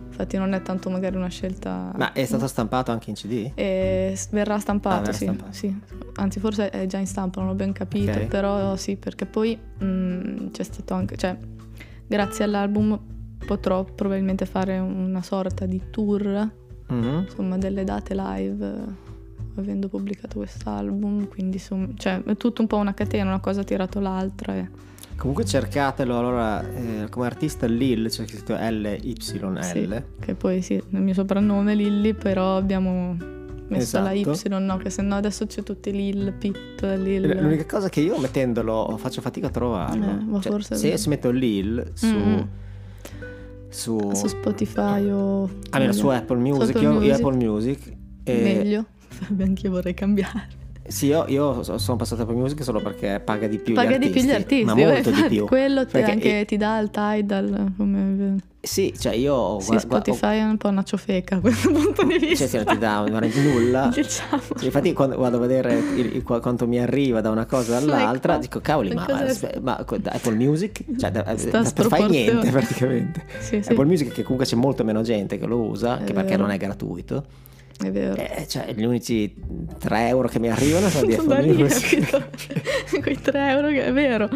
Infatti 0.09 0.39
non 0.39 0.55
è 0.55 0.63
tanto 0.63 0.91
magari 0.91 1.15
una 1.15 1.29
scelta... 1.29 1.93
Ma 1.95 2.13
è 2.13 2.25
stato 2.25 2.47
stampato 2.47 2.91
anche 2.91 3.11
in 3.11 3.17
CD? 3.17 3.53
E 3.55 4.19
verrà 4.31 4.59
stampato, 4.59 4.97
ah, 4.97 5.01
verrà 5.01 5.13
sì, 5.13 5.25
stampato. 5.25 5.53
sì, 5.53 5.81
Anzi 6.15 6.41
forse 6.41 6.71
è 6.71 6.87
già 6.87 6.99
in 6.99 7.07
stampa, 7.07 7.41
non 7.41 7.51
ho 7.51 7.55
ben 7.55 7.73
capito, 7.73 8.11
okay. 8.11 8.27
però 8.27 8.77
sì, 8.77 8.97
perché 8.97 9.27
poi 9.27 9.57
mh, 9.57 9.85
mm, 9.85 10.47
c'è 10.53 10.63
stato 10.63 10.95
anche... 10.95 11.17
Cioè, 11.17 11.37
grazie 12.07 12.45
all'album 12.45 12.99
potrò 13.47 13.85
probabilmente 13.85 14.45
fare 14.45 14.79
una 14.79 15.23
sorta 15.23 15.65
di 15.65 15.81
tour, 15.91 16.51
mm-hmm. 16.93 17.19
insomma, 17.21 17.57
delle 17.57 17.85
date 17.85 18.15
live 18.15 19.05
avendo 19.61 19.89
pubblicato 19.89 20.39
quest'album, 20.39 21.29
quindi 21.29 21.57
insomma, 21.57 21.89
cioè, 21.97 22.23
è 22.23 22.37
tutto 22.37 22.61
un 22.61 22.67
po' 22.67 22.77
una 22.77 22.95
catena, 22.95 23.29
una 23.29 23.41
cosa 23.41 23.61
ha 23.61 23.65
tirato 23.65 24.01
l'altra. 24.01 24.55
E... 24.55 24.69
Comunque 25.17 25.45
cercatelo 25.45 26.19
allora 26.19 26.63
eh, 26.63 27.09
come 27.09 27.27
artista 27.27 27.67
Lil, 27.67 28.09
c'è 28.09 28.27
scritto 28.27 28.55
L-Y-L. 28.55 29.63
Sì, 29.63 30.03
che 30.21 30.35
poi 30.35 30.63
sì, 30.63 30.75
il 30.75 31.01
mio 31.01 31.15
soprannome 31.15 31.73
è 31.73 31.75
Lilly, 31.75 32.13
però 32.13 32.57
abbiamo 32.57 33.17
messo 33.69 33.99
esatto. 33.99 34.05
la 34.05 34.13
Y, 34.13 34.25
no, 34.61 34.77
che 34.77 34.91
se 34.91 35.03
no 35.03 35.17
adesso 35.17 35.47
c'è 35.47 35.63
tutti 35.63 35.91
Lil, 35.91 36.33
Pit, 36.33 36.83
Lil. 36.83 37.39
L'unica 37.41 37.65
cosa 37.65 37.89
che 37.89 38.01
io 38.01 38.19
mettendolo 38.19 38.95
faccio 38.99 39.21
fatica 39.21 39.47
a 39.47 39.51
trovarlo. 39.51 40.39
Eh, 40.39 40.41
cioè, 40.43 40.61
se, 40.61 40.97
se 40.97 41.09
metto 41.09 41.31
Lil 41.31 41.93
su... 41.95 42.07
Mm-hmm 42.07 42.43
su, 43.77 44.11
su 44.15 44.27
Spotify 44.27 45.07
o... 45.11 45.49
Almeno 45.71 45.93
su 45.93 46.09
Apple 46.09 46.39
Music, 46.39 46.77
Apple 46.77 46.81
io, 46.81 46.93
Music. 46.93 47.09
io 47.09 47.15
Apple 47.15 47.47
Music. 47.47 47.97
E... 48.25 48.43
Meglio, 48.43 48.85
anche 49.39 49.67
io 49.67 49.73
vorrei 49.73 49.95
cambiare. 49.95 50.49
Sì, 50.89 51.07
io, 51.07 51.27
io, 51.29 51.63
sono 51.63 51.97
passato 51.97 52.23
a 52.23 52.25
Apple 52.25 52.37
Music 52.37 52.63
solo 52.63 52.81
perché 52.81 53.21
paga 53.23 53.47
di 53.47 53.59
più 53.59 53.75
paga 53.75 53.91
gli 53.91 53.95
artisti. 53.95 54.13
di 54.13 54.21
più 54.21 54.29
gli 54.29 54.35
artisti, 54.35 54.65
ma 54.65 54.75
molto 54.75 55.11
di 55.11 55.25
più. 55.29 55.45
Quello 55.47 55.85
perché 55.85 56.11
anche 56.11 56.45
ti 56.47 56.57
dà 56.57 56.79
il 56.79 56.91
Tidal 56.91 57.73
come... 57.77 58.37
Sì, 58.67 58.93
cioè 58.99 59.15
io... 59.15 59.61
Sì, 59.61 59.79
Spotify 59.79 60.39
è 60.39 60.43
un 60.43 60.57
po' 60.57 60.69
una 60.69 60.83
ciofeca 60.83 61.37
a 61.37 61.41
questo 61.41 61.71
punto 61.73 62.03
di 62.03 62.19
vista. 62.19 62.49
Cioè, 62.49 62.65
ti 62.65 62.79
dà 62.79 63.05
nulla. 63.07 63.91
diciamo. 63.95 64.43
Infatti 64.61 64.93
quando 64.93 65.17
vado 65.17 65.37
a 65.37 65.41
vedere 65.41 65.79
il, 65.79 66.17
il, 66.17 66.23
quanto 66.25 66.67
mi 66.67 66.81
arriva 66.81 67.21
da 67.21 67.31
una 67.31 67.47
cosa 67.47 67.77
all'altra, 67.77 68.35
ecco. 68.35 68.43
dico, 68.43 68.61
cavoli, 68.61 68.93
ma, 68.93 69.07
ma, 69.63 69.77
Apple 69.77 70.35
Music, 70.35 70.85
cioè, 70.99 71.13
non 71.53 71.65
fai 71.89 72.09
niente 72.09 72.51
praticamente. 72.51 73.25
Sì, 73.39 73.63
sì. 73.63 73.71
Apple 73.71 73.85
Music 73.85 74.13
che 74.13 74.23
comunque 74.23 74.47
c'è 74.47 74.57
molto 74.57 74.83
meno 74.83 75.03
gente 75.03 75.39
che 75.39 75.47
lo 75.47 75.61
usa, 75.61 75.99
che 75.99 76.13
perché 76.13 76.37
non 76.37 76.51
è 76.51 76.57
gratuito. 76.57 77.25
È 77.79 77.91
vero. 77.91 78.17
Eh, 78.17 78.47
cioè, 78.49 78.73
gli 78.75 78.85
unici 78.85 79.33
3 79.79 80.09
euro 80.09 80.27
che 80.27 80.41
mi 80.41 80.49
arrivano 80.49 80.89
sono 80.89 81.07
di 81.07 81.15
Apple 81.15 81.53
Music. 81.53 83.01
Quei 83.01 83.21
3 83.21 83.51
euro 83.51 83.69
che 83.69 83.85
è 83.85 83.93
vero. 83.93 84.29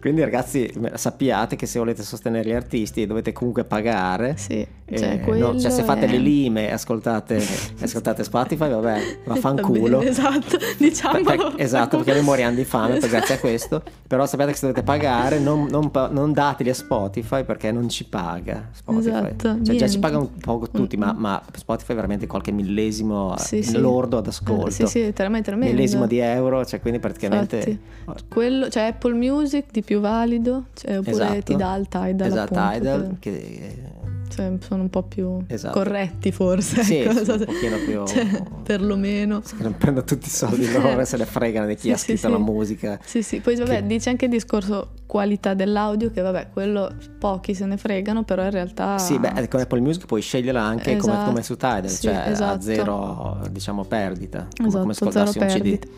Quindi 0.00 0.20
ragazzi 0.22 0.72
sappiate 0.94 1.56
che 1.56 1.66
se 1.66 1.78
volete 1.78 2.02
sostenere 2.02 2.48
gli 2.48 2.52
artisti 2.52 3.06
dovete 3.06 3.32
comunque 3.32 3.64
pagare. 3.64 4.34
Sì, 4.36 4.64
Eh, 4.90 4.96
cioè, 4.96 5.20
no, 5.36 5.58
cioè, 5.58 5.70
se 5.70 5.82
fate 5.82 6.06
è- 6.06 6.08
le 6.10 6.16
lime 6.18 6.68
e 6.68 6.72
ascoltate, 6.72 7.36
ascoltate 7.82 8.24
Spotify, 8.24 8.70
vabbè, 8.70 9.18
vaffanculo. 9.24 9.98
Va 9.98 10.04
bene, 10.04 10.10
esatto, 10.10 10.56
diciamolo. 10.78 11.24
Per- 11.24 11.54
esatto, 11.56 11.96
perché 11.98 12.12
noi 12.14 12.22
moriamo 12.22 12.54
di 12.54 12.64
fame 12.64 12.98
per- 12.98 13.10
grazie 13.10 13.34
a 13.34 13.38
questo. 13.38 13.82
Però 14.06 14.24
sappiate 14.24 14.52
che 14.52 14.56
se 14.58 14.66
dovete 14.68 14.84
pagare, 14.84 15.38
non, 15.38 15.66
non 15.70 15.90
non 16.10 16.32
dateli 16.32 16.70
a 16.70 16.74
Spotify 16.74 17.44
perché 17.44 17.70
non 17.72 17.88
ci 17.88 18.04
paga 18.04 18.68
Spotify. 18.72 19.08
Esatto, 19.08 19.58
cioè, 19.64 19.76
già 19.76 19.88
ci 19.88 19.98
pagano 19.98 20.22
un 20.22 20.38
poco 20.40 20.68
tutti, 20.70 20.96
ma, 20.96 21.12
ma 21.12 21.42
Spotify 21.54 21.92
è 21.92 21.94
veramente 21.96 22.26
qualche 22.26 22.52
millesimo 22.52 23.34
eh, 23.36 23.40
Sì, 23.40 23.62
sì. 23.62 23.78
lordo 23.78 24.18
ad 24.18 24.26
ascolto. 24.28 24.68
Eh, 24.68 24.70
Sì, 24.70 24.86
sì, 24.86 25.12
tremendo, 25.12 25.46
tremendo. 25.46 25.74
millesimo 25.74 26.06
di 26.06 26.18
euro, 26.18 26.64
cioè 26.64 26.80
quindi 26.80 26.98
praticamente... 27.00 27.56
Infatti. 27.56 28.24
Quello, 28.28 28.70
cioè 28.70 28.84
Apple 28.84 29.12
Music 29.12 29.66
di 29.70 29.82
più 29.88 30.00
valido, 30.00 30.64
cioè, 30.74 30.98
oppure 30.98 31.24
Esatto. 31.24 31.40
ti 31.44 31.56
dà 31.56 31.74
il 31.76 31.88
Tidal 31.88 32.26
Esatto, 32.28 32.52
Tidal, 32.72 33.16
che- 33.18 33.30
che... 33.30 33.82
cioè, 34.28 34.52
sono 34.60 34.82
un 34.82 34.90
po' 34.90 35.02
più 35.04 35.42
Esatto. 35.46 35.78
corretti 35.78 36.30
forse. 36.30 36.82
Sì, 36.82 36.96
ecco, 36.98 37.16
sì, 37.20 37.24
so 37.24 37.32
un 37.32 37.44
pochino 37.46 37.76
più- 37.78 38.04
cioè, 38.06 38.42
perlomeno. 38.64 39.40
che 39.56 39.62
non 39.62 39.74
prendono 39.78 40.04
tutti 40.04 40.26
i 40.26 40.30
soldi 40.30 40.68
loro 40.76 41.02
se 41.06 41.16
ne 41.16 41.24
fregano 41.24 41.66
di 41.66 41.74
chi 41.76 41.80
Sì, 41.88 41.90
ha 41.92 41.96
sì, 41.96 42.04
scritto 42.04 42.26
sì. 42.26 42.32
la 42.32 42.38
musica. 42.38 42.98
Sì, 43.02 43.22
sì, 43.22 43.40
poi 43.40 43.56
vabbè, 43.56 43.76
Che- 43.80 43.86
dice 43.86 44.10
anche 44.10 44.26
il 44.26 44.30
discorso 44.30 44.90
qualità 45.06 45.54
dell'audio, 45.54 46.10
che 46.10 46.20
vabbè, 46.20 46.48
quello 46.52 46.94
pochi 47.18 47.54
se 47.54 47.64
ne 47.64 47.78
fregano, 47.78 48.24
però 48.24 48.44
in 48.44 48.50
realtà... 48.50 48.98
Sì, 48.98 49.18
beh, 49.18 49.48
con 49.48 49.60
Apple 49.60 49.80
Music 49.80 50.04
puoi 50.04 50.20
sceglierla 50.20 50.60
anche 50.60 50.96
come, 50.98 51.12
Esatto. 51.14 51.28
come 51.30 51.42
su 51.42 51.54
Tidal, 51.56 51.88
Sì, 51.88 52.02
cioè 52.02 52.14
a 52.14 52.28
esatto. 52.28 52.60
zero, 52.60 53.40
diciamo, 53.50 53.84
perdita, 53.84 54.46
come, 54.54 54.68
Esatto, 54.68 54.80
come 54.82 54.92
ascoltarsi 54.92 55.38
un 55.38 55.46
CD. 55.46 55.50
perdite. 55.78 55.88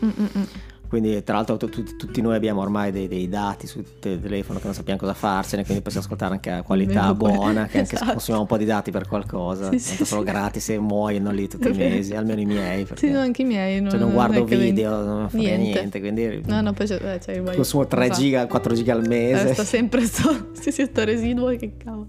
Quindi, 0.91 1.23
tra 1.23 1.35
l'altro, 1.35 1.55
tu- 1.55 1.69
tu- 1.69 1.95
tutti 1.95 2.19
noi 2.19 2.35
abbiamo 2.35 2.59
ormai 2.59 2.91
dei, 2.91 3.07
dei 3.07 3.29
dati 3.29 3.65
sul 3.65 3.85
te- 3.97 4.19
telefono 4.19 4.59
che 4.59 4.65
non 4.65 4.73
sappiamo 4.73 4.99
cosa 4.99 5.13
farsene, 5.13 5.63
quindi 5.63 5.81
possiamo 5.81 6.03
ascoltare 6.05 6.33
anche 6.33 6.51
a 6.51 6.63
qualità 6.63 7.13
buona, 7.13 7.65
che 7.67 7.77
anche 7.77 7.91
se 7.91 7.95
esatto. 7.95 8.11
consumiamo 8.11 8.41
un 8.41 8.47
po' 8.49 8.57
di 8.57 8.65
dati 8.65 8.91
per 8.91 9.07
qualcosa, 9.07 9.69
Sì, 9.71 9.79
sì, 9.79 10.03
sono 10.03 10.19
sì. 10.19 10.27
gratis 10.27 10.67
e 10.71 10.79
muoiono 10.79 11.31
lì 11.31 11.47
tutti 11.47 11.69
i 11.69 11.73
mesi, 11.73 12.13
almeno 12.13 12.41
i 12.41 12.45
miei, 12.45 12.85
Sì, 12.95 13.09
no, 13.09 13.19
anche 13.19 13.43
i 13.43 13.45
miei. 13.45 13.79
Non, 13.79 13.91
cioè, 13.91 13.99
non 14.01 14.11
guardo 14.11 14.43
video, 14.43 15.01
non 15.05 15.29
frega 15.29 15.55
niente, 15.55 16.01
quindi 16.01 16.41
No, 16.47 16.59
no, 16.59 16.73
poi 16.73 16.85
c'è, 16.85 16.99
beh, 16.99 17.19
c'è 17.19 17.31
il 17.35 17.43
consumo 17.55 17.87
3 17.87 18.03
esatto. 18.03 18.19
giga, 18.19 18.47
4 18.47 18.73
giga 18.75 18.91
al 18.93 19.07
mese. 19.07 19.49
Eh, 19.49 19.53
sta 19.53 19.63
sempre 19.63 20.01
sto, 20.03 20.49
sì, 20.59 20.71
sì, 20.73 20.83
sto 20.83 21.05
residuo, 21.05 21.55
che 21.55 21.71
cavolo. 21.77 22.07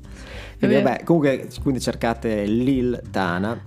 Quindi, 0.58 0.74
vabbè, 0.82 1.04
comunque, 1.04 1.46
quindi 1.62 1.78
cercate 1.80 2.46
Lil 2.46 3.00
Tana. 3.12 3.60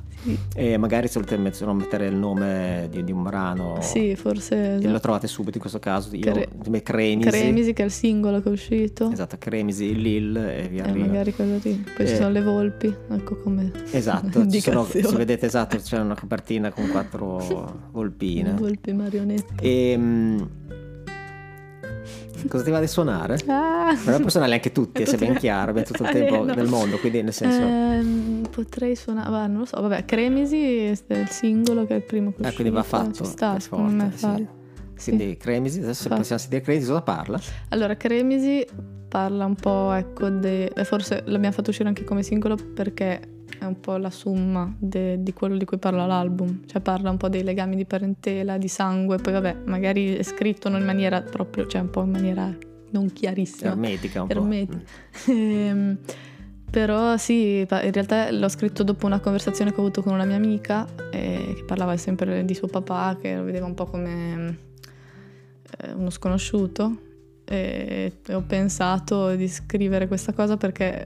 E 0.56 0.78
magari 0.78 1.08
se 1.08 1.20
volete 1.20 1.38
mettere 1.38 2.08
il 2.08 2.16
nome 2.16 2.88
di, 2.90 3.04
di 3.04 3.12
un 3.12 3.24
brano, 3.24 3.78
Sì, 3.82 4.16
forse... 4.16 4.80
lo 4.82 5.00
trovate 5.00 5.28
subito 5.28 5.56
in 5.56 5.60
questo 5.62 5.80
caso. 5.80 6.16
Io, 6.16 6.22
Cre- 6.32 6.82
Cremisi, 6.84 7.30
Cremisi, 7.30 7.74
che 7.74 7.82
è 7.82 7.86
il 7.86 7.92
singolo 7.92 8.42
che 8.42 8.50
è 8.50 8.52
uscito. 8.52 9.12
esatto, 9.12 9.38
Cremisi, 9.38 9.96
Lil 10.00 10.36
e 10.38 10.68
vi 10.70 10.78
E 10.78 10.82
arriva. 10.82 11.06
magari 11.06 11.34
quello 11.34 11.60
lì. 11.62 11.84
Poi 11.96 12.06
Eh. 12.06 12.10
ci 12.10 12.16
sono 12.16 12.30
le 12.30 12.42
volpi, 12.42 12.94
ecco 13.12 13.36
come 13.38 13.72
Esatto, 13.92 14.46
sono, 14.50 14.84
se 14.86 15.02
vedete 15.16 15.46
esatto, 15.46 15.78
c'è 15.78 16.00
una 16.00 16.16
copertina 16.16 16.72
con 16.72 16.88
quattro 16.90 17.38
volpine. 17.92 18.54
Volpi 18.54 18.94
marionette. 18.94 19.54
E 19.62 19.96
mm, 19.98 20.38
cosa 22.50 22.64
ti 22.64 22.70
va 22.72 22.80
di 22.80 22.88
suonare? 22.88 23.38
Ah! 23.48 23.94
Non 24.06 24.18
puoi 24.18 24.30
suonarli 24.30 24.54
anche 24.56 24.72
tutti, 24.72 25.06
se 25.08 25.18
ben 25.18 25.36
chiaro, 25.38 25.72
abbiamo 25.72 25.88
tutto 25.88 26.04
il 26.04 26.10
tempo 26.12 26.36
Eh, 26.36 26.46
no. 26.46 26.54
del 26.54 26.68
mondo, 26.68 26.98
quindi 26.98 27.22
nel 27.22 27.34
senso... 27.34 27.62
Ehm, 27.62 28.48
potrei 28.50 28.96
suonare, 28.96 29.30
va, 29.30 29.48
non 29.48 29.60
lo 29.60 29.66
so, 29.66 29.80
vabbè, 29.82 30.06
Cremisi 30.06 30.86
è 30.86 31.14
il 31.18 31.28
singolo 31.30 31.86
che 31.86 31.94
è 31.94 31.98
il 31.98 32.04
primo 32.04 32.34
che 32.36 32.48
Eh, 32.48 32.54
quindi 32.54 32.74
va 32.74 32.84
fatto 32.84 33.24
Ci 33.24 33.26
sta, 33.26 33.52
per 33.54 33.62
secondo 33.62 33.92
me 33.92 34.10
forza, 34.10 34.16
sì. 34.18 34.24
farlo. 34.26 34.48
Sì. 34.96 35.12
Quindi 35.12 35.38
Cremisi, 35.38 35.80
adesso 35.82 36.08
Fa- 36.10 36.16
possiamo 36.16 36.40
sentire 36.40 36.62
Cremisi, 36.62 36.88
cosa 36.88 37.02
parla? 37.02 37.40
Allora, 37.70 37.96
Cremisi 37.98 38.66
parla 39.10 39.46
un 39.46 39.56
po', 39.56 39.92
ecco, 39.94 40.30
de- 40.30 40.72
forse 40.84 41.24
l'abbiamo 41.26 41.54
fatto 41.54 41.70
uscire 41.70 41.88
anche 41.88 42.04
come 42.04 42.24
singolo 42.24 42.56
perché 42.74 43.20
è 43.66 43.68
un 43.68 43.80
po' 43.80 43.98
la 43.98 44.10
somma 44.10 44.74
de- 44.78 45.22
di 45.22 45.34
quello 45.34 45.58
di 45.58 45.66
cui 45.66 45.78
parla 45.78 46.06
l'album. 46.06 46.62
Cioè 46.66 46.82
parla 46.82 47.10
un 47.10 47.18
po' 47.18 47.30
dei 47.30 47.44
legami 47.44 47.76
di 47.76 47.86
parentela, 47.86 48.58
di 48.58 48.68
sangue, 48.68 49.18
poi 49.18 49.34
vabbè, 49.34 49.58
magari 49.66 50.16
è 50.16 50.24
scritto 50.24 50.70
non 50.70 50.80
in 50.80 50.86
maniera 50.86 51.22
proprio, 51.22 51.68
cioè 51.68 51.82
un 51.82 51.90
po' 51.90 52.04
in 52.04 52.12
maniera 52.12 52.56
non 52.92 53.12
chiarissima. 53.12 53.72
Ermetica 53.72 54.22
un 54.24 54.32
Ermetica. 54.32 54.78
po'. 55.26 55.32
Ehm, 55.32 55.98
però 56.72 57.16
sì, 57.18 57.60
in 57.60 57.68
realtà 57.68 58.32
l'ho 58.32 58.50
scritto 58.50 58.84
dopo 58.84 59.06
una 59.06 59.20
conversazione 59.20 59.72
che 59.72 59.78
ho 59.78 59.82
avuto 59.82 60.02
con 60.02 60.14
una 60.14 60.26
mia 60.26 60.36
amica 60.36 60.86
eh, 61.12 61.54
che 61.56 61.64
parlava 61.66 61.96
sempre 61.98 62.44
di 62.44 62.54
suo 62.54 62.68
papà, 62.68 63.18
che 63.22 63.36
lo 63.36 63.44
vedeva 63.44 63.66
un 63.66 63.74
po' 63.76 63.86
come 63.86 64.58
eh, 65.80 65.92
uno 65.94 66.10
sconosciuto. 66.10 67.00
E 67.46 68.12
e 68.28 68.34
ho 68.34 68.42
pensato 68.42 69.36
di 69.36 69.48
scrivere 69.48 70.08
questa 70.08 70.34
cosa 70.34 70.58
perché 70.58 71.06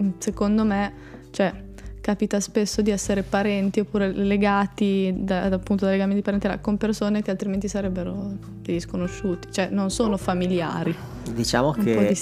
mm, 0.00 0.10
secondo 0.18 0.64
me, 0.64 0.92
cioè, 1.30 1.52
capita 2.00 2.40
spesso 2.40 2.82
di 2.82 2.90
essere 2.90 3.22
parenti 3.22 3.80
oppure 3.80 4.12
legati 4.12 5.12
da, 5.16 5.44
appunto 5.44 5.84
da 5.84 5.90
legami 5.90 6.14
di 6.14 6.22
parentela 6.22 6.58
con 6.58 6.76
persone 6.76 7.22
che 7.22 7.30
altrimenti 7.30 7.68
sarebbero 7.68 8.32
degli 8.62 8.80
sconosciuti, 8.80 9.52
cioè 9.52 9.68
non 9.70 9.90
sono 9.90 10.16
familiari. 10.16 10.94
Diciamo 11.32 11.72
che 11.72 12.16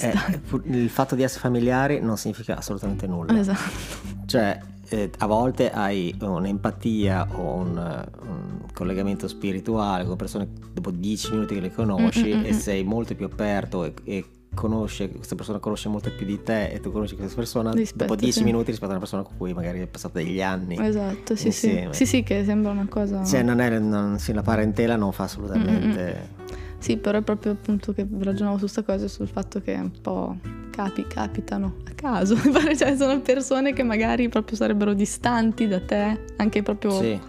pu- 0.47 0.61
il 0.65 0.89
fatto 0.89 1.15
di 1.15 1.23
essere 1.23 1.41
familiari 1.41 1.99
non 1.99 2.17
significa 2.17 2.57
assolutamente 2.57 3.07
nulla. 3.07 3.37
Esatto. 3.37 4.07
Cioè, 4.25 4.59
eh, 4.89 5.11
a 5.19 5.25
volte 5.27 5.71
hai 5.71 6.15
un'empatia 6.19 7.27
o 7.33 7.55
un, 7.55 8.07
un 8.27 8.59
collegamento 8.73 9.27
spirituale 9.27 10.05
con 10.05 10.15
persone 10.15 10.47
dopo 10.73 10.91
10 10.91 11.31
minuti 11.31 11.53
che 11.55 11.61
le 11.61 11.71
conosci 11.71 12.33
Mm, 12.33 12.37
mm, 12.37 12.41
mm, 12.41 12.45
e 12.45 12.53
mm. 12.53 12.57
sei 12.57 12.83
molto 12.83 13.15
più 13.15 13.25
aperto 13.25 13.83
e, 13.83 13.93
e 14.03 14.25
conosce, 14.53 15.09
questa 15.09 15.35
persona 15.35 15.59
conosce 15.59 15.89
molto 15.89 16.11
più 16.15 16.25
di 16.25 16.41
te 16.43 16.69
e 16.69 16.79
tu 16.79 16.91
conosci 16.91 17.15
questa 17.15 17.35
persona 17.35 17.71
Rispetto, 17.71 18.05
dopo 18.05 18.15
10 18.15 18.39
sì. 18.39 18.43
minuti 18.43 18.71
rispetto 18.71 18.87
a 18.87 18.95
una 18.95 18.99
persona 18.99 19.23
con 19.23 19.37
cui 19.37 19.53
magari 19.53 19.79
hai 19.79 19.87
passato 19.87 20.17
degli 20.17 20.41
anni. 20.41 20.77
Esatto, 20.79 21.35
sì, 21.35 21.51
sì. 21.51 21.67
Insieme. 21.67 21.93
Sì, 21.93 22.05
sì, 22.05 22.23
che 22.23 22.43
sembra 22.43 22.71
una 22.71 22.87
cosa... 22.89 23.23
Cioè, 23.23 23.43
non 23.43 23.59
è, 23.59 23.77
non- 23.79 24.19
sì, 24.19 24.33
la 24.33 24.41
parentela 24.41 24.95
non 24.95 25.11
fa 25.11 25.23
assolutamente... 25.23 26.37
Sì, 26.79 26.95
però 26.95 27.17
è 27.17 27.21
proprio 27.21 27.51
appunto 27.51 27.91
che 27.91 28.07
ragionavo 28.09 28.55
su 28.55 28.61
questa 28.61 28.83
cosa, 28.83 29.07
sul 29.09 29.27
fatto 29.27 29.59
che 29.61 29.73
un 29.73 29.91
po' 30.01 30.37
capi, 30.71 31.05
capitano 31.07 31.75
a 31.85 31.91
caso. 31.93 32.37
cioè, 32.77 32.95
sono 32.95 33.19
persone 33.19 33.73
che 33.73 33.83
magari 33.83 34.29
proprio 34.29 34.55
sarebbero 34.55 34.93
distanti 34.93 35.67
da 35.67 35.81
te, 35.81 36.21
anche 36.37 36.63
proprio 36.63 36.91
Sì. 36.91 37.19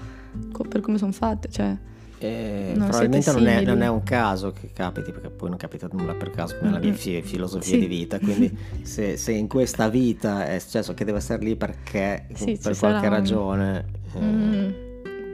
co- 0.53 0.63
per 0.63 0.81
come 0.81 0.99
sono 0.99 1.11
fatte. 1.11 1.49
Cioè, 1.51 1.77
Eh, 2.23 2.73
Non 2.77 2.87
probabilmente 2.89 3.33
non 3.33 3.47
è, 3.47 3.65
non 3.65 3.81
è 3.81 3.89
un 3.89 4.03
caso 4.03 4.53
che 4.53 4.71
capiti, 4.75 5.11
perché 5.11 5.31
poi 5.31 5.49
non 5.49 5.57
capita 5.57 5.89
nulla 5.91 6.15
per 6.15 6.31
caso 6.31 6.55
nella 6.61 6.79
mia 6.79 6.91
Mm-mm. 6.91 6.95
fi- 6.97 7.23
filosofia 7.23 7.73
Sì. 7.75 7.79
di 7.79 7.87
vita. 7.87 8.19
Quindi, 8.21 8.55
se, 8.83 9.17
se 9.17 9.33
in 9.33 9.49
questa 9.49 9.89
vita 9.89 10.47
è 10.47 10.59
successo 10.59 10.93
che 10.93 11.05
deve 11.07 11.19
essere 11.19 11.43
lì 11.43 11.57
perché 11.57 12.27
Sì, 12.35 12.59
per 12.63 12.77
qualche 12.77 13.01
sarà 13.01 13.09
un- 13.09 13.09
ragione 13.09 13.85
eh, 14.15 14.21
mm, 14.21 14.71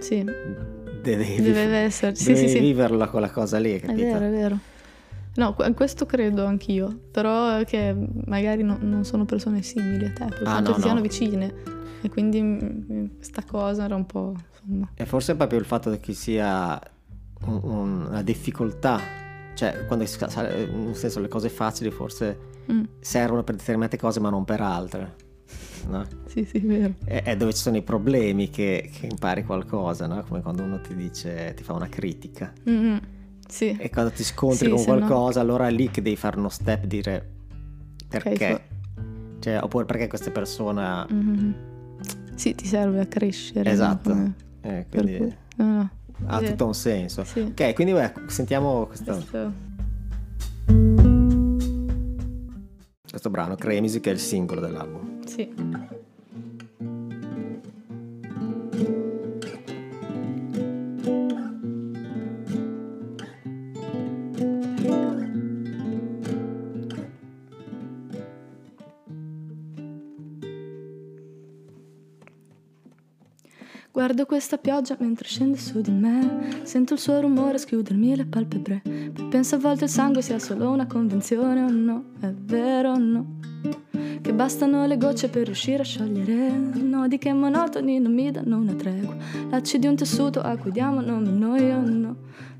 sì, 0.00 0.24
devi, 1.02 1.42
deve 1.42 1.76
esserci. 1.78 2.22
Devi 2.24 2.48
sì, 2.48 2.58
viverla 2.60 3.08
quella 3.08 3.30
cosa 3.30 3.58
lì, 3.58 3.72
È 3.74 3.80
capito? 3.80 4.02
vero, 4.04 4.24
è 4.24 4.30
vero. 4.30 4.58
No, 5.34 5.54
que- 5.54 5.74
questo 5.74 6.06
credo 6.06 6.44
anch'io, 6.46 6.98
però 7.10 7.62
che 7.64 7.94
magari 8.26 8.62
no- 8.62 8.78
non 8.80 9.04
sono 9.04 9.24
persone 9.24 9.60
simili 9.62 10.04
a 10.06 10.12
te, 10.12 10.24
per 10.26 10.42
Ah, 10.44 10.50
quanto 10.52 10.70
no, 10.70 10.78
siano 10.78 10.94
no. 10.94 11.00
vicine. 11.02 11.52
E 12.00 12.08
quindi 12.08 12.40
mm, 12.40 13.06
questa 13.16 13.42
cosa 13.44 13.84
era 13.84 13.96
un 13.96 14.06
po', 14.06 14.34
insomma... 14.66 14.90
E 14.94 15.06
forse 15.06 15.32
è 15.32 15.36
proprio 15.36 15.58
il 15.58 15.64
fatto 15.64 15.90
che 15.90 16.00
ci 16.02 16.14
sia 16.14 16.80
un- 17.46 17.60
un- 17.62 18.06
una 18.08 18.22
difficoltà, 18.22 19.00
cioè 19.54 19.86
quando 19.86 20.04
nel 20.04 20.94
senso 20.96 21.20
le 21.20 21.28
cose 21.28 21.48
facili 21.48 21.90
forse 21.90 22.38
mm, 22.70 22.82
servono 23.00 23.42
per 23.42 23.56
determinate 23.56 23.96
cose 23.96 24.20
ma 24.20 24.30
non 24.30 24.44
per 24.44 24.60
altre. 24.60 25.14
No? 25.88 26.04
sì, 26.26 26.44
sì, 26.44 26.58
vero. 26.58 26.94
È, 27.04 27.22
è 27.22 27.36
dove 27.36 27.52
ci 27.54 27.60
sono 27.60 27.76
i 27.76 27.82
problemi 27.82 28.50
che, 28.50 28.90
che 28.92 29.06
impari 29.06 29.44
qualcosa, 29.44 30.06
no? 30.08 30.24
Come 30.26 30.40
quando 30.42 30.64
uno 30.64 30.80
ti 30.80 30.94
dice, 30.96 31.52
ti 31.54 31.62
fa 31.62 31.74
una 31.74 31.88
critica. 31.88 32.52
Mm, 32.68 32.96
sì. 33.46 33.76
E 33.78 33.88
quando 33.90 34.10
ti 34.10 34.24
scontri 34.24 34.64
Sì, 34.66 34.70
con 34.70 34.78
se 34.80 34.90
no- 34.90 34.96
qualcosa, 34.98 35.40
allora 35.40 35.68
è 35.68 35.70
lì 35.70 35.88
che 35.90 36.02
devi 36.02 36.16
fare 36.16 36.38
uno 36.38 36.48
step, 36.48 36.84
dire 36.86 37.34
perché. 38.08 38.64
Cioè, 39.38 39.60
oppure 39.62 39.84
perché 39.84 40.08
questa 40.08 40.30
persona... 40.32 41.06
Mhm. 41.08 41.54
Sì, 42.34 42.54
ti 42.56 42.66
serve 42.66 43.00
a 43.00 43.06
crescere. 43.06 43.70
Esatto. 43.70 44.10
Come- 44.10 44.34
eh, 44.66 44.86
quindi 44.90 45.16
cui- 45.16 45.34
no, 45.56 45.64
no. 45.76 45.90
ha 46.26 46.38
Sì. 46.38 46.46
tutto 46.46 46.66
un 46.66 46.74
senso. 46.74 47.24
Sì. 47.24 47.40
Ok, 47.40 47.74
quindi 47.74 47.92
beh, 47.92 48.12
sentiamo 48.26 48.86
questo, 48.86 49.12
Questo- 49.12 49.52
questo 53.08 53.30
brano, 53.30 53.54
Cremisi, 53.54 54.00
che 54.00 54.10
è 54.10 54.12
il 54.12 54.18
singolo 54.18 54.60
dell'album. 54.60 55.24
Sì. 55.24 55.52
Guardo 74.06 74.24
questa 74.24 74.56
pioggia 74.56 74.96
mentre 75.00 75.26
scende 75.26 75.58
su 75.58 75.80
di 75.80 75.90
me. 75.90 76.60
Sento 76.62 76.94
il 76.94 77.00
suo 77.00 77.20
rumore 77.20 77.58
schiudermi 77.58 78.14
le 78.14 78.24
palpebre. 78.24 78.80
Penso 79.28 79.56
a 79.56 79.58
volte 79.58 79.86
il 79.86 79.90
sangue 79.90 80.22
sia 80.22 80.38
solo 80.38 80.70
una 80.70 80.86
convenzione 80.86 81.60
o 81.64 81.68
no. 81.68 82.04
È 82.20 82.32
vero 82.32 82.92
o 82.92 82.98
no? 82.98 83.38
Che 84.22 84.32
bastano 84.32 84.86
le 84.86 84.96
gocce 84.96 85.28
per 85.28 85.46
riuscire 85.46 85.82
a 85.82 85.84
sciogliere 85.84 86.50
nodi 86.50 87.18
che 87.18 87.32
monotoni 87.32 87.98
non 87.98 88.14
mi 88.14 88.30
danno 88.30 88.58
una 88.58 88.74
tregua. 88.74 89.16
Lacci 89.50 89.80
di 89.80 89.88
un 89.88 89.96
tessuto 89.96 90.40
a 90.40 90.56
cui 90.56 90.70
diamo 90.70 91.00
nome 91.00 91.30
noi 91.30 91.68
o 91.72 91.80
no, 91.80 92.16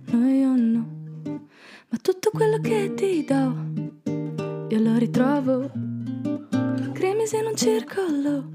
noi 0.07 0.43
o 0.43 0.57
no. 0.57 0.87
Ma 1.23 1.99
tutto 2.03 2.31
quello 2.33 2.59
che 2.59 2.93
ti 2.95 3.25
do, 3.25 3.55
io 4.69 4.81
lo 4.81 4.99
ritrovo. 4.99 5.71
Cremisi 6.93 7.37
in 7.37 7.47
un 7.47 7.55
circolo 7.55 8.55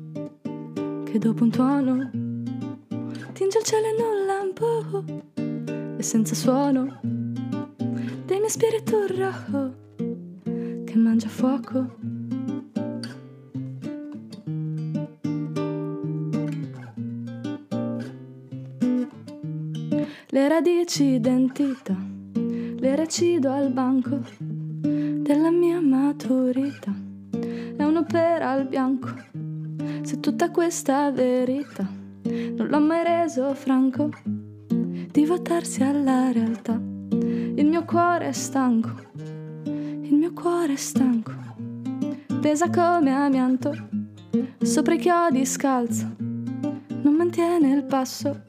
che 1.06 1.20
dopo 1.20 1.44
un 1.44 1.52
tuono 1.52 2.21
tinge 3.42 3.58
il 3.58 3.64
cielo 3.64 3.88
in 3.88 4.00
un 4.00 4.26
lampo 4.28 5.04
e 5.98 6.04
senza 6.04 6.36
suono 6.36 7.00
dei 7.02 8.38
miei 8.38 8.52
spiriti 8.52 8.94
un 8.94 9.08
rojo 9.08 9.74
che 10.86 10.96
mangia 10.96 11.28
fuoco. 11.28 11.96
Le 20.28 20.48
radici 20.48 21.20
d'entità 21.20 21.98
le 22.34 22.96
recido 22.96 23.52
al 23.52 23.72
banco 23.72 24.20
della 24.38 25.50
mia 25.50 25.82
maturità. 25.82 26.94
È 27.76 27.82
un'opera 27.82 28.52
al 28.52 28.68
bianco, 28.68 29.10
se 30.04 30.20
tutta 30.20 30.52
questa 30.52 31.10
verità 31.10 32.01
non 32.24 32.68
l'ho 32.68 32.80
mai 32.80 33.04
reso 33.04 33.54
franco 33.54 34.10
di 35.12 35.26
votarsi 35.26 35.84
alla 35.84 36.32
realtà. 36.32 36.74
Il 36.74 37.66
mio 37.66 37.84
cuore 37.84 38.28
è 38.28 38.32
stanco, 38.32 38.90
il 39.66 40.14
mio 40.14 40.34
cuore 40.34 40.74
è 40.74 40.78
stanco, 40.78 41.34
pesa 42.40 42.70
come 42.70 43.12
amianto, 43.12 43.74
sopra 44.62 44.94
i 44.94 44.98
chiodi 44.98 45.46
scalzo, 45.46 46.08
non 46.18 47.14
mantiene 47.16 47.74
il 47.74 47.84
passo. 47.84 48.44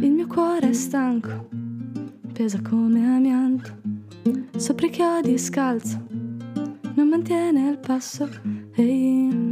Il 0.00 0.10
mio 0.10 0.26
cuore 0.26 0.68
è 0.68 0.72
stanco, 0.74 1.48
pesa 2.32 2.60
come 2.60 3.06
amianto, 3.06 3.70
sopra 4.56 4.86
i 4.86 4.90
chiodi 4.90 5.38
scalzo, 5.38 5.98
non 6.94 7.08
mantiene 7.08 7.70
il 7.70 7.78
passo. 7.78 8.28
Ehi 8.74 9.43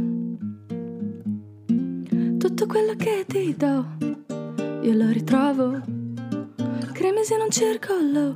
tutto 2.55 2.67
quello 2.67 2.93
che 2.95 3.25
ti 3.27 3.55
do, 3.57 3.83
io 4.81 4.93
lo 4.93 5.09
ritrovo. 5.09 5.81
Cremisi 6.91 7.33
in 7.33 7.41
un 7.41 7.49
circolo, 7.49 8.35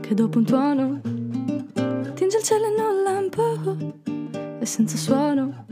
che 0.00 0.14
dopo 0.14 0.38
un 0.38 0.44
tuono 0.44 1.00
tinge 2.14 2.36
il 2.36 2.42
cielo 2.44 2.66
in 2.66 2.78
un 2.78 3.02
lampo 3.02 3.76
e 4.60 4.64
senza 4.64 4.96
suono 4.96 5.64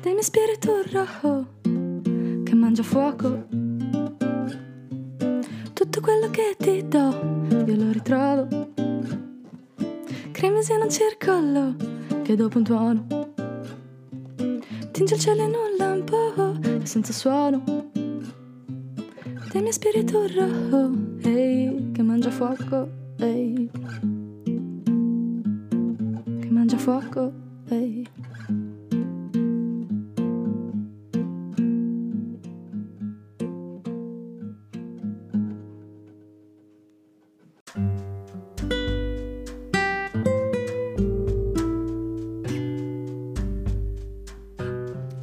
dei 0.00 0.14
miei 0.14 0.24
spiriti 0.24 0.66
un 0.66 0.82
rojo 0.90 1.46
che 2.42 2.54
mangia 2.56 2.82
fuoco. 2.82 3.44
Tutto 5.72 6.00
quello 6.00 6.28
che 6.30 6.56
ti 6.58 6.88
do, 6.88 7.46
io 7.66 7.76
lo 7.76 7.92
ritrovo. 7.92 8.48
Cremisi 10.32 10.72
in 10.72 10.80
un 10.80 10.90
circolo, 10.90 11.76
che 12.22 12.34
dopo 12.34 12.58
un 12.58 12.64
tuono 12.64 13.06
tinge 14.92 15.14
il 15.14 15.20
cielo 15.20 15.42
in 15.42 15.48
un 15.48 15.76
lampo 15.78 15.91
senza 16.84 17.12
suono 17.12 17.62
dei 19.52 19.60
miei 19.60 19.72
spiriti 19.72 20.14
un 20.14 20.26
rojo 20.34 21.28
ehi, 21.28 21.90
che 21.92 22.02
mangia 22.02 22.30
fuoco 22.30 22.88
ehi, 23.18 23.70
che 26.40 26.48
mangia 26.50 26.78
fuoco 26.78 27.32
ehi. 27.68 28.08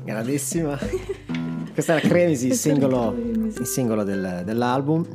Grandissima. 0.06 0.78
Questa 1.80 1.98
era 1.98 2.10
Cremisi, 2.10 2.48
il 2.48 2.56
singolo, 2.56 3.16
il 3.18 3.66
singolo 3.66 4.04
del- 4.04 4.42
dell'album. 4.44 5.06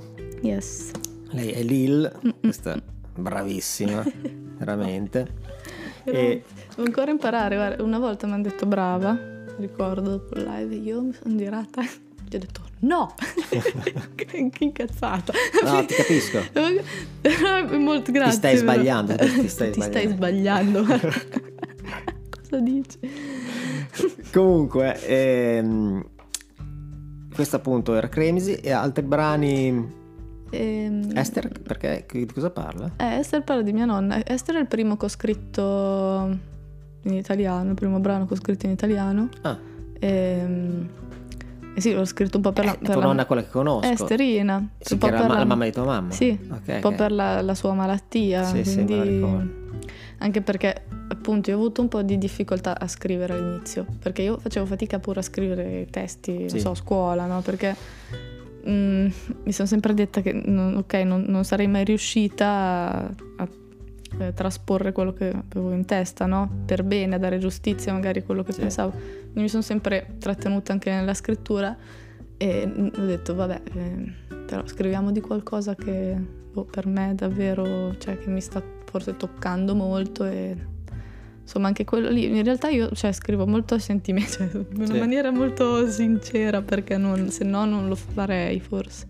Yes. 0.41 0.93
Lei 1.33 1.51
è 1.51 1.63
Lil, 1.63 2.11
questa 2.41 2.81
bravissima, 3.15 4.03
veramente. 4.57 5.27
E 6.05 6.43
Devo 6.71 6.87
ancora 6.87 7.11
imparare, 7.11 7.57
guarda, 7.57 7.83
una 7.83 7.99
volta 7.99 8.27
mi 8.27 8.33
hanno 8.33 8.45
detto 8.45 8.65
brava, 8.65 9.15
ricordo 9.59 10.09
dopo 10.09 10.39
il 10.39 10.45
live, 10.45 10.75
io 10.77 11.03
mi 11.03 11.13
sono 11.13 11.37
girata 11.37 11.83
gli 11.83 12.35
ho 12.35 12.39
detto 12.39 12.63
no, 12.79 13.15
che 14.17 14.47
incazzata. 14.61 15.35
no, 15.65 15.85
ti 15.85 15.95
capisco. 15.95 16.39
Molto 17.77 18.11
grazie. 18.11 18.31
Ti 18.31 18.37
stai 18.37 18.55
però. 18.59 18.73
sbagliando, 18.73 19.17
ti 19.17 19.49
stai 19.49 19.71
Ti 19.71 19.81
stai 19.83 20.09
sbagliando. 20.09 20.83
Cosa 22.41 22.59
dici? 22.63 22.99
Comunque, 24.33 24.99
ehm, 25.07 26.13
questo 27.35 27.57
appunto 27.57 27.95
era 27.95 28.09
Cremisi 28.09 28.55
e 28.55 28.71
altri 28.71 29.03
brani. 29.05 30.03
Ehm, 30.51 31.11
Esther, 31.17 31.51
perché 31.61 32.07
di 32.11 32.27
cosa 32.33 32.51
parla? 32.51 32.93
eh, 32.97 33.17
Esther 33.19 33.43
parla 33.43 33.63
di 33.63 33.73
mia 33.73 33.85
nonna. 33.87 34.25
Esther 34.25 34.57
è 34.57 34.61
il 34.61 34.67
primo 34.67 34.97
che 34.97 35.07
ho 35.07 35.09
scritto 35.09 36.39
in 37.03 37.13
italiano, 37.13 37.71
il 37.71 37.75
primo 37.75 37.99
brano 37.99 38.27
che 38.27 38.35
ho 38.35 38.37
scritto 38.37 38.67
in 38.67 38.73
italiano. 38.73 39.29
Ah, 39.43 39.59
Ehm, 40.01 40.89
E, 41.77 41.81
sì, 41.81 41.93
l'ho 41.93 42.05
scritto 42.05 42.37
un 42.37 42.43
po' 42.45 42.53
per 42.53 42.67
la... 42.67 42.75
eh, 42.75 42.79
per 42.79 42.91
tua 42.93 43.01
la- 43.01 43.07
nonna 43.07 43.27
quella 43.27 43.43
che 43.43 43.51
conosco. 43.51 43.91
Esterina. 43.91 44.69
Sì, 44.79 44.93
un 44.93 44.99
che 45.01 45.09
po' 45.09 45.17
per 45.17 45.27
la, 45.27 45.39
la- 45.39 45.45
mamma 45.45 45.65
di 45.65 45.73
tua 45.73 45.85
mamma. 45.85 46.13
Sì, 46.13 46.39
Ok, 46.51 46.69
un 46.69 46.81
po' 46.81 46.89
ok. 46.89 46.95
per 46.95 47.11
la, 47.13 47.41
la 47.43 47.55
sua 47.57 47.73
malattia. 47.75 48.45
Sì, 48.45 48.63
sì, 48.65 48.75
quindi... 48.75 48.93
me 48.93 48.99
la 48.99 49.05
ricordo. 49.11 49.53
Anche 50.19 50.41
perché 50.41 50.83
appunto 51.15 51.51
io 51.51 51.57
ho 51.57 51.61
avuto 51.61 51.81
un 51.81 51.89
po' 51.89 52.03
di 52.03 52.19
difficoltà 52.19 52.79
a 52.79 52.87
scrivere 52.87 53.35
all'inizio, 53.35 53.87
perché 53.99 54.23
io 54.23 54.39
facevo 54.39 54.67
fatica 54.67 54.99
pure 54.99 55.21
a 55.21 55.23
scrivere 55.23 55.87
testi, 55.91 56.49
Sì. 56.49 56.55
non 56.55 56.59
so, 56.61 56.71
a 56.71 56.75
scuola, 56.75 57.27
no? 57.27 57.41
Perché 57.41 57.75
mm, 58.69 59.07
mi 59.45 59.53
sono 59.53 59.69
sempre 59.69 59.95
detta 59.95 60.21
che 60.21 60.33
non, 60.33 60.85
non, 61.05 61.25
non 61.27 61.45
sarei 61.45 61.67
mai 61.67 61.85
riuscita 61.85 62.47
a, 62.47 63.15
a, 63.37 63.49
eh, 64.21 64.33
trasporre 64.33 64.93
quello 64.93 65.13
che 65.13 65.29
avevo 65.29 65.73
in 65.73 65.85
testa, 65.85 66.27
no? 66.27 66.49
Per 66.67 66.83
bene, 66.85 67.17
a 67.17 67.19
dare 67.19 67.39
giustizia 67.39 67.93
magari 67.93 68.21
a 68.21 68.23
quello 68.23 68.43
che 68.43 68.53
Sì. 68.53 68.61
pensavo. 68.61 68.91
Quindi 68.91 69.41
mi 69.43 69.49
sono 69.49 69.63
sempre 69.63 70.17
trattenuta 70.19 70.73
anche 70.73 70.91
nella 70.91 71.15
scrittura 71.15 71.77
e 72.37 72.67
mm, 72.67 72.87
ho 72.97 73.05
detto, 73.07 73.35
vabbè, 73.35 73.63
eh, 73.75 74.13
però 74.47 74.67
scriviamo 74.67 75.11
di 75.11 75.21
qualcosa 75.21 75.75
che 75.75 76.17
boh, 76.53 76.65
per 76.65 76.87
me 76.87 77.11
è 77.11 77.15
davvero, 77.15 77.97
cioè 77.99 78.19
che 78.19 78.29
mi 78.29 78.41
sta 78.41 78.63
forse 78.85 79.17
toccando 79.17 79.75
molto 79.75 80.25
e 80.25 80.57
insomma 81.45 81.67
anche 81.69 81.85
quello 81.85 82.09
lì, 82.09 82.25
in 82.25 82.43
realtà 82.43 82.69
io 82.71 82.91
cioè, 82.93 83.13
scrivo 83.13 83.47
molto 83.47 83.75
a 83.75 83.79
sentimento, 83.79 84.33
cioè, 84.49 84.49
in 84.53 84.67
una 84.77 84.87
Sì. 84.87 84.99
maniera 84.99 85.31
molto 85.31 85.89
sincera 85.91 86.63
perché 86.63 86.97
non, 86.97 87.29
se 87.31 87.45
no 87.45 87.67
non 87.67 87.87
lo 87.87 87.95
farei 87.95 88.59
forse. 88.61 89.07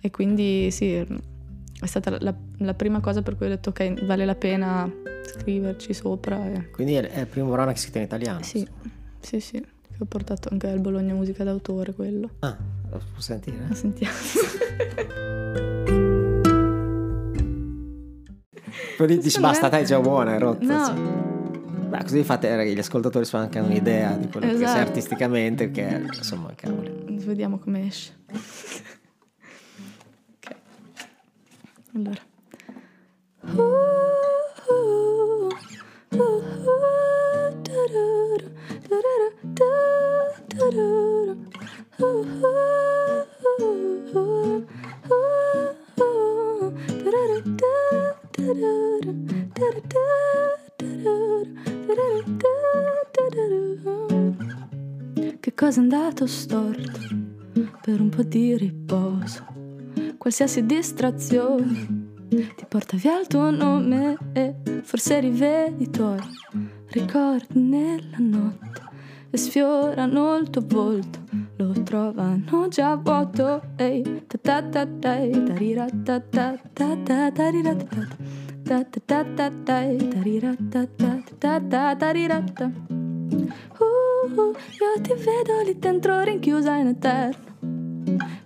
E 0.00 0.10
quindi 0.10 0.70
sì, 0.70 0.94
è 0.94 1.86
stata 1.86 2.16
la, 2.20 2.34
la 2.58 2.74
prima 2.74 3.00
cosa 3.00 3.22
per 3.22 3.36
cui 3.36 3.46
ho 3.46 3.48
detto 3.50 3.68
ok, 3.68 4.04
vale 4.04 4.24
la 4.24 4.34
pena 4.34 4.90
scriverci 5.24 5.92
sopra. 5.94 6.44
E... 6.52 6.70
Quindi 6.70 6.94
è, 6.94 7.08
è 7.08 7.20
il 7.20 7.26
primo 7.26 7.50
brano 7.50 7.70
che 7.70 7.78
si 7.78 7.90
in 7.94 8.02
italiano. 8.02 8.42
Sì, 8.42 8.66
sì, 9.20 9.38
sì, 9.38 9.60
che 9.60 9.96
ho 9.98 10.06
portato 10.06 10.48
anche 10.50 10.68
al 10.68 10.80
Bologna 10.80 11.14
Musica 11.14 11.44
d'autore 11.44 11.92
quello. 11.94 12.30
Ah, 12.40 12.56
lo 12.90 13.00
può 13.12 13.20
sentire? 13.20 13.58
Ma 13.68 13.74
sentiamo. 13.74 14.16
Poi 18.96 19.18
dici 19.18 19.40
basta, 19.40 19.68
dai, 19.68 19.84
già 19.84 20.00
buona, 20.00 20.34
è 20.34 20.38
rotta. 20.38 20.64
No, 20.64 21.31
Beh, 21.92 22.04
così 22.04 22.24
fate, 22.24 22.48
eh, 22.48 22.72
gli 22.72 22.78
ascoltatori 22.78 23.26
fanno 23.26 23.44
anche 23.44 23.58
un'idea 23.58 24.16
di 24.16 24.26
quello 24.28 24.46
che 24.46 24.54
sei 24.54 24.62
Esatto. 24.64 24.80
artisticamente, 24.80 25.70
che 25.70 26.06
insomma, 26.10 26.50
cavoli. 26.54 26.90
vediamo 27.18 27.58
come 27.58 27.86
esce. 27.86 28.16
ok. 30.38 30.56
Allora. 31.94 32.20
Che 55.40 55.54
cosa 55.54 55.80
è 55.80 55.82
andato 55.82 56.26
storto? 56.26 57.30
per 57.82 58.00
un 58.00 58.08
po' 58.10 58.22
di 58.22 58.56
riposo. 58.56 59.44
Qualsiasi 60.16 60.64
distrazione 60.64 62.10
ti 62.28 62.64
porta 62.68 62.96
via 62.96 63.18
il 63.18 63.26
tuo 63.26 63.50
nome 63.50 64.16
e 64.32 64.54
forse 64.82 65.18
rivedi 65.18 65.82
i 65.82 65.90
tuoi 65.90 66.20
ricordi 66.90 67.58
nella 67.58 68.18
notte 68.18 68.80
e 69.30 69.36
sfiorano 69.36 70.36
il 70.36 70.48
tuo 70.50 70.62
volto, 70.64 71.18
lo 71.56 71.72
trovano 71.82 72.68
già 72.68 72.94
vuoto. 72.94 73.62
Ehi, 73.76 74.24
ta 74.28 74.38
ta 74.38 74.62
ta 74.62 74.86
ta 74.86 75.18
ta 75.66 75.90
ta 76.04 76.20
ta 76.20 76.20
ta 76.20 76.20
ta 76.32 76.56
ta 76.72 76.96
ta 77.04 77.30
ta 77.30 77.30
ta 77.32 77.86
ta 77.86 78.51
Uh, 82.98 84.54
io 84.80 85.00
ti 85.02 85.12
vedo 85.12 85.60
lì 85.64 85.78
dentro 85.78 86.22
rinchiusa 86.22 86.76
in 86.76 86.86
eterno. 86.86 87.50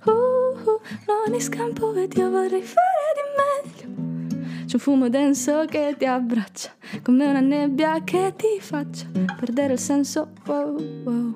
Uh, 0.05 0.11
uh, 0.11 0.81
non 1.07 1.31
mi 1.31 1.41
scampo 1.41 1.95
ed 1.95 2.17
io 2.17 2.31
vorrei 2.31 2.63
fare 2.63 3.13
di 3.15 3.23
meglio. 3.39 4.35
C'è 4.67 4.75
un 4.75 4.81
fumo 4.81 5.09
denso 5.09 5.65
che 5.67 5.95
ti 5.97 6.07
abbraccia, 6.07 6.71
come 7.03 7.27
una 7.27 7.41
nebbia 7.41 8.03
che 8.03 8.35
ti 8.37 8.59
faccia 8.59 9.07
perdere 9.39 9.75
il 9.75 9.79
senso. 9.79 10.33
Wow, 10.47 11.03
wow, 11.05 11.35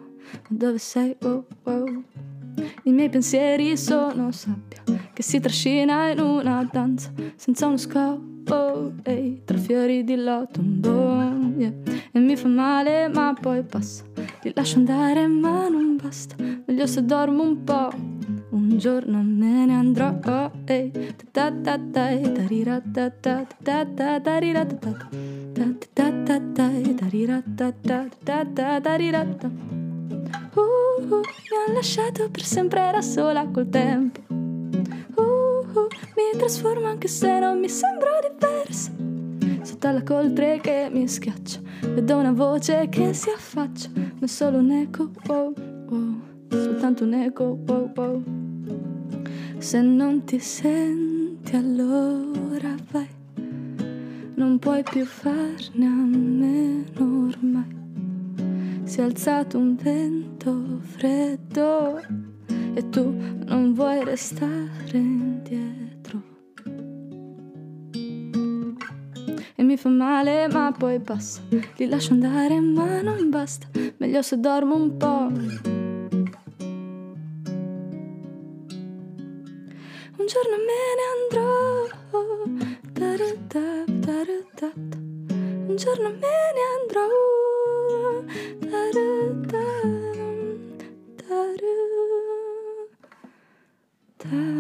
dove 0.48 0.78
sei? 0.78 1.16
Wow, 1.20 1.44
wow. 1.62 2.02
I 2.82 2.90
miei 2.90 3.08
pensieri 3.08 3.76
sono 3.76 4.32
sabbia 4.32 4.82
che 5.12 5.22
si 5.22 5.38
trascina 5.38 6.10
in 6.10 6.18
una 6.18 6.68
danza 6.70 7.12
senza 7.36 7.66
uno 7.66 7.76
scopo. 7.76 8.39
Ehi, 9.04 9.42
tra 9.44 9.56
fiori 9.56 10.02
di 10.02 10.16
lotombo, 10.16 10.90
yeah. 11.56 11.72
E 12.12 12.18
mi 12.18 12.34
fa 12.36 12.48
male, 12.48 13.08
ma 13.08 13.32
poi 13.40 13.62
passa. 13.62 14.02
Li 14.42 14.52
lascio 14.54 14.78
andare, 14.78 15.26
ma 15.28 15.68
non 15.68 15.96
basta. 15.96 16.34
Meglio 16.38 16.86
se 16.86 17.04
dormo 17.04 17.42
un 17.42 17.62
po'. 17.62 17.92
Un 18.50 18.78
giorno 18.78 19.22
me 19.22 19.66
ne 19.66 19.74
andrò, 19.74 20.18
oh, 20.24 20.50
ehi. 20.64 20.90
Ta 21.30 21.52
ta 21.52 21.78
ta 21.78 22.08
tarira 22.34 22.80
ta 22.80 23.10
ta 23.10 23.46
ta 23.62 23.84
ta 23.84 24.20
tarira 24.20 24.64
ta 24.64 24.90
ta 24.90 25.08
ta 25.54 25.64
ta 25.94 26.10
ta 26.24 26.40
ta 26.52 26.70
tarira 26.96 27.42
ta 27.56 27.72
ta 27.72 28.08
ta 28.24 28.44
ta 28.52 28.80
tarira 28.80 29.24
ta. 29.24 29.48
Uh, 30.56 30.60
uh, 30.60 31.20
mi 31.20 31.56
ha 31.56 31.72
lasciato 31.72 32.28
per 32.28 32.42
sempre 32.42 32.80
era 32.80 33.00
sola 33.00 33.46
col 33.46 33.68
tempo. 33.68 34.20
Uh, 35.14 35.78
uh, 35.78 35.88
mi 36.32 36.38
trasformo 36.38 36.86
anche 36.86 37.08
se 37.08 37.38
non 37.38 37.58
mi 37.58 37.68
sembro 37.68 38.08
diversa. 38.28 38.92
Sotto 39.62 39.86
alla 39.88 40.02
coltre 40.02 40.60
che 40.60 40.88
mi 40.92 41.08
schiaccia, 41.08 41.60
vedo 41.94 42.18
una 42.18 42.32
voce 42.32 42.88
che 42.88 43.12
si 43.12 43.30
affaccia, 43.30 43.88
ma 43.94 44.10
è 44.20 44.26
solo 44.26 44.58
un 44.58 44.70
eco, 44.70 45.10
wow, 45.26 45.54
wow, 45.88 46.20
soltanto 46.50 47.04
un 47.04 47.14
eco, 47.14 47.58
wow, 47.66 47.92
wow. 47.94 48.22
Se 49.58 49.80
non 49.80 50.24
ti 50.24 50.38
senti 50.38 51.56
allora 51.56 52.74
vai, 52.90 53.08
non 54.34 54.58
puoi 54.58 54.82
più 54.82 55.04
farne 55.04 55.86
a 55.86 55.90
meno 55.90 57.28
ormai. 57.28 57.78
Si 58.84 59.00
è 59.00 59.02
alzato 59.02 59.58
un 59.58 59.76
vento 59.76 60.80
freddo 60.80 62.00
e 62.74 62.88
tu 62.88 63.14
non 63.46 63.72
vuoi 63.74 64.02
restare 64.04 64.96
indietro. 64.96 65.79
E 69.56 69.62
mi 69.62 69.76
fa 69.76 69.88
male 69.88 70.48
ma 70.48 70.72
poi 70.76 71.00
passa, 71.00 71.40
li 71.76 71.86
lascio 71.86 72.12
andare 72.12 72.60
ma 72.60 73.02
non 73.02 73.28
basta, 73.30 73.68
meglio 73.98 74.22
se 74.22 74.38
dormo 74.38 74.74
un 74.74 74.96
po'. 74.96 75.28
Un 80.16 80.26
giorno 80.26 80.56
me 80.68 80.80
ne 80.98 81.04
andrò, 81.16 81.88
un 85.66 85.76
giorno 85.76 86.10
me 86.10 86.36
ne 86.56 86.62
andrò. 86.78 87.06
Da-da-da, 94.28 94.59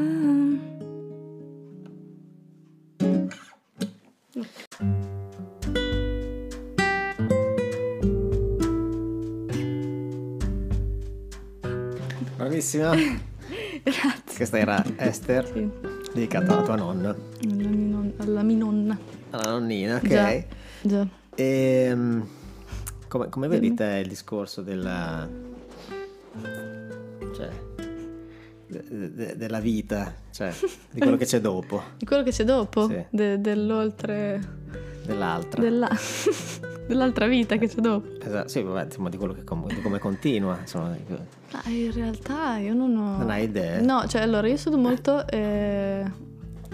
Bravissima. 12.78 12.94
Grazie. 13.82 14.36
Questa 14.36 14.58
era 14.58 14.84
Esther, 14.96 15.46
Sì. 15.52 15.68
dedicata 16.14 16.52
alla 16.52 16.62
tua 16.62 16.76
nonna, 16.76 17.08
Alla 17.10 17.54
mia, 17.54 17.68
non- 17.68 18.12
alla 18.18 18.42
mia 18.42 18.56
nonna. 18.56 18.98
alla 19.30 19.50
nonnina, 19.50 19.96
ok? 19.96 20.06
Già. 20.08 20.44
Già. 20.82 21.06
E 21.34 21.92
mm, 21.94 22.20
come, 23.08 23.28
come 23.28 23.48
vedi 23.48 23.74
te 23.74 24.00
il 24.02 24.08
discorso 24.08 24.62
della, 24.62 25.28
cioè, 27.34 27.48
de- 28.68 29.14
de- 29.14 29.36
della 29.36 29.60
vita, 29.60 30.14
cioè, 30.30 30.52
di 30.92 31.00
quello 31.00 31.16
che 31.16 31.24
c'è 31.24 31.40
dopo, 31.42 31.82
Di 31.96 32.04
quello 32.04 32.22
che 32.22 32.30
c'è 32.30 32.44
dopo? 32.44 32.86
Sì. 32.88 33.04
De- 33.10 33.40
dell'oltre... 33.40 34.40
dell'altra? 35.04 35.60
Della... 35.60 35.88
dell'altra 36.90 37.26
vita 37.26 37.56
che 37.56 37.68
c'è 37.68 37.80
dopo. 37.80 38.08
Esatto, 38.22 38.48
sì, 38.48 38.62
vabbè, 38.62 38.84
insomma, 38.84 39.08
di 39.08 39.16
quello 39.16 39.32
che 39.32 39.44
com- 39.44 39.66
di 39.72 39.80
come 39.80 39.98
continua, 39.98 40.58
insomma, 40.60 40.96
Ma 41.52 41.70
in 41.70 41.92
realtà 41.92 42.58
io 42.58 42.74
non 42.74 42.96
ho... 42.96 43.16
non 43.18 43.30
hai 43.30 43.44
idee? 43.44 43.80
No, 43.80 44.04
cioè 44.06 44.22
allora 44.22 44.46
io 44.48 44.56
sono 44.56 44.76
molto 44.76 45.26
eh, 45.28 46.04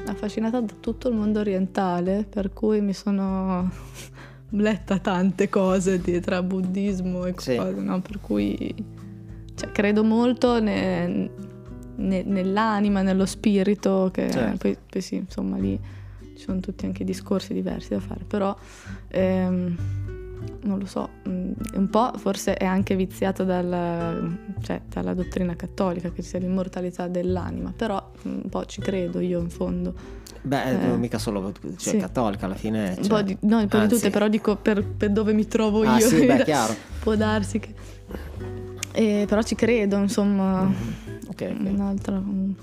affascinata 0.07 0.61
da 0.61 0.73
tutto 0.81 1.09
il 1.09 1.15
mondo 1.15 1.41
orientale, 1.41 2.27
per 2.29 2.53
cui 2.53 2.81
mi 2.81 2.93
sono 2.95 3.71
letta 4.51 4.99
tante 4.99 5.49
cose 5.49 6.01
di, 6.01 6.19
tra 6.21 6.43
buddismo 6.43 7.25
e 7.27 7.35
Sì. 7.37 7.57
cose, 7.57 7.81
no? 7.81 8.01
Per 8.01 8.21
cui 8.21 8.75
cioè, 9.55 9.71
credo 9.73 10.03
molto 10.05 10.61
ne- 10.61 11.31
ne- 11.97 12.23
nell'anima, 12.23 13.03
nello 13.03 13.27
spirito, 13.27 14.11
che 14.13 14.31
Certo. 14.31 14.57
poi, 14.59 14.77
poi 14.91 15.01
sì, 15.03 15.17
insomma 15.17 15.57
lì 15.57 15.79
ci 16.37 16.43
sono 16.43 16.61
tutti 16.61 16.85
anche 16.85 17.03
discorsi 17.05 17.55
diversi 17.55 17.89
da 17.89 18.01
fare, 18.01 18.25
però 18.29 18.55
ehm, 19.09 19.75
non 20.63 20.79
lo 20.79 20.87
so, 20.87 21.09
mm, 21.29 21.53
un 21.75 21.89
po' 21.91 22.13
forse 22.17 22.55
è 22.55 22.65
anche 22.65 22.97
viziato 22.97 23.45
dalla, 23.45 24.15
cioè, 24.63 24.81
dalla 24.89 25.15
dottrina 25.15 25.55
cattolica 25.57 26.11
che 26.11 26.23
sia 26.23 26.39
l'immortalità 26.39 27.09
dell'anima, 27.09 27.73
però 27.77 28.11
mm, 28.27 28.33
un 28.45 28.49
po' 28.49 28.65
ci 28.67 28.81
credo 28.81 29.21
io 29.21 29.41
in 29.41 29.51
fondo. 29.51 29.95
Beh, 30.43 30.71
Eh. 30.71 30.87
non 30.87 31.01
mica 31.01 31.19
solo, 31.19 31.53
cioè, 31.61 31.73
Sì. 31.77 31.97
cattolica 31.97 32.47
alla 32.47 32.55
fine. 32.55 32.95
Un 32.97 33.03
cioè, 33.05 33.09
po' 33.09 33.23
di, 33.23 33.37
no, 33.41 33.59
un 33.59 33.69
po' 33.69 33.77
di 33.79 33.83
anzi- 33.83 33.97
tutte, 33.97 34.11
però 34.11 34.29
dico 34.29 34.57
per, 34.57 34.85
per 34.85 35.11
dove 35.11 35.33
mi 35.33 35.47
trovo 35.49 35.83
io. 35.83 35.91
Ah 35.91 36.01
sì, 36.01 36.25
beh, 36.25 36.43
chiaro. 36.45 36.75
Può 37.01 37.15
darsi 37.17 37.59
che... 37.59 37.75
Eh, 38.93 39.25
però 39.29 39.43
ci 39.43 39.55
credo, 39.57 39.97
insomma, 39.97 40.63
Ok, 41.29 41.53
ok. 41.53 41.67
un'altra, 41.69 42.17
un- 42.17 42.55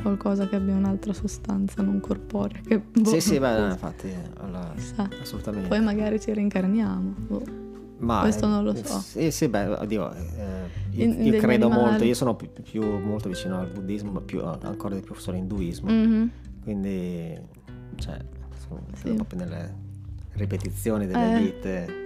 qualcosa 0.00 0.48
che 0.48 0.56
abbia 0.56 0.74
un'altra 0.74 1.12
sostanza 1.12 1.82
non 1.82 2.00
corporea. 2.00 2.60
Che, 2.66 2.78
boh, 2.78 3.04
Sì, 3.08 3.20
sì, 3.20 3.38
beh, 3.38 3.68
infatti, 3.70 4.08
chissà. 4.76 5.08
assolutamente. 5.20 5.68
Poi 5.68 5.80
magari 5.80 6.20
ci 6.20 6.32
reincarniamo. 6.32 7.14
boh. 7.16 7.42
Ma, 7.98 8.20
questo 8.20 8.44
eh, 8.46 8.48
non 8.48 8.64
lo 8.64 8.74
so. 8.74 8.98
Sì, 8.98 9.30
sì, 9.30 9.48
beh, 9.48 9.66
oddio, 9.68 10.12
eh, 10.12 10.18
io, 10.90 11.04
In- 11.04 11.24
io 11.24 11.38
credo 11.38 11.66
animali. 11.66 11.88
molto, 11.90 12.04
io 12.04 12.14
sono 12.14 12.34
più, 12.34 12.48
più- 12.62 12.98
molto 12.98 13.28
vicino 13.28 13.58
al 13.60 13.68
buddismo, 13.68 14.10
ma 14.10 14.20
più, 14.20 14.44
ancora 14.44 14.94
di 14.96 15.00
più 15.00 15.14
sull'induismo, 15.14 15.90
Mhm. 15.90 16.30
quindi, 16.62 17.38
cioè, 17.96 18.18
sono 18.66 18.82
Sì. 18.94 19.14
proprio 19.14 19.38
nelle 19.38 19.74
ripetizioni 20.32 21.06
delle 21.06 21.34
Eh. 21.36 21.40
vite. 21.40 22.02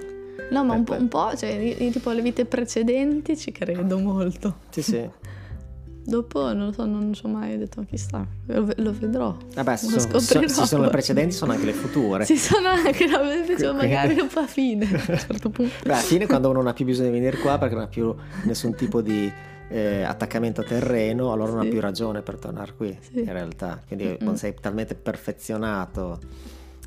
No, 0.53 0.63
ma 0.65 0.75
un 0.75 0.85
po', 0.85 0.93
Beh, 0.95 1.01
un 1.01 1.09
po', 1.09 1.35
cioè, 1.37 1.51
io- 1.51 1.77
io 1.85 1.91
tipo 1.91 2.11
alle 2.11 2.23
vite 2.23 2.45
precedenti 2.45 3.37
ci 3.37 3.51
credo 3.51 3.99
molto. 3.99 4.59
Sì, 4.69 4.83
sì. 4.83 5.09
Dopo 6.09 6.55
non 6.55 6.67
lo 6.67 6.73
so, 6.73 6.87
non 6.87 7.13
ci 7.13 7.27
ho 7.27 7.29
mai 7.29 7.59
detto 7.59 7.85
chissà, 7.85 8.27
lo, 8.47 8.67
lo 8.77 8.93
vedrò. 8.99 9.37
Vabbè, 9.55 9.71
Lo 9.73 9.77
sono, 9.77 10.01
scoprirò. 10.21 10.49
se 10.49 10.65
sono 10.67 10.85
le 10.85 10.89
precedenti, 10.89 11.35
sono 11.35 11.53
anche 11.53 11.67
le 11.67 11.75
future. 11.75 12.25
Ci 12.25 12.39
sono 12.39 12.69
anche, 12.69 13.05
Quindi- 13.07 13.77
magari 13.77 14.15
dopo 14.15 14.39
a 14.39 14.47
fine, 14.47 14.87
a 14.87 14.89
un 14.91 15.19
certo 15.19 15.51
punto. 15.51 15.73
Beh, 15.85 15.93
alla 15.93 16.01
fine 16.01 16.27
quando 16.27 16.49
uno 16.49 16.61
non 16.61 16.69
ha 16.69 16.73
più 16.73 16.87
bisogno 16.87 17.09
di 17.11 17.19
venire 17.19 17.37
qua 17.37 17.59
perché 17.59 17.75
non 17.75 17.85
ha 17.85 17.89
più 17.89 18.15
nessun 18.45 18.75
tipo 18.75 19.03
di 19.03 19.31
eh, 19.71 20.03
attaccamento 20.03 20.63
a 20.63 20.65
terreno, 20.65 21.31
allora 21.31 21.53
non 21.53 21.61
Sì. 21.61 21.67
ha 21.67 21.71
più 21.73 21.81
ragione 21.81 22.23
per 22.23 22.39
tornare 22.39 22.73
qui, 22.75 22.97
Sì. 23.01 23.19
in 23.19 23.31
realtà. 23.33 23.83
Quindi 23.87 24.07
Mm-mm. 24.07 24.17
quando 24.17 24.37
sei 24.37 24.55
talmente 24.59 24.95
perfezionato 24.95 26.19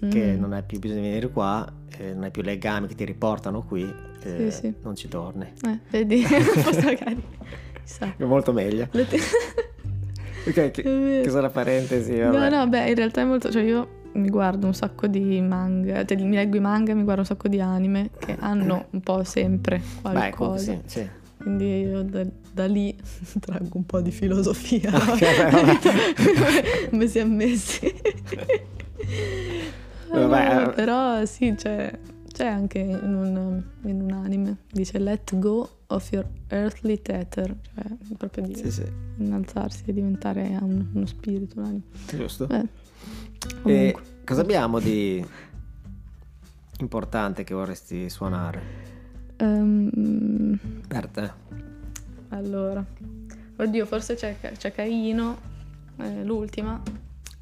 che 0.09 0.34
Mm. 0.36 0.39
non 0.39 0.53
hai 0.53 0.63
più 0.63 0.80
bisogno 0.80 1.01
di 1.01 1.07
venire 1.09 1.30
qua, 1.30 1.72
eh, 1.95 2.11
non 2.13 2.24
hai 2.24 2.32
più 2.32 2.41
legami 2.41 2.88
che 2.88 2.95
ti 2.95 3.05
riportano 3.05 3.61
qui, 3.61 3.84
eh, 4.24 4.49
Sì, 4.49 4.57
sì. 4.57 4.74
non 4.82 4.95
ci 4.95 5.07
torni. 5.07 5.45
Eh, 5.63 5.80
vedi, 5.91 6.24
forse 6.26 6.82
magari, 6.82 7.22
È 7.99 8.23
molto 8.23 8.53
meglio. 8.53 8.87
Te- 8.91 9.07
Ok, 10.43 10.71
chi- 10.71 10.81
chiusa 10.81 11.39
la 11.39 11.49
parentesi. 11.51 12.17
No, 12.17 12.31
vabbè. 12.31 12.49
no, 12.49 12.67
beh, 12.67 12.89
in 12.89 12.95
realtà 12.95 13.21
è 13.21 13.25
molto, 13.25 13.51
cioè 13.51 13.61
io 13.61 13.99
mi 14.13 14.27
guardo 14.27 14.65
un 14.65 14.73
sacco 14.73 15.05
di 15.05 15.39
manga, 15.39 16.03
cioè 16.03 16.17
mi 16.19 16.33
leggo 16.35 16.57
i 16.57 16.59
manga 16.59 16.91
e 16.91 16.95
mi 16.95 17.03
guardo 17.03 17.21
un 17.21 17.27
sacco 17.27 17.47
di 17.47 17.61
anime 17.61 18.09
che 18.17 18.35
hanno 18.39 18.85
un 18.89 19.01
po' 19.01 19.23
sempre 19.23 19.77
Beh, 20.01 20.09
qualcosa. 20.09 20.71
sì, 20.73 20.79
sì. 20.85 21.09
quindi 21.37 21.81
io 21.81 22.01
da, 22.01 22.25
da 22.53 22.65
lì 22.65 22.97
traggo 23.39 23.77
un 23.77 23.85
po' 23.85 24.01
di 24.01 24.09
filosofia. 24.09 24.89
Ok, 24.95 25.19
beh, 25.19 25.49
vabbè. 25.51 26.89
Come 26.89 27.07
si 27.07 27.19
è 27.19 27.23
messi. 27.23 27.93
Vabbè, 30.11 30.53
No, 30.55 30.69
eh. 30.71 30.73
però 30.73 31.23
sì, 31.25 31.53
c'è, 31.55 31.91
c'è 32.33 32.45
anche 32.47 32.79
in 32.79 33.13
un, 33.15 33.63
in 33.83 34.01
un 34.01 34.11
anime, 34.11 34.57
dice 34.71 34.97
let 34.99 35.37
go 35.37 35.69
of 35.93 36.09
your 36.11 36.25
earthly 36.49 37.01
tether, 37.01 37.55
cioè 37.73 37.85
proprio 38.17 38.45
di 38.45 38.55
Sì, 38.55 38.71
sì, 38.71 38.85
innalzarsi 39.17 39.83
e 39.85 39.93
diventare 39.93 40.57
un- 40.61 40.87
uno 40.93 41.05
spirito, 41.05 41.59
un'anima. 41.59 41.81
giusto. 42.15 42.47
Beh, 42.47 42.67
E 43.65 43.95
cosa 44.25 44.41
abbiamo 44.41 44.79
di 44.79 45.23
importante 46.79 47.43
che 47.43 47.53
vorresti 47.53 48.09
suonare 48.09 48.89
Ehm, 49.37 50.59
per 50.87 51.07
te? 51.07 51.31
allora, 52.29 52.85
oddio, 53.57 53.85
forse 53.85 54.15
c'è, 54.15 54.37
c'è 54.57 54.71
Caino, 54.71 55.37
eh, 55.97 56.23
l'ultima. 56.23 56.81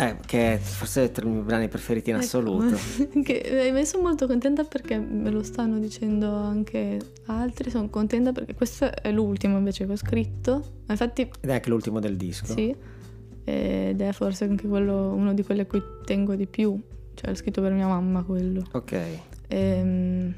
Eh, 0.02 0.16
che 0.26 0.54
è 0.54 0.58
forse 0.58 1.12
tra 1.12 1.26
i 1.28 1.30
miei 1.30 1.44
brani 1.44 1.68
preferiti 1.68 2.10
in 2.10 2.16
Ecco, 2.16 2.26
assoluto. 2.26 2.78
che, 3.22 3.34
eh, 3.68 3.86
sono 3.86 4.04
molto 4.04 4.28
contenta 4.28 4.64
perché 4.64 4.98
me 4.98 5.30
lo 5.30 5.44
stanno 5.44 5.78
dicendo 5.78 6.34
anche 6.34 6.98
altri. 7.26 7.70
Sono 7.70 7.90
contenta 7.90 8.32
perché 8.32 8.54
questo 8.56 8.90
è 8.94 9.12
l'ultimo 9.12 9.58
invece 9.58 9.86
che 9.86 9.92
ho 9.92 9.98
scritto. 9.98 10.52
Ma 10.86 10.94
Infatti, 10.94 11.24
Ed 11.42 11.50
è 11.50 11.54
anche 11.54 11.70
l'ultimo 11.70 12.00
del 12.00 12.16
disco. 12.16 12.46
sì, 12.54 12.74
ed 13.44 14.00
è 14.00 14.12
forse 14.14 14.46
anche 14.46 14.70
quello, 14.70 15.12
uno 15.14 15.34
di 15.34 15.44
quelli 15.44 15.62
a 15.62 15.66
cui 15.66 15.84
tengo 16.06 16.34
di 16.36 16.48
più. 16.48 16.80
Cioè, 17.14 17.30
l'ho 17.30 17.36
scritto 17.36 17.62
per 17.62 17.74
mia 17.74 17.88
mamma 17.88 18.24
quello. 18.24 18.64
Ok. 18.72 19.02
Ehm, 19.50 20.34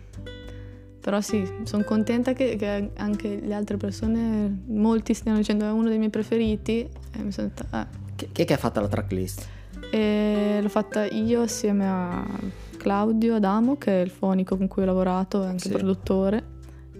però 0.99 1.21
sì, 1.21 1.47
sono 1.65 1.83
contenta 1.83 2.33
che, 2.33 2.55
che 2.55 2.89
anche 2.95 3.39
le 3.43 3.53
altre 3.53 3.77
persone, 3.77 4.63
molti 4.65 5.13
stiano 5.13 5.37
dicendo 5.37 5.65
è 5.65 5.71
uno 5.71 5.87
dei 5.87 5.99
miei 5.99 6.09
preferiti. 6.09 6.79
E 6.79 7.21
mi 7.21 7.31
sono 7.31 7.47
detta, 7.47 7.67
ah, 7.69 7.87
Chi, 8.31 8.41
è 8.41 8.45
che 8.45 8.53
ha 8.53 8.57
fatto 8.57 8.79
la 8.81 8.87
tracklist? 8.87 9.47
e 9.89 10.59
l'ho 10.61 10.69
fatta 10.69 11.05
io 11.05 11.41
assieme 11.41 11.87
a 11.87 12.25
Claudio 12.77 13.35
Adamo, 13.35 13.77
che 13.77 13.99
è 13.99 14.03
il 14.03 14.09
fonico 14.09 14.55
con 14.57 14.67
cui 14.67 14.83
ho 14.83 14.85
lavorato, 14.85 15.43
è 15.43 15.47
anche 15.47 15.67
Sì. 15.67 15.69
produttore. 15.69 16.59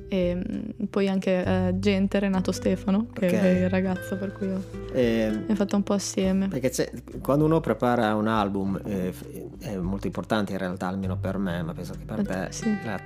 E 0.09 0.35
mm, 0.35 0.85
poi 0.89 1.07
anche 1.07 1.43
eh, 1.45 1.73
gente, 1.79 2.19
Renato 2.19 2.51
Stefano, 2.51 3.07
che 3.13 3.27
Ok. 3.27 3.31
è 3.33 3.47
il 3.63 3.69
ragazzo 3.69 4.17
per 4.17 4.33
cui 4.33 4.47
ho, 4.49 4.61
Eh, 4.91 5.23
abbiamo 5.27 5.55
fatto 5.55 5.75
un 5.77 5.83
po' 5.83 5.93
assieme. 5.93 6.49
perché 6.49 6.91
quando 7.21 7.45
uno 7.45 7.61
prepara 7.61 8.13
un 8.15 8.27
album 8.27 8.77
eh, 8.83 9.13
è 9.59 9.77
molto 9.77 10.07
importante 10.07 10.51
in 10.51 10.57
realtà, 10.57 10.87
almeno 10.87 11.17
per 11.17 11.37
me, 11.37 11.63
ma 11.63 11.73
penso 11.73 11.93
che 11.93 12.03
per 12.03 12.25
te, 12.25 12.47
sì. 12.51 12.75
la, 12.83 12.99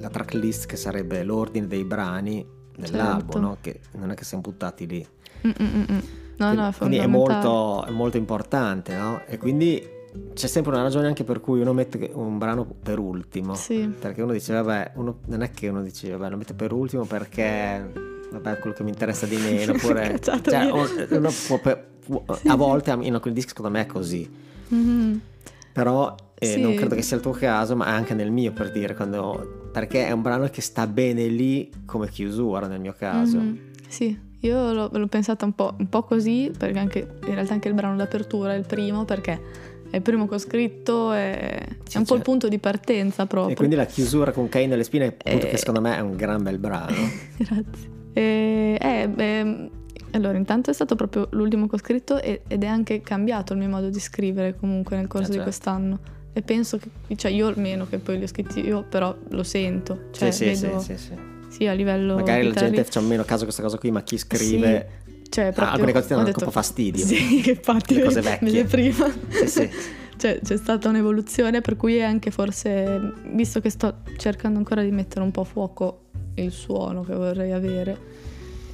la 0.00 0.08
tracklist 0.08 0.64
che 0.66 0.76
sarebbe 0.76 1.22
l'ordine 1.22 1.66
dei 1.66 1.84
brani 1.84 2.46
dell'album, 2.78 3.30
Certo. 3.32 3.40
no? 3.40 3.56
che 3.60 3.80
non 3.98 4.10
è 4.10 4.14
che 4.14 4.24
siamo 4.24 4.42
buttati 4.42 4.86
lì. 4.86 5.06
Mm, 5.46 5.50
mm, 5.60 5.66
mm, 5.66 5.84
mm. 5.92 5.98
No, 6.46 6.52
no, 6.52 6.72
quindi 6.76 6.96
è 6.96 7.06
molto, 7.06 7.84
è 7.86 7.90
molto 7.90 8.16
importante, 8.16 8.94
no? 8.96 9.22
E 9.26 9.38
quindi 9.38 9.82
c'è 10.34 10.46
sempre 10.46 10.72
una 10.72 10.82
ragione 10.82 11.06
anche 11.06 11.24
per 11.24 11.40
cui 11.40 11.60
uno 11.60 11.72
mette 11.72 12.10
un 12.14 12.36
brano 12.38 12.66
per 12.82 12.98
ultimo. 12.98 13.54
Sì. 13.54 13.88
Perché 13.98 14.22
uno 14.22 14.32
dice, 14.32 14.52
vabbè, 14.54 14.92
uno- 14.96 15.18
non 15.26 15.42
è 15.42 15.50
che 15.50 15.68
uno 15.68 15.82
dice, 15.82 16.10
vabbè, 16.10 16.30
lo 16.30 16.36
metto 16.36 16.54
per 16.54 16.72
ultimo 16.72 17.04
perché, 17.04 17.90
vabbè, 18.30 18.58
quello 18.58 18.74
che 18.76 18.82
mi 18.82 18.90
interessa 18.90 19.26
di 19.26 19.36
meno, 19.36 19.72
oppure... 19.76 20.18
Cioè, 20.20 20.70
uno 21.10 21.30
può 21.46 21.58
per- 21.58 21.86
può- 22.04 22.24
a 22.46 22.56
volte 22.56 22.90
in 23.00 23.14
alcuni 23.14 23.32
dischi 23.34 23.50
secondo 23.54 23.70
me 23.70 23.82
è 23.82 23.86
così, 23.86 24.28
Mhm. 24.68 25.20
però 25.72 26.14
eh, 26.38 26.46
Sì. 26.46 26.60
non 26.60 26.74
credo 26.74 26.94
che 26.96 27.02
sia 27.02 27.16
il 27.16 27.22
tuo 27.22 27.30
caso, 27.32 27.76
ma 27.76 27.86
anche 27.86 28.14
nel 28.14 28.32
mio 28.32 28.52
per 28.52 28.72
dire, 28.72 28.94
quando, 28.96 29.68
perché 29.72 30.06
è 30.08 30.10
un 30.10 30.20
brano 30.22 30.46
che 30.48 30.60
sta 30.60 30.86
bene 30.88 31.26
lì 31.28 31.70
come 31.86 32.08
chiusura 32.08 32.66
nel 32.66 32.80
mio 32.80 32.94
caso. 32.98 33.38
Mhm. 33.38 33.58
Sì, 33.88 34.18
io 34.42 34.72
l'ho, 34.72 34.88
l'ho 34.92 35.06
pensata 35.08 35.44
un 35.44 35.54
po', 35.54 35.74
un 35.78 35.88
po' 35.88 36.02
così, 36.04 36.50
perché 36.56 36.78
anche, 36.78 36.98
in 37.26 37.34
realtà 37.34 37.52
anche 37.54 37.68
il 37.68 37.74
brano 37.74 37.96
d'apertura 37.96 38.54
è 38.54 38.56
il 38.56 38.66
primo, 38.66 39.04
perché 39.04 39.40
è 39.90 39.96
il 39.96 40.02
primo 40.02 40.26
che 40.26 40.34
ho 40.34 40.38
scritto, 40.38 41.12
è, 41.12 41.58
Sì, 41.84 41.96
è 41.96 41.98
un 41.98 42.04
po' 42.04 42.14
il 42.14 42.20
certo. 42.20 42.22
punto 42.22 42.48
di 42.48 42.58
partenza 42.58 43.26
proprio. 43.26 43.52
E 43.52 43.56
quindi 43.56 43.74
la 43.76 43.84
chiusura 43.86 44.32
con 44.32 44.48
Cain 44.48 44.72
e 44.72 44.76
le 44.76 44.84
spine, 44.84 45.06
appunto, 45.06 45.46
Eh. 45.46 45.50
che 45.50 45.56
secondo 45.58 45.80
me 45.80 45.96
è 45.96 46.00
un 46.00 46.16
gran 46.16 46.42
bel 46.42 46.58
brano. 46.58 46.94
Grazie. 47.36 47.90
E, 48.14 48.78
eh, 48.80 49.08
beh, 49.08 49.70
allora, 50.12 50.36
intanto 50.36 50.70
è 50.70 50.74
stato 50.74 50.94
proprio 50.96 51.28
l'ultimo 51.32 51.66
che 51.66 51.76
ho 51.76 51.78
scritto 51.78 52.20
e- 52.20 52.42
ed 52.48 52.62
è 52.64 52.66
anche 52.66 53.00
cambiato 53.00 53.52
il 53.54 53.58
mio 53.58 53.68
modo 53.68 53.88
di 53.90 54.00
scrivere 54.00 54.54
comunque 54.56 54.96
nel 54.96 55.06
corso 55.06 55.28
Eh, 55.28 55.30
di 55.30 55.36
certo. 55.36 55.48
quest'anno. 55.50 55.98
E 56.34 56.42
penso 56.42 56.78
che, 56.78 56.88
cioè 57.16 57.30
io 57.30 57.46
almeno 57.48 57.86
che 57.86 57.98
poi 57.98 58.16
li 58.18 58.24
ho 58.24 58.26
scritti 58.26 58.60
io, 58.66 58.82
però 58.84 59.14
lo 59.30 59.42
sento. 59.42 60.08
Cioè, 60.12 60.30
sì, 60.30 60.54
sì, 60.54 60.64
vedo, 60.66 60.78
sì, 60.80 60.96
sì, 60.96 61.04
sì. 61.04 61.30
Sì, 61.52 61.66
a 61.66 61.72
livello 61.72 62.14
Magari 62.16 62.44
la 62.48 62.54
gente 62.54 62.84
fa 62.84 63.00
meno 63.00 63.22
caso 63.24 63.40
a 63.42 63.44
questa 63.44 63.62
cosa 63.62 63.78
qui, 63.78 63.90
ma 63.90 64.02
chi 64.02 64.16
scrive... 64.18 65.00
Cioè, 65.28 65.44
proprio, 65.46 65.64
Ah, 65.66 65.70
alcune 65.72 65.92
cose 65.92 66.06
ti 66.08 66.12
danno 66.12 66.24
detto- 66.26 66.38
un 66.40 66.44
po' 66.46 66.50
fastidio. 66.50 67.04
Sì, 67.06 67.40
che 67.40 67.50
infatti 67.56 67.94
Le 67.94 68.02
cose 68.04 68.20
vecchie. 68.20 68.64
prima. 68.64 69.06
Sì, 69.30 69.48
sì. 69.48 69.70
Cioè, 70.22 70.38
c'è 70.40 70.56
stata 70.56 70.88
un'evoluzione 70.88 71.62
per 71.62 71.74
cui 71.76 71.96
è 71.96 72.02
anche 72.02 72.30
forse, 72.30 73.12
visto 73.32 73.60
che 73.60 73.70
sto 73.70 73.96
cercando 74.18 74.58
ancora 74.58 74.82
di 74.82 74.90
mettere 74.92 75.22
un 75.24 75.32
po' 75.32 75.40
a 75.40 75.44
fuoco 75.44 76.02
il 76.34 76.52
suono 76.52 77.02
che 77.02 77.12
vorrei 77.14 77.50
avere, 77.50 77.98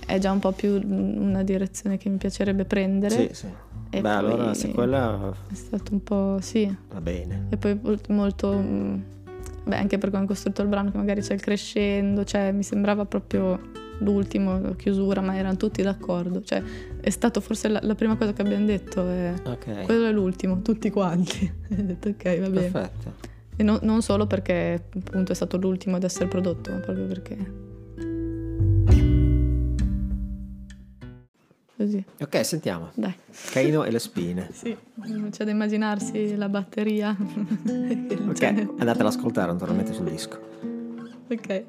è 0.04 0.18
già 0.18 0.30
un 0.30 0.40
po' 0.40 0.52
più 0.52 0.78
una 0.84 1.42
direzione 1.44 1.96
che 1.96 2.10
mi 2.10 2.18
piacerebbe 2.18 2.64
prendere. 2.66 3.28
Sì, 3.28 3.28
sì. 3.32 3.46
E 3.90 4.00
Beh, 4.02 4.10
allora 4.10 4.52
se 4.52 4.72
quella 4.72 5.32
È 5.50 5.54
stato 5.54 5.92
un 5.94 6.02
po', 6.02 6.36
sì. 6.42 6.70
va 6.92 7.00
bene. 7.00 7.46
E 7.48 7.56
poi 7.56 7.78
molt- 7.80 8.08
molto... 8.08 8.50
Beh, 9.64 9.76
anche 9.76 9.98
perché 9.98 10.16
ho 10.16 10.24
costruito 10.24 10.62
il 10.62 10.68
brano 10.68 10.90
che 10.90 10.96
magari 10.96 11.20
c'è 11.20 11.34
il 11.34 11.40
crescendo, 11.42 12.24
cioè 12.24 12.52
mi 12.52 12.62
sembrava 12.62 13.04
proprio 13.04 13.60
l'ultimo, 13.98 14.58
la 14.60 14.74
chiusura, 14.74 15.20
ma 15.20 15.36
erano 15.36 15.56
tutti 15.56 15.82
d'accordo. 15.82 16.42
Cioè, 16.42 16.62
è 17.00 17.10
stato 17.10 17.40
forse 17.40 17.68
la, 17.68 17.80
la 17.82 17.94
prima 17.94 18.16
cosa 18.16 18.32
che 18.32 18.40
abbiamo 18.42 18.64
detto, 18.64 19.06
è, 19.06 19.34
Ok. 19.44 19.82
quello 19.84 20.06
è 20.06 20.12
l'ultimo, 20.12 20.62
tutti 20.62 20.88
quanti. 20.90 21.44
ho 21.70 21.74
detto 21.82 22.08
ok, 22.08 22.22
va 22.40 22.48
bene. 22.48 22.70
Perfetto. 22.70 23.12
E 23.56 23.62
no- 23.62 23.80
non 23.82 24.00
solo 24.02 24.26
perché 24.26 24.84
appunto 24.96 25.32
è 25.32 25.34
stato 25.34 25.56
l'ultimo 25.58 25.96
ad 25.96 26.04
essere 26.04 26.28
prodotto, 26.28 26.70
ma 26.70 26.78
proprio 26.78 27.04
perché... 27.06 27.66
Ok, 32.20 32.44
sentiamo. 32.44 32.90
dai. 32.94 33.14
Caino 33.50 33.84
e 33.84 33.90
le 33.90 33.98
spine. 33.98 34.50
Sì, 34.54 34.76
non 34.94 35.30
c'è 35.30 35.44
da 35.44 35.50
immaginarsi 35.50 36.34
la 36.36 36.48
batteria. 36.48 37.16
Ok, 38.28 38.42
andate 38.42 39.00
ad 39.00 39.06
ascoltare 39.06 39.50
naturalmente 39.52 39.92
sul 39.92 40.08
disco. 40.10 40.38
Ok. 41.30 41.64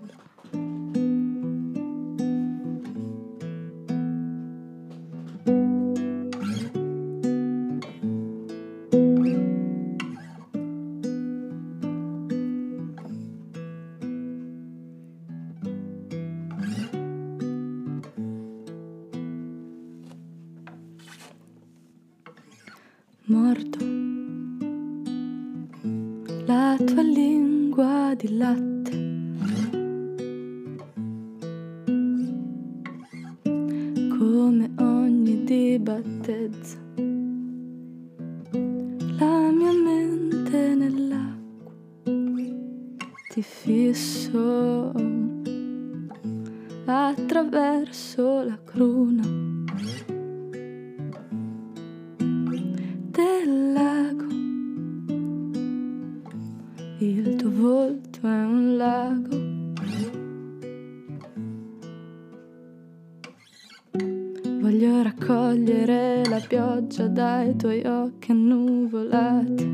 Tuoi 67.59 67.85
occhi 67.85 68.31
annuvolati. 68.31 69.67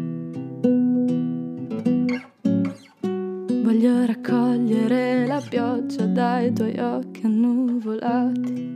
Voglio 3.63 4.05
raccogliere 4.07 5.27
la 5.27 5.39
pioggia 5.47 6.05
dai 6.07 6.51
tuoi 6.51 6.79
occhi 6.79 7.25
annuvolati. 7.25 8.73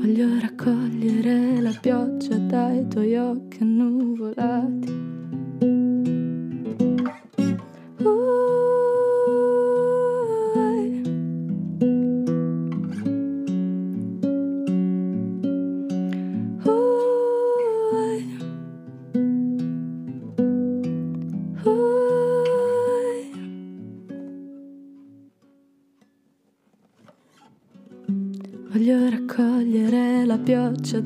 Voglio 0.00 0.40
raccogliere 0.40 1.60
la 1.60 1.74
pioggia 1.78 2.38
dai 2.38 2.88
tuoi 2.88 3.16
occhi 3.16 3.58
annuvolati. 3.60 5.25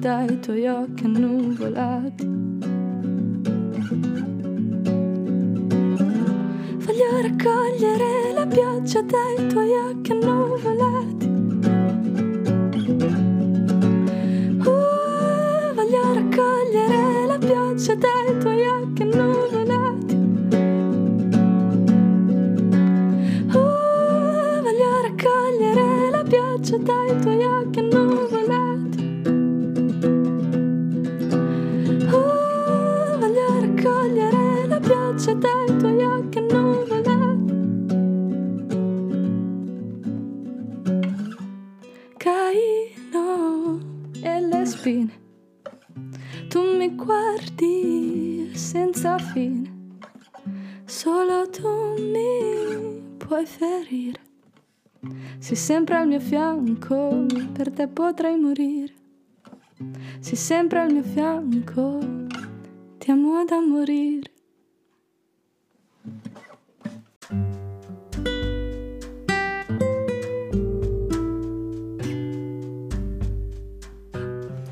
Dai 0.01 0.40
tuoi 0.40 0.66
occhi 0.66 1.05
annuvolati. 1.05 2.24
Voglio 6.78 7.20
raccogliere 7.20 8.32
la 8.32 8.46
pioggia 8.46 9.03
dai 9.03 9.46
tuoi 9.48 9.60
mio 56.21 56.29
fianco, 56.29 57.27
per 57.53 57.71
te 57.71 57.89
potrei 57.89 58.39
morire. 58.39 58.93
Sei 60.21 60.37
sempre 60.37 60.81
al 60.81 60.93
mio 60.93 61.03
fianco, 61.03 61.99
ti 62.99 63.11
amo 63.11 63.43
da 63.45 63.59
morire. 63.61 64.31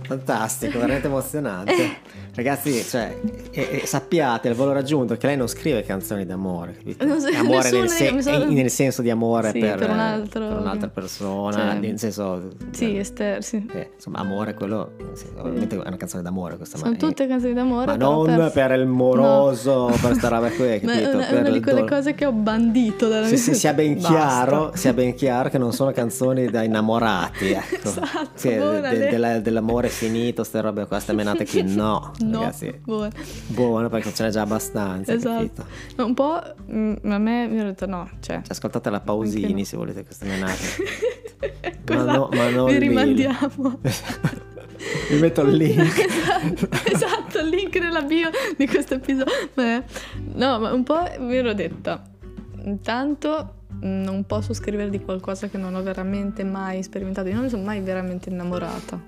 Fantastico, 0.02 0.78
veramente 0.78 1.06
emozionante. 1.06 2.06
Ragazzi, 2.38 2.84
cioè, 2.84 3.16
e, 3.50 3.80
e 3.82 3.86
sappiate 3.86 4.46
il 4.46 4.54
valore 4.54 4.78
aggiunto 4.78 5.16
che 5.16 5.26
lei 5.26 5.36
non 5.36 5.48
scrive 5.48 5.82
canzoni 5.82 6.24
d'amore, 6.24 6.74
capito? 6.76 7.04
Non 7.04 7.18
so- 7.18 7.26
amore 7.36 7.68
nel, 7.72 7.80
nessuno- 7.82 7.88
se- 7.88 8.12
mi 8.12 8.22
sono- 8.22 8.44
nel 8.52 8.70
senso 8.70 9.02
di 9.02 9.10
amore 9.10 9.50
Sì, 9.50 9.58
per, 9.58 9.76
per 9.76 9.90
un 9.90 9.98
altro- 9.98 10.46
per 10.46 10.56
un'altra 10.58 10.86
persona, 10.88 11.52
Cioè, 11.72 11.78
nel 11.80 11.98
senso... 11.98 12.50
Sì, 12.70 12.96
Esther, 12.96 13.42
sì. 13.42 13.68
eh, 13.74 13.90
insomma, 13.96 14.18
amore, 14.20 14.54
quello... 14.54 14.92
sì, 15.14 15.24
ovviamente 15.36 15.74
è 15.74 15.78
una 15.84 15.96
canzone 15.96 16.22
d'amore 16.22 16.56
questa, 16.56 16.78
Sono 16.78 16.92
ma, 16.92 16.96
tutte 16.96 17.26
canzoni 17.26 17.54
d'amore. 17.54 17.86
ma 17.86 17.96
non 17.96 18.50
per... 18.54 18.70
il 18.70 18.86
moroso, 18.86 19.86
per 19.90 20.00
questa 20.00 20.28
roba 20.28 20.48
qui, 20.50 20.64
è 20.74 20.80
capito? 20.80 21.08
una, 21.16 21.26
è 21.26 21.30
Per 21.30 21.40
una 21.40 21.50
di 21.50 21.60
quelle 21.60 21.80
do- 21.80 21.86
cose 21.88 22.14
che 22.14 22.24
ho 22.24 22.30
bandito 22.32 23.08
dalla 23.08 23.26
Sì, 23.26 23.32
mia 23.32 23.42
sì, 23.42 23.54
sia 23.54 23.72
ben 23.72 23.96
chiaro, 23.98 24.70
sia 24.74 24.92
ben 24.92 25.12
chiaro 25.16 25.48
che 25.48 25.58
non 25.58 25.72
sono 25.72 25.90
canzoni 25.90 26.48
da 26.50 26.62
innamorati, 26.62 27.50
ecco. 27.50 27.88
Esatto, 27.88 28.28
Sì, 28.34 28.50
de- 28.50 28.80
de- 28.80 29.08
della- 29.10 29.38
dell'amore 29.40 29.88
finito, 29.88 30.36
queste 30.36 30.60
robe 30.60 30.82
qua, 30.82 30.96
queste 30.98 31.12
menate 31.14 31.44
qui, 31.44 31.64
no, 31.64 32.12
No, 32.30 32.40
ragazzi. 32.40 32.80
buono. 32.82 33.10
Buono 33.46 33.88
perché 33.88 34.12
ce 34.12 34.24
n'è 34.24 34.30
già 34.30 34.42
abbastanza, 34.42 35.12
Esatto. 35.12 35.64
Ma 35.96 36.04
un 36.04 36.14
po' 36.14 36.40
mm, 36.70 36.94
a 37.04 37.18
me 37.18 37.46
mi 37.48 37.60
ha 37.60 37.64
detto 37.64 37.86
no, 37.86 38.08
cioè. 38.20 38.36
Cioè, 38.36 38.42
ascoltate 38.48 38.90
la 38.90 39.00
Pausini 39.00 39.52
no. 39.52 39.64
se 39.64 39.76
volete 39.76 40.04
queste 40.04 40.26
menate. 40.26 40.64
Cosa- 41.84 42.12
no- 42.12 42.28
ma 42.32 42.48
non 42.50 42.66
vi 42.66 42.78
rimandiamo. 42.78 43.80
Vi 45.10 45.18
metto 45.18 45.42
il 45.42 45.56
link. 45.56 46.06
esatto, 46.92 47.38
il 47.40 47.48
link 47.48 47.76
nella 47.76 48.02
bio 48.02 48.30
di 48.56 48.66
questo 48.66 48.94
episodio. 48.94 49.32
Beh, 49.54 49.82
No, 50.34 50.58
ma 50.60 50.72
un 50.72 50.84
po' 50.84 51.02
mi 51.18 51.36
ero 51.36 51.52
detta, 51.52 52.02
intanto 52.64 53.54
mm, 53.84 54.02
non 54.04 54.24
posso 54.24 54.52
scrivere 54.54 54.88
di 54.90 55.00
qualcosa 55.00 55.48
che 55.48 55.58
non 55.58 55.74
ho 55.74 55.82
veramente 55.82 56.44
mai 56.44 56.82
sperimentato. 56.82 57.28
Io 57.28 57.34
non 57.34 57.44
mi 57.44 57.50
sono 57.50 57.64
mai 57.64 57.80
veramente 57.80 58.28
innamorata. 58.30 59.02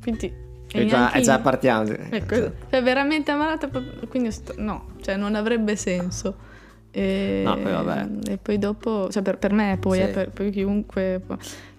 Quindi... 0.00 0.46
e 0.72 0.86
già, 0.86 1.12
e 1.12 1.20
già 1.22 1.38
partiamo. 1.38 1.90
Ecco, 2.10 2.34
cioè 2.70 2.82
veramente 2.82 3.30
ammalata, 3.30 3.68
proprio- 3.68 4.06
quindi 4.08 4.30
sto- 4.30 4.54
no, 4.58 4.86
cioè 5.00 5.16
non 5.16 5.34
avrebbe 5.34 5.76
senso. 5.76 6.34
E, 6.90 7.42
No, 7.44 7.54
poi 7.58 7.70
vabbè. 7.72 8.08
E 8.32 8.38
poi 8.38 8.58
dopo, 8.58 9.08
cioè 9.10 9.22
per, 9.22 9.38
per 9.38 9.52
me 9.52 9.76
poi, 9.80 9.98
Sì. 9.98 10.04
eh, 10.04 10.08
per, 10.08 10.30
per 10.30 10.50
chiunque, 10.50 11.20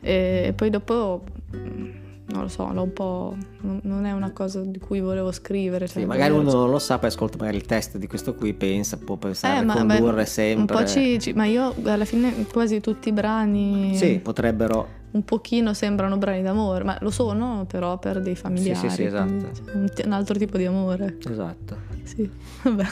e, 0.01 0.53
poi 0.55 0.69
dopo, 0.69 1.23
mm, 1.55 1.89
non 2.27 2.43
lo 2.43 2.47
so, 2.47 2.71
l'ho 2.71 2.83
un 2.83 2.93
po', 2.93 3.35
non, 3.81 4.05
è 4.05 4.11
una 4.11 4.31
cosa 4.31 4.61
di 4.61 4.77
cui 4.77 4.99
volevo 5.01 5.31
scrivere. 5.31 5.87
Sì, 5.87 5.93
cioè, 5.93 6.05
magari 6.05 6.31
volevo- 6.31 6.49
uno 6.51 6.59
non 6.61 6.69
lo 6.69 6.79
sa, 6.79 6.99
poi 6.99 7.09
ascolta 7.09 7.37
magari 7.39 7.57
il 7.57 7.65
testo 7.65 7.97
di 7.97 8.05
questo 8.07 8.35
qui, 8.35 8.53
pensa, 8.53 8.97
può 8.97 9.15
pensare 9.15 9.55
Eh, 9.55 9.57
a 9.59 9.63
ma- 9.63 9.73
condurre 9.73 10.13
beh, 10.21 10.25
sempre. 10.25 10.75
Un 10.77 10.83
po' 10.83 10.87
ci, 10.87 11.19
ci- 11.19 11.33
ma 11.33 11.45
io 11.45 11.73
alla 11.85 12.05
fine 12.05 12.45
quasi 12.51 12.79
tutti 12.79 13.09
i 13.09 13.11
brani 13.11 13.95
Sì, 13.95 14.19
potrebbero... 14.21 14.97
un 15.11 15.23
pochino 15.23 15.73
sembrano 15.73 16.17
brani 16.17 16.41
d'amore, 16.41 16.83
ma 16.83 16.97
lo 17.01 17.09
sono 17.09 17.65
però 17.67 17.97
per 17.97 18.21
dei 18.21 18.35
familiari. 18.35 18.89
sì, 18.89 19.03
esatto. 19.03 19.25
quindi, 19.25 19.49
cioè, 19.55 19.75
un, 19.75 19.89
un 20.05 20.11
altro 20.11 20.37
tipo 20.37 20.57
di 20.57 20.65
amore. 20.65 21.17
Esatto. 21.29 21.77
Sì, 22.03 22.29
vabbè. 22.63 22.85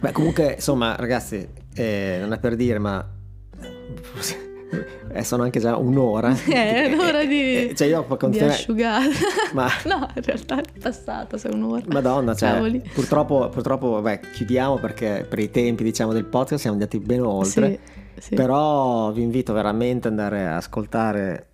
Beh, 0.00 0.12
comunque, 0.12 0.54
insomma, 0.54 0.96
ragazzi, 0.96 1.46
eh, 1.74 2.18
non 2.20 2.32
è 2.32 2.38
per 2.38 2.56
dire, 2.56 2.78
ma 2.78 3.06
eh, 5.12 5.24
sono 5.24 5.42
anche 5.42 5.60
già 5.60 5.76
un'ora. 5.76 6.34
Eh, 6.48 6.86
è 6.86 6.92
un'ora 6.92 7.24
di- 7.24 7.68
Eh, 7.70 7.74
cioè, 7.74 7.88
io 7.88 8.04
per 8.04 8.28
di 8.30 8.38
asciugare. 8.40 9.10
Ma... 9.52 9.68
No, 9.84 10.08
in 10.14 10.22
realtà 10.22 10.60
è 10.60 10.78
passata, 10.80 11.36
sei 11.36 11.52
un'ora. 11.52 11.82
Madonna, 11.86 12.34
cioè, 12.34 12.80
purtroppo, 12.92 13.48
purtroppo, 13.48 13.90
vabbè, 13.90 14.20
chiudiamo 14.32 14.78
perché 14.78 15.26
per 15.28 15.38
i 15.38 15.50
tempi, 15.50 15.84
diciamo, 15.84 16.12
del 16.12 16.24
podcast 16.24 16.60
siamo 16.60 16.76
andati 16.76 16.98
ben 16.98 17.22
oltre. 17.22 17.80
Sì, 17.84 18.00
sì. 18.22 18.34
Però 18.36 19.10
vi 19.12 19.22
invito 19.22 19.52
veramente 19.52 20.06
ad 20.08 20.14
andare 20.18 20.46
a 20.46 20.56
ascoltare 20.56 21.48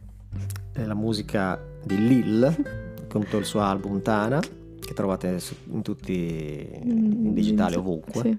eh, 0.74 0.84
la 0.84 0.94
musica 0.94 1.58
di 1.82 1.96
Lil 2.06 2.62
con 3.08 3.22
tutto 3.22 3.38
il 3.38 3.44
suo 3.46 3.60
album 3.60 4.02
Tana, 4.02 4.38
che 4.78 4.92
trovate 4.94 5.38
in 5.72 5.80
tutti 5.82 6.68
in 6.82 7.32
digitale 7.32 7.76
ovunque. 7.76 8.20
Mm, 8.28 8.32
Sì. 8.32 8.38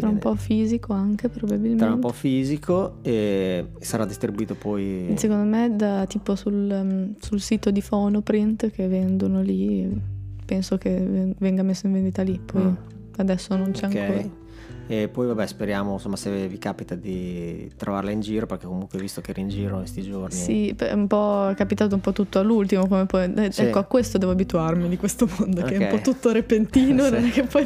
Tra 0.00 0.10
un 0.10 0.18
po' 0.18 0.36
fisico 0.36 0.92
anche 0.92 1.28
probabilmente. 1.28 1.82
tra 1.84 1.92
un 1.92 1.98
po' 1.98 2.12
fisico 2.12 2.98
e 3.02 3.70
sarà 3.80 4.04
distribuito 4.04 4.54
poi. 4.54 5.12
Secondo 5.16 5.42
me 5.44 5.74
da, 5.74 6.04
tipo 6.06 6.36
sul, 6.36 6.68
um, 6.70 7.14
sul 7.18 7.40
sito 7.40 7.72
di 7.72 7.82
Phonoprint 7.82 8.70
che 8.70 8.86
vendono 8.86 9.40
lì, 9.42 9.90
penso 10.44 10.78
che 10.78 10.90
ven- 11.00 11.34
venga 11.38 11.64
messo 11.64 11.86
in 11.88 11.94
vendita 11.94 12.22
lì, 12.22 12.38
poi 12.38 12.62
Ah. 12.62 12.76
adesso 13.16 13.56
non 13.56 13.72
c'è 13.72 13.86
Ok. 13.86 13.96
ancora. 13.96 14.28
E 14.88 15.08
poi 15.08 15.26
vabbè 15.26 15.46
speriamo 15.46 15.92
insomma 15.92 16.16
se 16.16 16.48
vi 16.48 16.58
capita 16.58 16.94
di 16.94 17.70
trovarla 17.76 18.10
in 18.10 18.20
giro 18.20 18.46
perché 18.46 18.66
comunque 18.66 18.98
visto 18.98 19.20
che 19.20 19.30
era 19.32 19.40
in 19.40 19.48
giro 19.48 19.74
in 19.74 19.80
questi 19.80 20.02
giorni 20.02 20.34
Sì, 20.34 20.74
è 20.76 20.92
un 20.92 21.06
po' 21.06 21.48
è 21.50 21.54
capitato 21.54 21.94
un 21.94 22.00
po' 22.00 22.12
tutto 22.12 22.38
all'ultimo, 22.38 22.86
come 22.88 23.04
poi, 23.06 23.32
eh, 23.36 23.52
Sì. 23.52 23.62
ecco 23.62 23.78
a 23.80 23.84
questo 23.84 24.16
devo 24.18 24.32
abituarmi 24.32 24.88
di 24.88 24.96
questo 24.96 25.28
mondo 25.38 25.62
che 25.62 25.76
è 25.76 25.78
un 25.92 25.96
po' 25.96 26.00
tutto 26.02 26.32
repentino, 26.32 27.04
Sì. 27.30 27.42
poi 27.50 27.64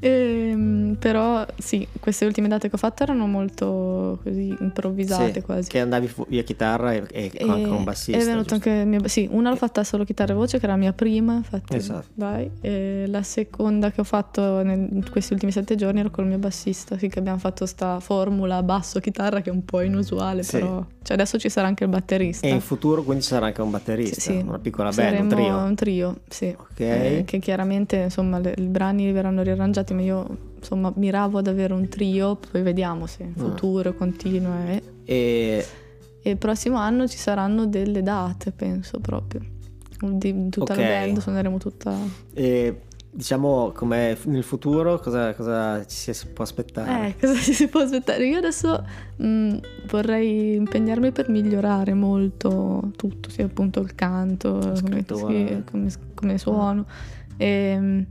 Ehm, 0.00 0.96
però 0.98 1.44
sì, 1.56 1.86
queste 1.98 2.24
ultime 2.24 2.46
date 2.46 2.68
che 2.68 2.74
ho 2.76 2.78
fatto 2.78 3.02
erano 3.02 3.26
molto 3.26 4.20
così 4.22 4.56
improvvisate 4.60 5.32
Sì, 5.32 5.40
quasi. 5.40 5.68
che 5.68 5.80
andavi 5.80 6.06
fu- 6.06 6.24
via 6.28 6.42
chitarra 6.42 6.92
e, 6.92 7.04
e 7.10 7.30
E 7.34 7.44
con, 7.44 7.64
un 7.64 7.82
bassista. 7.84 8.20
È 8.20 8.24
venuto 8.24 8.54
giusto? 8.54 8.68
anche 8.70 8.84
mio, 8.84 9.08
sì, 9.08 9.28
una 9.30 9.50
l'ho 9.50 9.56
fatta 9.56 9.82
solo 9.82 10.04
chitarra 10.04 10.32
e 10.32 10.36
voce, 10.36 10.58
che 10.58 10.64
era 10.66 10.74
la 10.74 10.78
mia 10.78 10.92
prima, 10.92 11.34
infatti. 11.34 11.74
Esatto. 11.74 12.06
Vai. 12.14 12.48
E 12.60 13.06
la 13.08 13.22
seconda 13.24 13.90
che 13.90 14.00
ho 14.00 14.04
fatto 14.04 14.60
in 14.60 15.04
questi 15.10 15.32
ultimi 15.32 15.50
sette 15.50 15.74
giorni 15.74 15.98
ero 16.00 16.10
col 16.10 16.26
mio 16.28 16.38
bassista, 16.38 16.96
sì, 16.98 17.08
che 17.08 17.18
abbiamo 17.18 17.38
fatto 17.38 17.66
sta 17.66 17.98
formula 18.00 18.62
basso-chitarra 18.62 19.40
che 19.40 19.50
è 19.50 19.52
un 19.52 19.64
po' 19.64 19.80
inusuale, 19.80 20.42
Sì. 20.42 20.58
però... 20.58 20.84
Cioè 21.02 21.16
adesso 21.16 21.38
ci 21.38 21.48
sarà 21.48 21.66
anche 21.66 21.84
il 21.84 21.90
batterista. 21.90 22.46
E 22.46 22.50
in 22.50 22.60
futuro 22.60 23.02
quindi 23.02 23.22
ci 23.22 23.30
sarà 23.30 23.46
anche 23.46 23.62
un 23.62 23.70
batterista, 23.70 24.20
Sì, 24.20 24.32
sì. 24.32 24.44
una 24.46 24.58
piccola 24.58 24.90
band, 24.90 24.94
Saremo 25.08 25.22
un 25.22 25.28
trio. 25.28 25.56
un 25.56 25.74
trio, 25.74 26.16
sì. 26.28 26.54
Ok. 26.56 26.80
Eh, 26.80 27.22
che 27.26 27.38
chiaramente 27.38 27.96
insomma 27.96 28.38
le- 28.38 28.54
i 28.58 28.62
brani 28.66 29.10
verranno 29.10 29.42
riarrangiati, 29.42 29.94
ma 29.94 30.02
io 30.02 30.36
insomma 30.58 30.92
miravo 30.96 31.38
ad 31.38 31.46
avere 31.46 31.72
un 31.72 31.88
trio, 31.88 32.36
poi 32.50 32.62
vediamo 32.62 33.06
se 33.06 33.22
in 33.22 33.32
Ah. 33.36 33.40
futuro 33.40 33.94
continua. 33.94 34.66
eh. 34.70 34.82
E 35.04 35.66
E 36.22 36.30
il 36.30 36.36
prossimo 36.36 36.76
anno 36.76 37.06
ci 37.08 37.16
saranno 37.16 37.64
delle 37.66 38.02
date, 38.02 38.50
penso 38.52 38.98
proprio. 39.00 39.40
Di 40.00 40.48
tutta 40.50 40.74
Ok. 40.74 40.78
la 40.78 40.84
band, 40.86 41.18
suoneremo 41.20 41.58
tutta. 41.58 41.96
E 42.34 42.80
diciamo 43.18 43.72
come 43.74 44.16
nel 44.26 44.44
futuro 44.44 45.00
cosa, 45.00 45.34
cosa 45.34 45.84
ci 45.86 46.14
si 46.14 46.26
può 46.28 46.44
aspettare? 46.44 47.08
Eh, 47.08 47.16
cosa 47.18 47.34
ci 47.34 47.52
si 47.52 47.66
può 47.66 47.80
aspettare? 47.80 48.24
Io 48.24 48.38
adesso 48.38 48.86
mh, 49.16 49.56
vorrei 49.88 50.54
impegnarmi 50.54 51.10
per 51.10 51.28
migliorare 51.28 51.94
molto 51.94 52.92
tutto, 52.94 53.28
sia 53.28 53.46
appunto 53.46 53.80
il 53.80 53.96
canto, 53.96 54.72
come, 54.80 55.04
sì, 55.04 55.62
come, 55.68 55.90
come 56.14 56.38
suono. 56.38 56.86
E, 57.36 58.06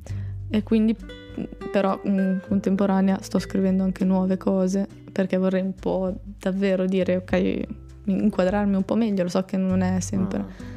e 0.49 0.63
quindi, 0.63 0.93
mh, 0.93 1.69
però, 1.71 1.97
in 2.03 2.41
contemporanea 2.45 3.19
sto 3.21 3.39
scrivendo 3.39 3.83
anche 3.83 4.03
nuove 4.03 4.35
cose 4.35 4.85
perché 5.09 5.37
vorrei 5.37 5.61
un 5.61 5.73
po' 5.73 6.13
davvero 6.37 6.85
dire, 6.85 7.15
ok, 7.15 7.61
inquadrarmi 8.07 8.75
un 8.75 8.83
po' 8.83 8.95
meglio. 8.95 9.23
Lo 9.23 9.29
so 9.29 9.45
che 9.45 9.55
non 9.55 9.79
è 9.79 10.01
sempre. 10.01 10.39
Ah. 10.39 10.75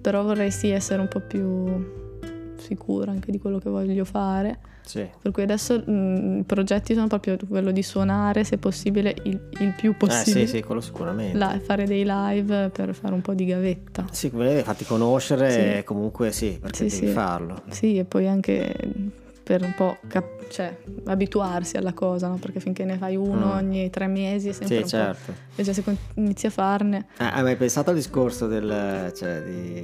però 0.00 0.22
vorrei 0.22 0.52
sì 0.52 0.68
essere 0.68 1.00
un 1.00 1.08
po' 1.08 1.18
più 1.18 2.02
sicura 2.64 3.10
anche 3.10 3.30
di 3.30 3.38
quello 3.38 3.58
che 3.58 3.68
voglio 3.70 4.04
fare. 4.04 4.58
Sì. 4.84 5.08
Per 5.22 5.30
cui 5.32 5.42
adesso 5.42 5.78
mh, 5.78 6.38
i 6.40 6.42
progetti 6.44 6.92
sono 6.94 7.06
proprio 7.06 7.38
quello 7.48 7.70
di 7.70 7.82
suonare, 7.82 8.44
se 8.44 8.58
possibile, 8.58 9.14
il, 9.24 9.40
il 9.60 9.72
più 9.76 9.92
Eh 9.92 9.94
possibile. 9.94 10.46
sì, 10.46 10.56
sì, 10.56 10.62
quello 10.62 10.80
sicuramente. 10.80 11.38
La- 11.38 11.58
fare 11.62 11.86
dei 11.86 12.04
live 12.06 12.68
per 12.70 12.94
fare 12.94 13.14
un 13.14 13.22
po' 13.22 13.32
di 13.34 13.46
gavetta. 13.46 14.04
Sì, 14.10 14.30
fatti 14.62 14.84
conoscere 14.84 15.50
Sì. 15.50 15.58
e 15.78 15.84
comunque 15.84 16.32
sì, 16.32 16.58
perché 16.60 16.88
Sì, 16.88 16.96
devi 17.00 17.06
sì. 17.08 17.12
farlo. 17.12 17.62
Sì, 17.70 17.96
e 17.98 18.04
poi 18.04 18.26
anche 18.28 18.74
per 19.42 19.62
un 19.62 19.72
po' 19.76 19.96
cap- 20.06 20.48
cioè, 20.50 20.74
abituarsi 21.04 21.76
alla 21.78 21.92
cosa, 21.94 22.28
no? 22.28 22.36
Perché 22.36 22.60
finché 22.60 22.84
ne 22.84 22.96
fai 22.98 23.16
uno 23.16 23.46
Mm. 23.54 23.56
ogni 23.56 23.90
tre 23.90 24.06
mesi 24.06 24.50
è 24.50 24.52
sempre 24.52 24.76
Sì, 24.76 24.82
un 24.82 24.88
certo. 24.88 25.32
po'... 25.32 25.38
E 25.56 25.62
già 25.62 25.72
se 25.72 25.82
inizi 26.14 26.46
a 26.46 26.50
farne... 26.50 27.06
Eh, 27.18 27.24
hai 27.24 27.42
mai 27.42 27.56
pensato 27.56 27.88
al 27.90 27.96
discorso 27.96 28.46
del, 28.46 29.12
cioè, 29.14 29.42
di 29.42 29.82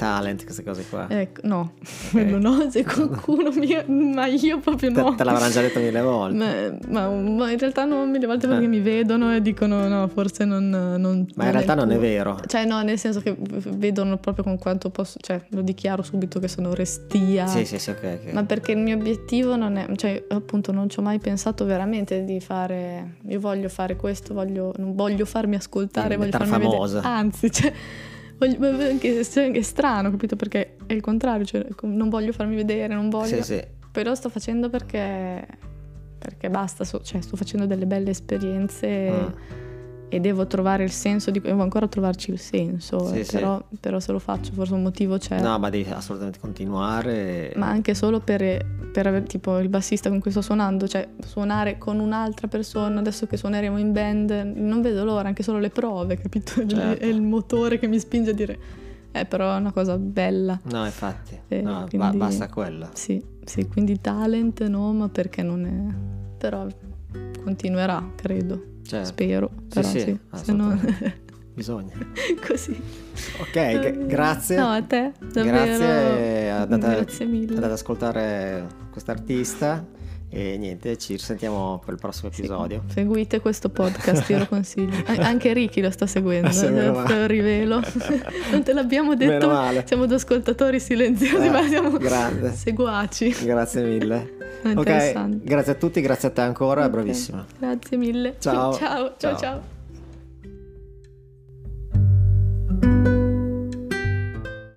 talent, 0.00 0.44
queste 0.44 0.62
cose 0.64 0.84
qua? 0.88 1.06
Ecco, 1.10 1.40
no, 1.44 1.72
quello 2.10 2.38
no, 2.40 2.70
se 2.70 2.84
qualcuno 2.84 3.50
mi... 3.52 3.76
Ma 4.14 4.26
io 4.26 4.58
proprio 4.60 4.90
Te, 4.92 5.00
no. 5.00 5.14
te 5.14 5.24
l'avranno 5.24 5.52
già 5.52 5.60
detto 5.60 5.78
mille 5.78 6.00
volte. 6.00 6.78
Ma, 6.88 7.08
ma- 7.08 7.20
ma 7.20 7.50
in 7.50 7.58
realtà 7.58 7.84
no, 7.84 8.06
mille 8.06 8.26
volte 8.26 8.46
perché 8.48 8.64
Eh. 8.64 8.68
mi 8.68 8.80
vedono 8.80 9.34
e 9.34 9.42
dicono 9.42 9.86
no, 9.88 10.08
forse 10.08 10.44
non... 10.46 10.68
non 10.70 11.26
Ma 11.34 11.44
in 11.44 11.52
realtà 11.52 11.74
non 11.74 11.90
è 11.90 11.98
vero. 11.98 12.38
Cioè 12.46 12.64
no, 12.64 12.80
nel 12.82 12.98
senso 12.98 13.20
che 13.20 13.36
vedono 13.38 14.16
proprio 14.16 14.44
con 14.44 14.58
quanto 14.58 14.88
posso... 14.90 15.18
Cioè 15.20 15.42
lo 15.50 15.60
dichiaro 15.60 16.02
subito 16.02 16.40
che 16.40 16.48
sono 16.48 16.72
restia. 16.74 17.46
Sì, 17.46 17.64
sì, 17.66 17.78
sì, 17.78 17.90
ok. 17.90 18.18
ok. 18.26 18.32
Ma 18.32 18.44
perché 18.44 18.72
il 18.72 18.78
mio 18.78 18.96
obiettivo 18.96 19.56
non 19.56 19.76
è, 19.76 19.86
cioè 19.96 20.24
appunto 20.28 20.72
non 20.72 20.88
ci 20.88 20.98
ho 20.98 21.02
mai 21.02 21.18
pensato 21.18 21.64
veramente 21.66 22.24
di 22.24 22.40
fare, 22.40 23.16
io 23.28 23.38
voglio 23.40 23.68
fare 23.68 23.96
questo, 23.96 24.32
voglio, 24.32 24.72
non 24.78 24.94
voglio 24.94 25.24
farmi 25.24 25.56
ascoltare, 25.56 26.16
voglio 26.16 26.30
farmi 26.30 26.48
famosa. 26.48 26.96
vedere, 27.00 27.14
anzi, 27.14 27.50
cioè, 27.50 27.72
voglio, 28.58 28.88
anche, 28.88 29.24
cioè, 29.24 29.44
anche 29.44 29.62
strano, 29.62 30.10
capito? 30.10 30.34
Perché 30.36 30.76
è 30.86 30.92
il 30.92 31.00
contrario, 31.00 31.44
cioè, 31.44 31.64
non 31.82 32.08
voglio 32.08 32.32
farmi 32.32 32.56
vedere, 32.56 32.94
non 32.94 33.08
voglio, 33.10 33.42
Sì, 33.42 33.54
sì. 33.54 33.64
però 33.92 34.14
sto 34.14 34.28
facendo 34.28 34.68
perché, 34.70 35.46
perché 36.18 36.50
basta, 36.50 36.84
so- 36.84 37.02
cioè 37.02 37.20
sto 37.20 37.36
facendo 37.36 37.66
delle 37.66 37.86
belle 37.86 38.10
esperienze 38.10 39.10
Mm. 39.10 39.26
E 40.10 40.18
devo 40.20 40.46
trovare 40.46 40.82
il 40.82 40.90
senso, 40.90 41.30
di, 41.30 41.40
devo 41.40 41.62
ancora 41.62 41.86
trovarci 41.86 42.30
il 42.32 42.38
senso, 42.38 43.06
Sì, 43.06 43.20
eh, 43.20 43.24
sì. 43.24 43.36
però, 43.36 43.62
però 43.78 44.00
se 44.00 44.10
lo 44.12 44.18
faccio 44.18 44.52
forse 44.52 44.74
un 44.74 44.82
motivo 44.82 45.16
c'è. 45.18 45.40
No, 45.40 45.56
ma 45.58 45.70
devi 45.70 45.88
assolutamente 45.88 46.38
continuare. 46.40 47.52
Ma 47.56 47.68
anche 47.68 47.94
solo 47.94 48.18
per, 48.20 48.66
per 48.92 49.06
avere 49.06 49.24
tipo 49.24 49.58
il 49.58 49.68
bassista 49.68 50.08
con 50.10 50.18
cui 50.18 50.32
sto 50.32 50.42
suonando, 50.42 50.88
cioè 50.88 51.08
suonare 51.24 51.78
con 51.78 52.00
un'altra 52.00 52.48
persona, 52.48 52.98
adesso 52.98 53.26
che 53.26 53.36
suoneremo 53.36 53.78
in 53.78 53.92
band, 53.92 54.30
non 54.56 54.82
vedo 54.82 55.04
l'ora, 55.04 55.28
anche 55.28 55.42
solo 55.44 55.58
le 55.58 55.70
prove, 55.70 56.16
capito? 56.16 56.66
Certo. 56.66 57.02
È 57.02 57.06
il 57.06 57.22
motore 57.22 57.78
che 57.78 57.86
mi 57.86 57.98
spinge 58.00 58.30
a 58.30 58.34
dire, 58.34 58.58
eh 59.12 59.24
però 59.26 59.54
è 59.54 59.58
una 59.58 59.72
cosa 59.72 59.96
bella. 59.96 60.58
No, 60.64 60.84
infatti. 60.84 61.38
Eh, 61.48 61.62
no, 61.62 61.84
ba- 61.84 61.86
quindi- 61.88 62.16
basta 62.16 62.48
quella. 62.48 62.90
Sì, 62.94 63.22
sì, 63.44 63.66
quindi 63.68 64.00
talent 64.00 64.66
no, 64.66 64.92
ma 64.92 65.08
perché 65.08 65.42
non 65.44 65.64
è... 65.64 66.36
Però 66.36 66.66
continuerà, 67.44 68.12
credo, 68.16 68.64
Certo. 68.90 69.06
spero, 69.08 69.50
però 69.68 69.88
sì, 69.88 70.00
sì, 70.00 70.18
se 70.34 70.52
no... 70.52 70.78
Bisogna. 71.54 71.92
così. 72.46 72.80
Ok, 73.40 73.52
g- 73.52 74.06
grazie. 74.06 74.56
No, 74.56 74.68
a 74.70 74.82
te, 74.82 75.12
davvero. 75.32 75.44
Grazie, 75.56 76.50
ad, 76.50 76.72
ad- 76.72 76.80
Grazie 76.80 77.26
mille. 77.26 77.56
ad 77.56 77.70
ascoltare 77.70 78.66
quest'artista 78.90 79.84
e 80.32 80.56
niente, 80.56 80.96
ci 80.96 81.14
risentiamo 81.14 81.82
per 81.84 81.94
il 81.94 82.00
prossimo 82.00 82.30
Sì, 82.32 82.40
episodio. 82.40 82.82
Seguite 82.92 83.40
questo 83.40 83.68
podcast, 83.68 84.28
io 84.30 84.38
lo 84.38 84.46
consiglio. 84.48 84.96
An- 85.06 85.20
anche 85.20 85.52
Ricky 85.52 85.80
lo 85.80 85.90
sta 85.90 86.06
seguendo, 86.06 86.48
Ah, 86.48 86.52
sì, 86.52 86.66
te 86.66 86.90
male. 86.90 87.18
lo 87.18 87.26
rivelo. 87.26 87.80
non 88.52 88.62
te 88.62 88.72
l'abbiamo 88.72 89.14
detto, 89.16 89.50
siamo 89.84 90.06
due 90.06 90.16
ascoltatori 90.16 90.78
silenziosi, 90.78 91.46
Eh, 91.46 91.50
ma 91.50 91.66
siamo 91.66 91.90
grande. 91.98 92.52
seguaci. 92.52 93.34
Grazie 93.44 93.82
mille. 93.82 94.36
È 94.62 94.68
ok, 94.68 94.76
interessante. 94.76 95.38
grazie 95.44 95.72
a 95.72 95.74
tutti, 95.74 96.00
grazie 96.00 96.28
a 96.28 96.30
te 96.32 96.40
ancora, 96.42 96.84
Ok. 96.84 96.90
bravissima. 96.90 97.44
Grazie 97.58 97.96
mille. 97.96 98.36
Ciao. 98.38 98.72
ciao, 98.74 98.78
ciao. 98.78 99.14
Ciao. 99.16 99.36
ciao. 99.38 99.79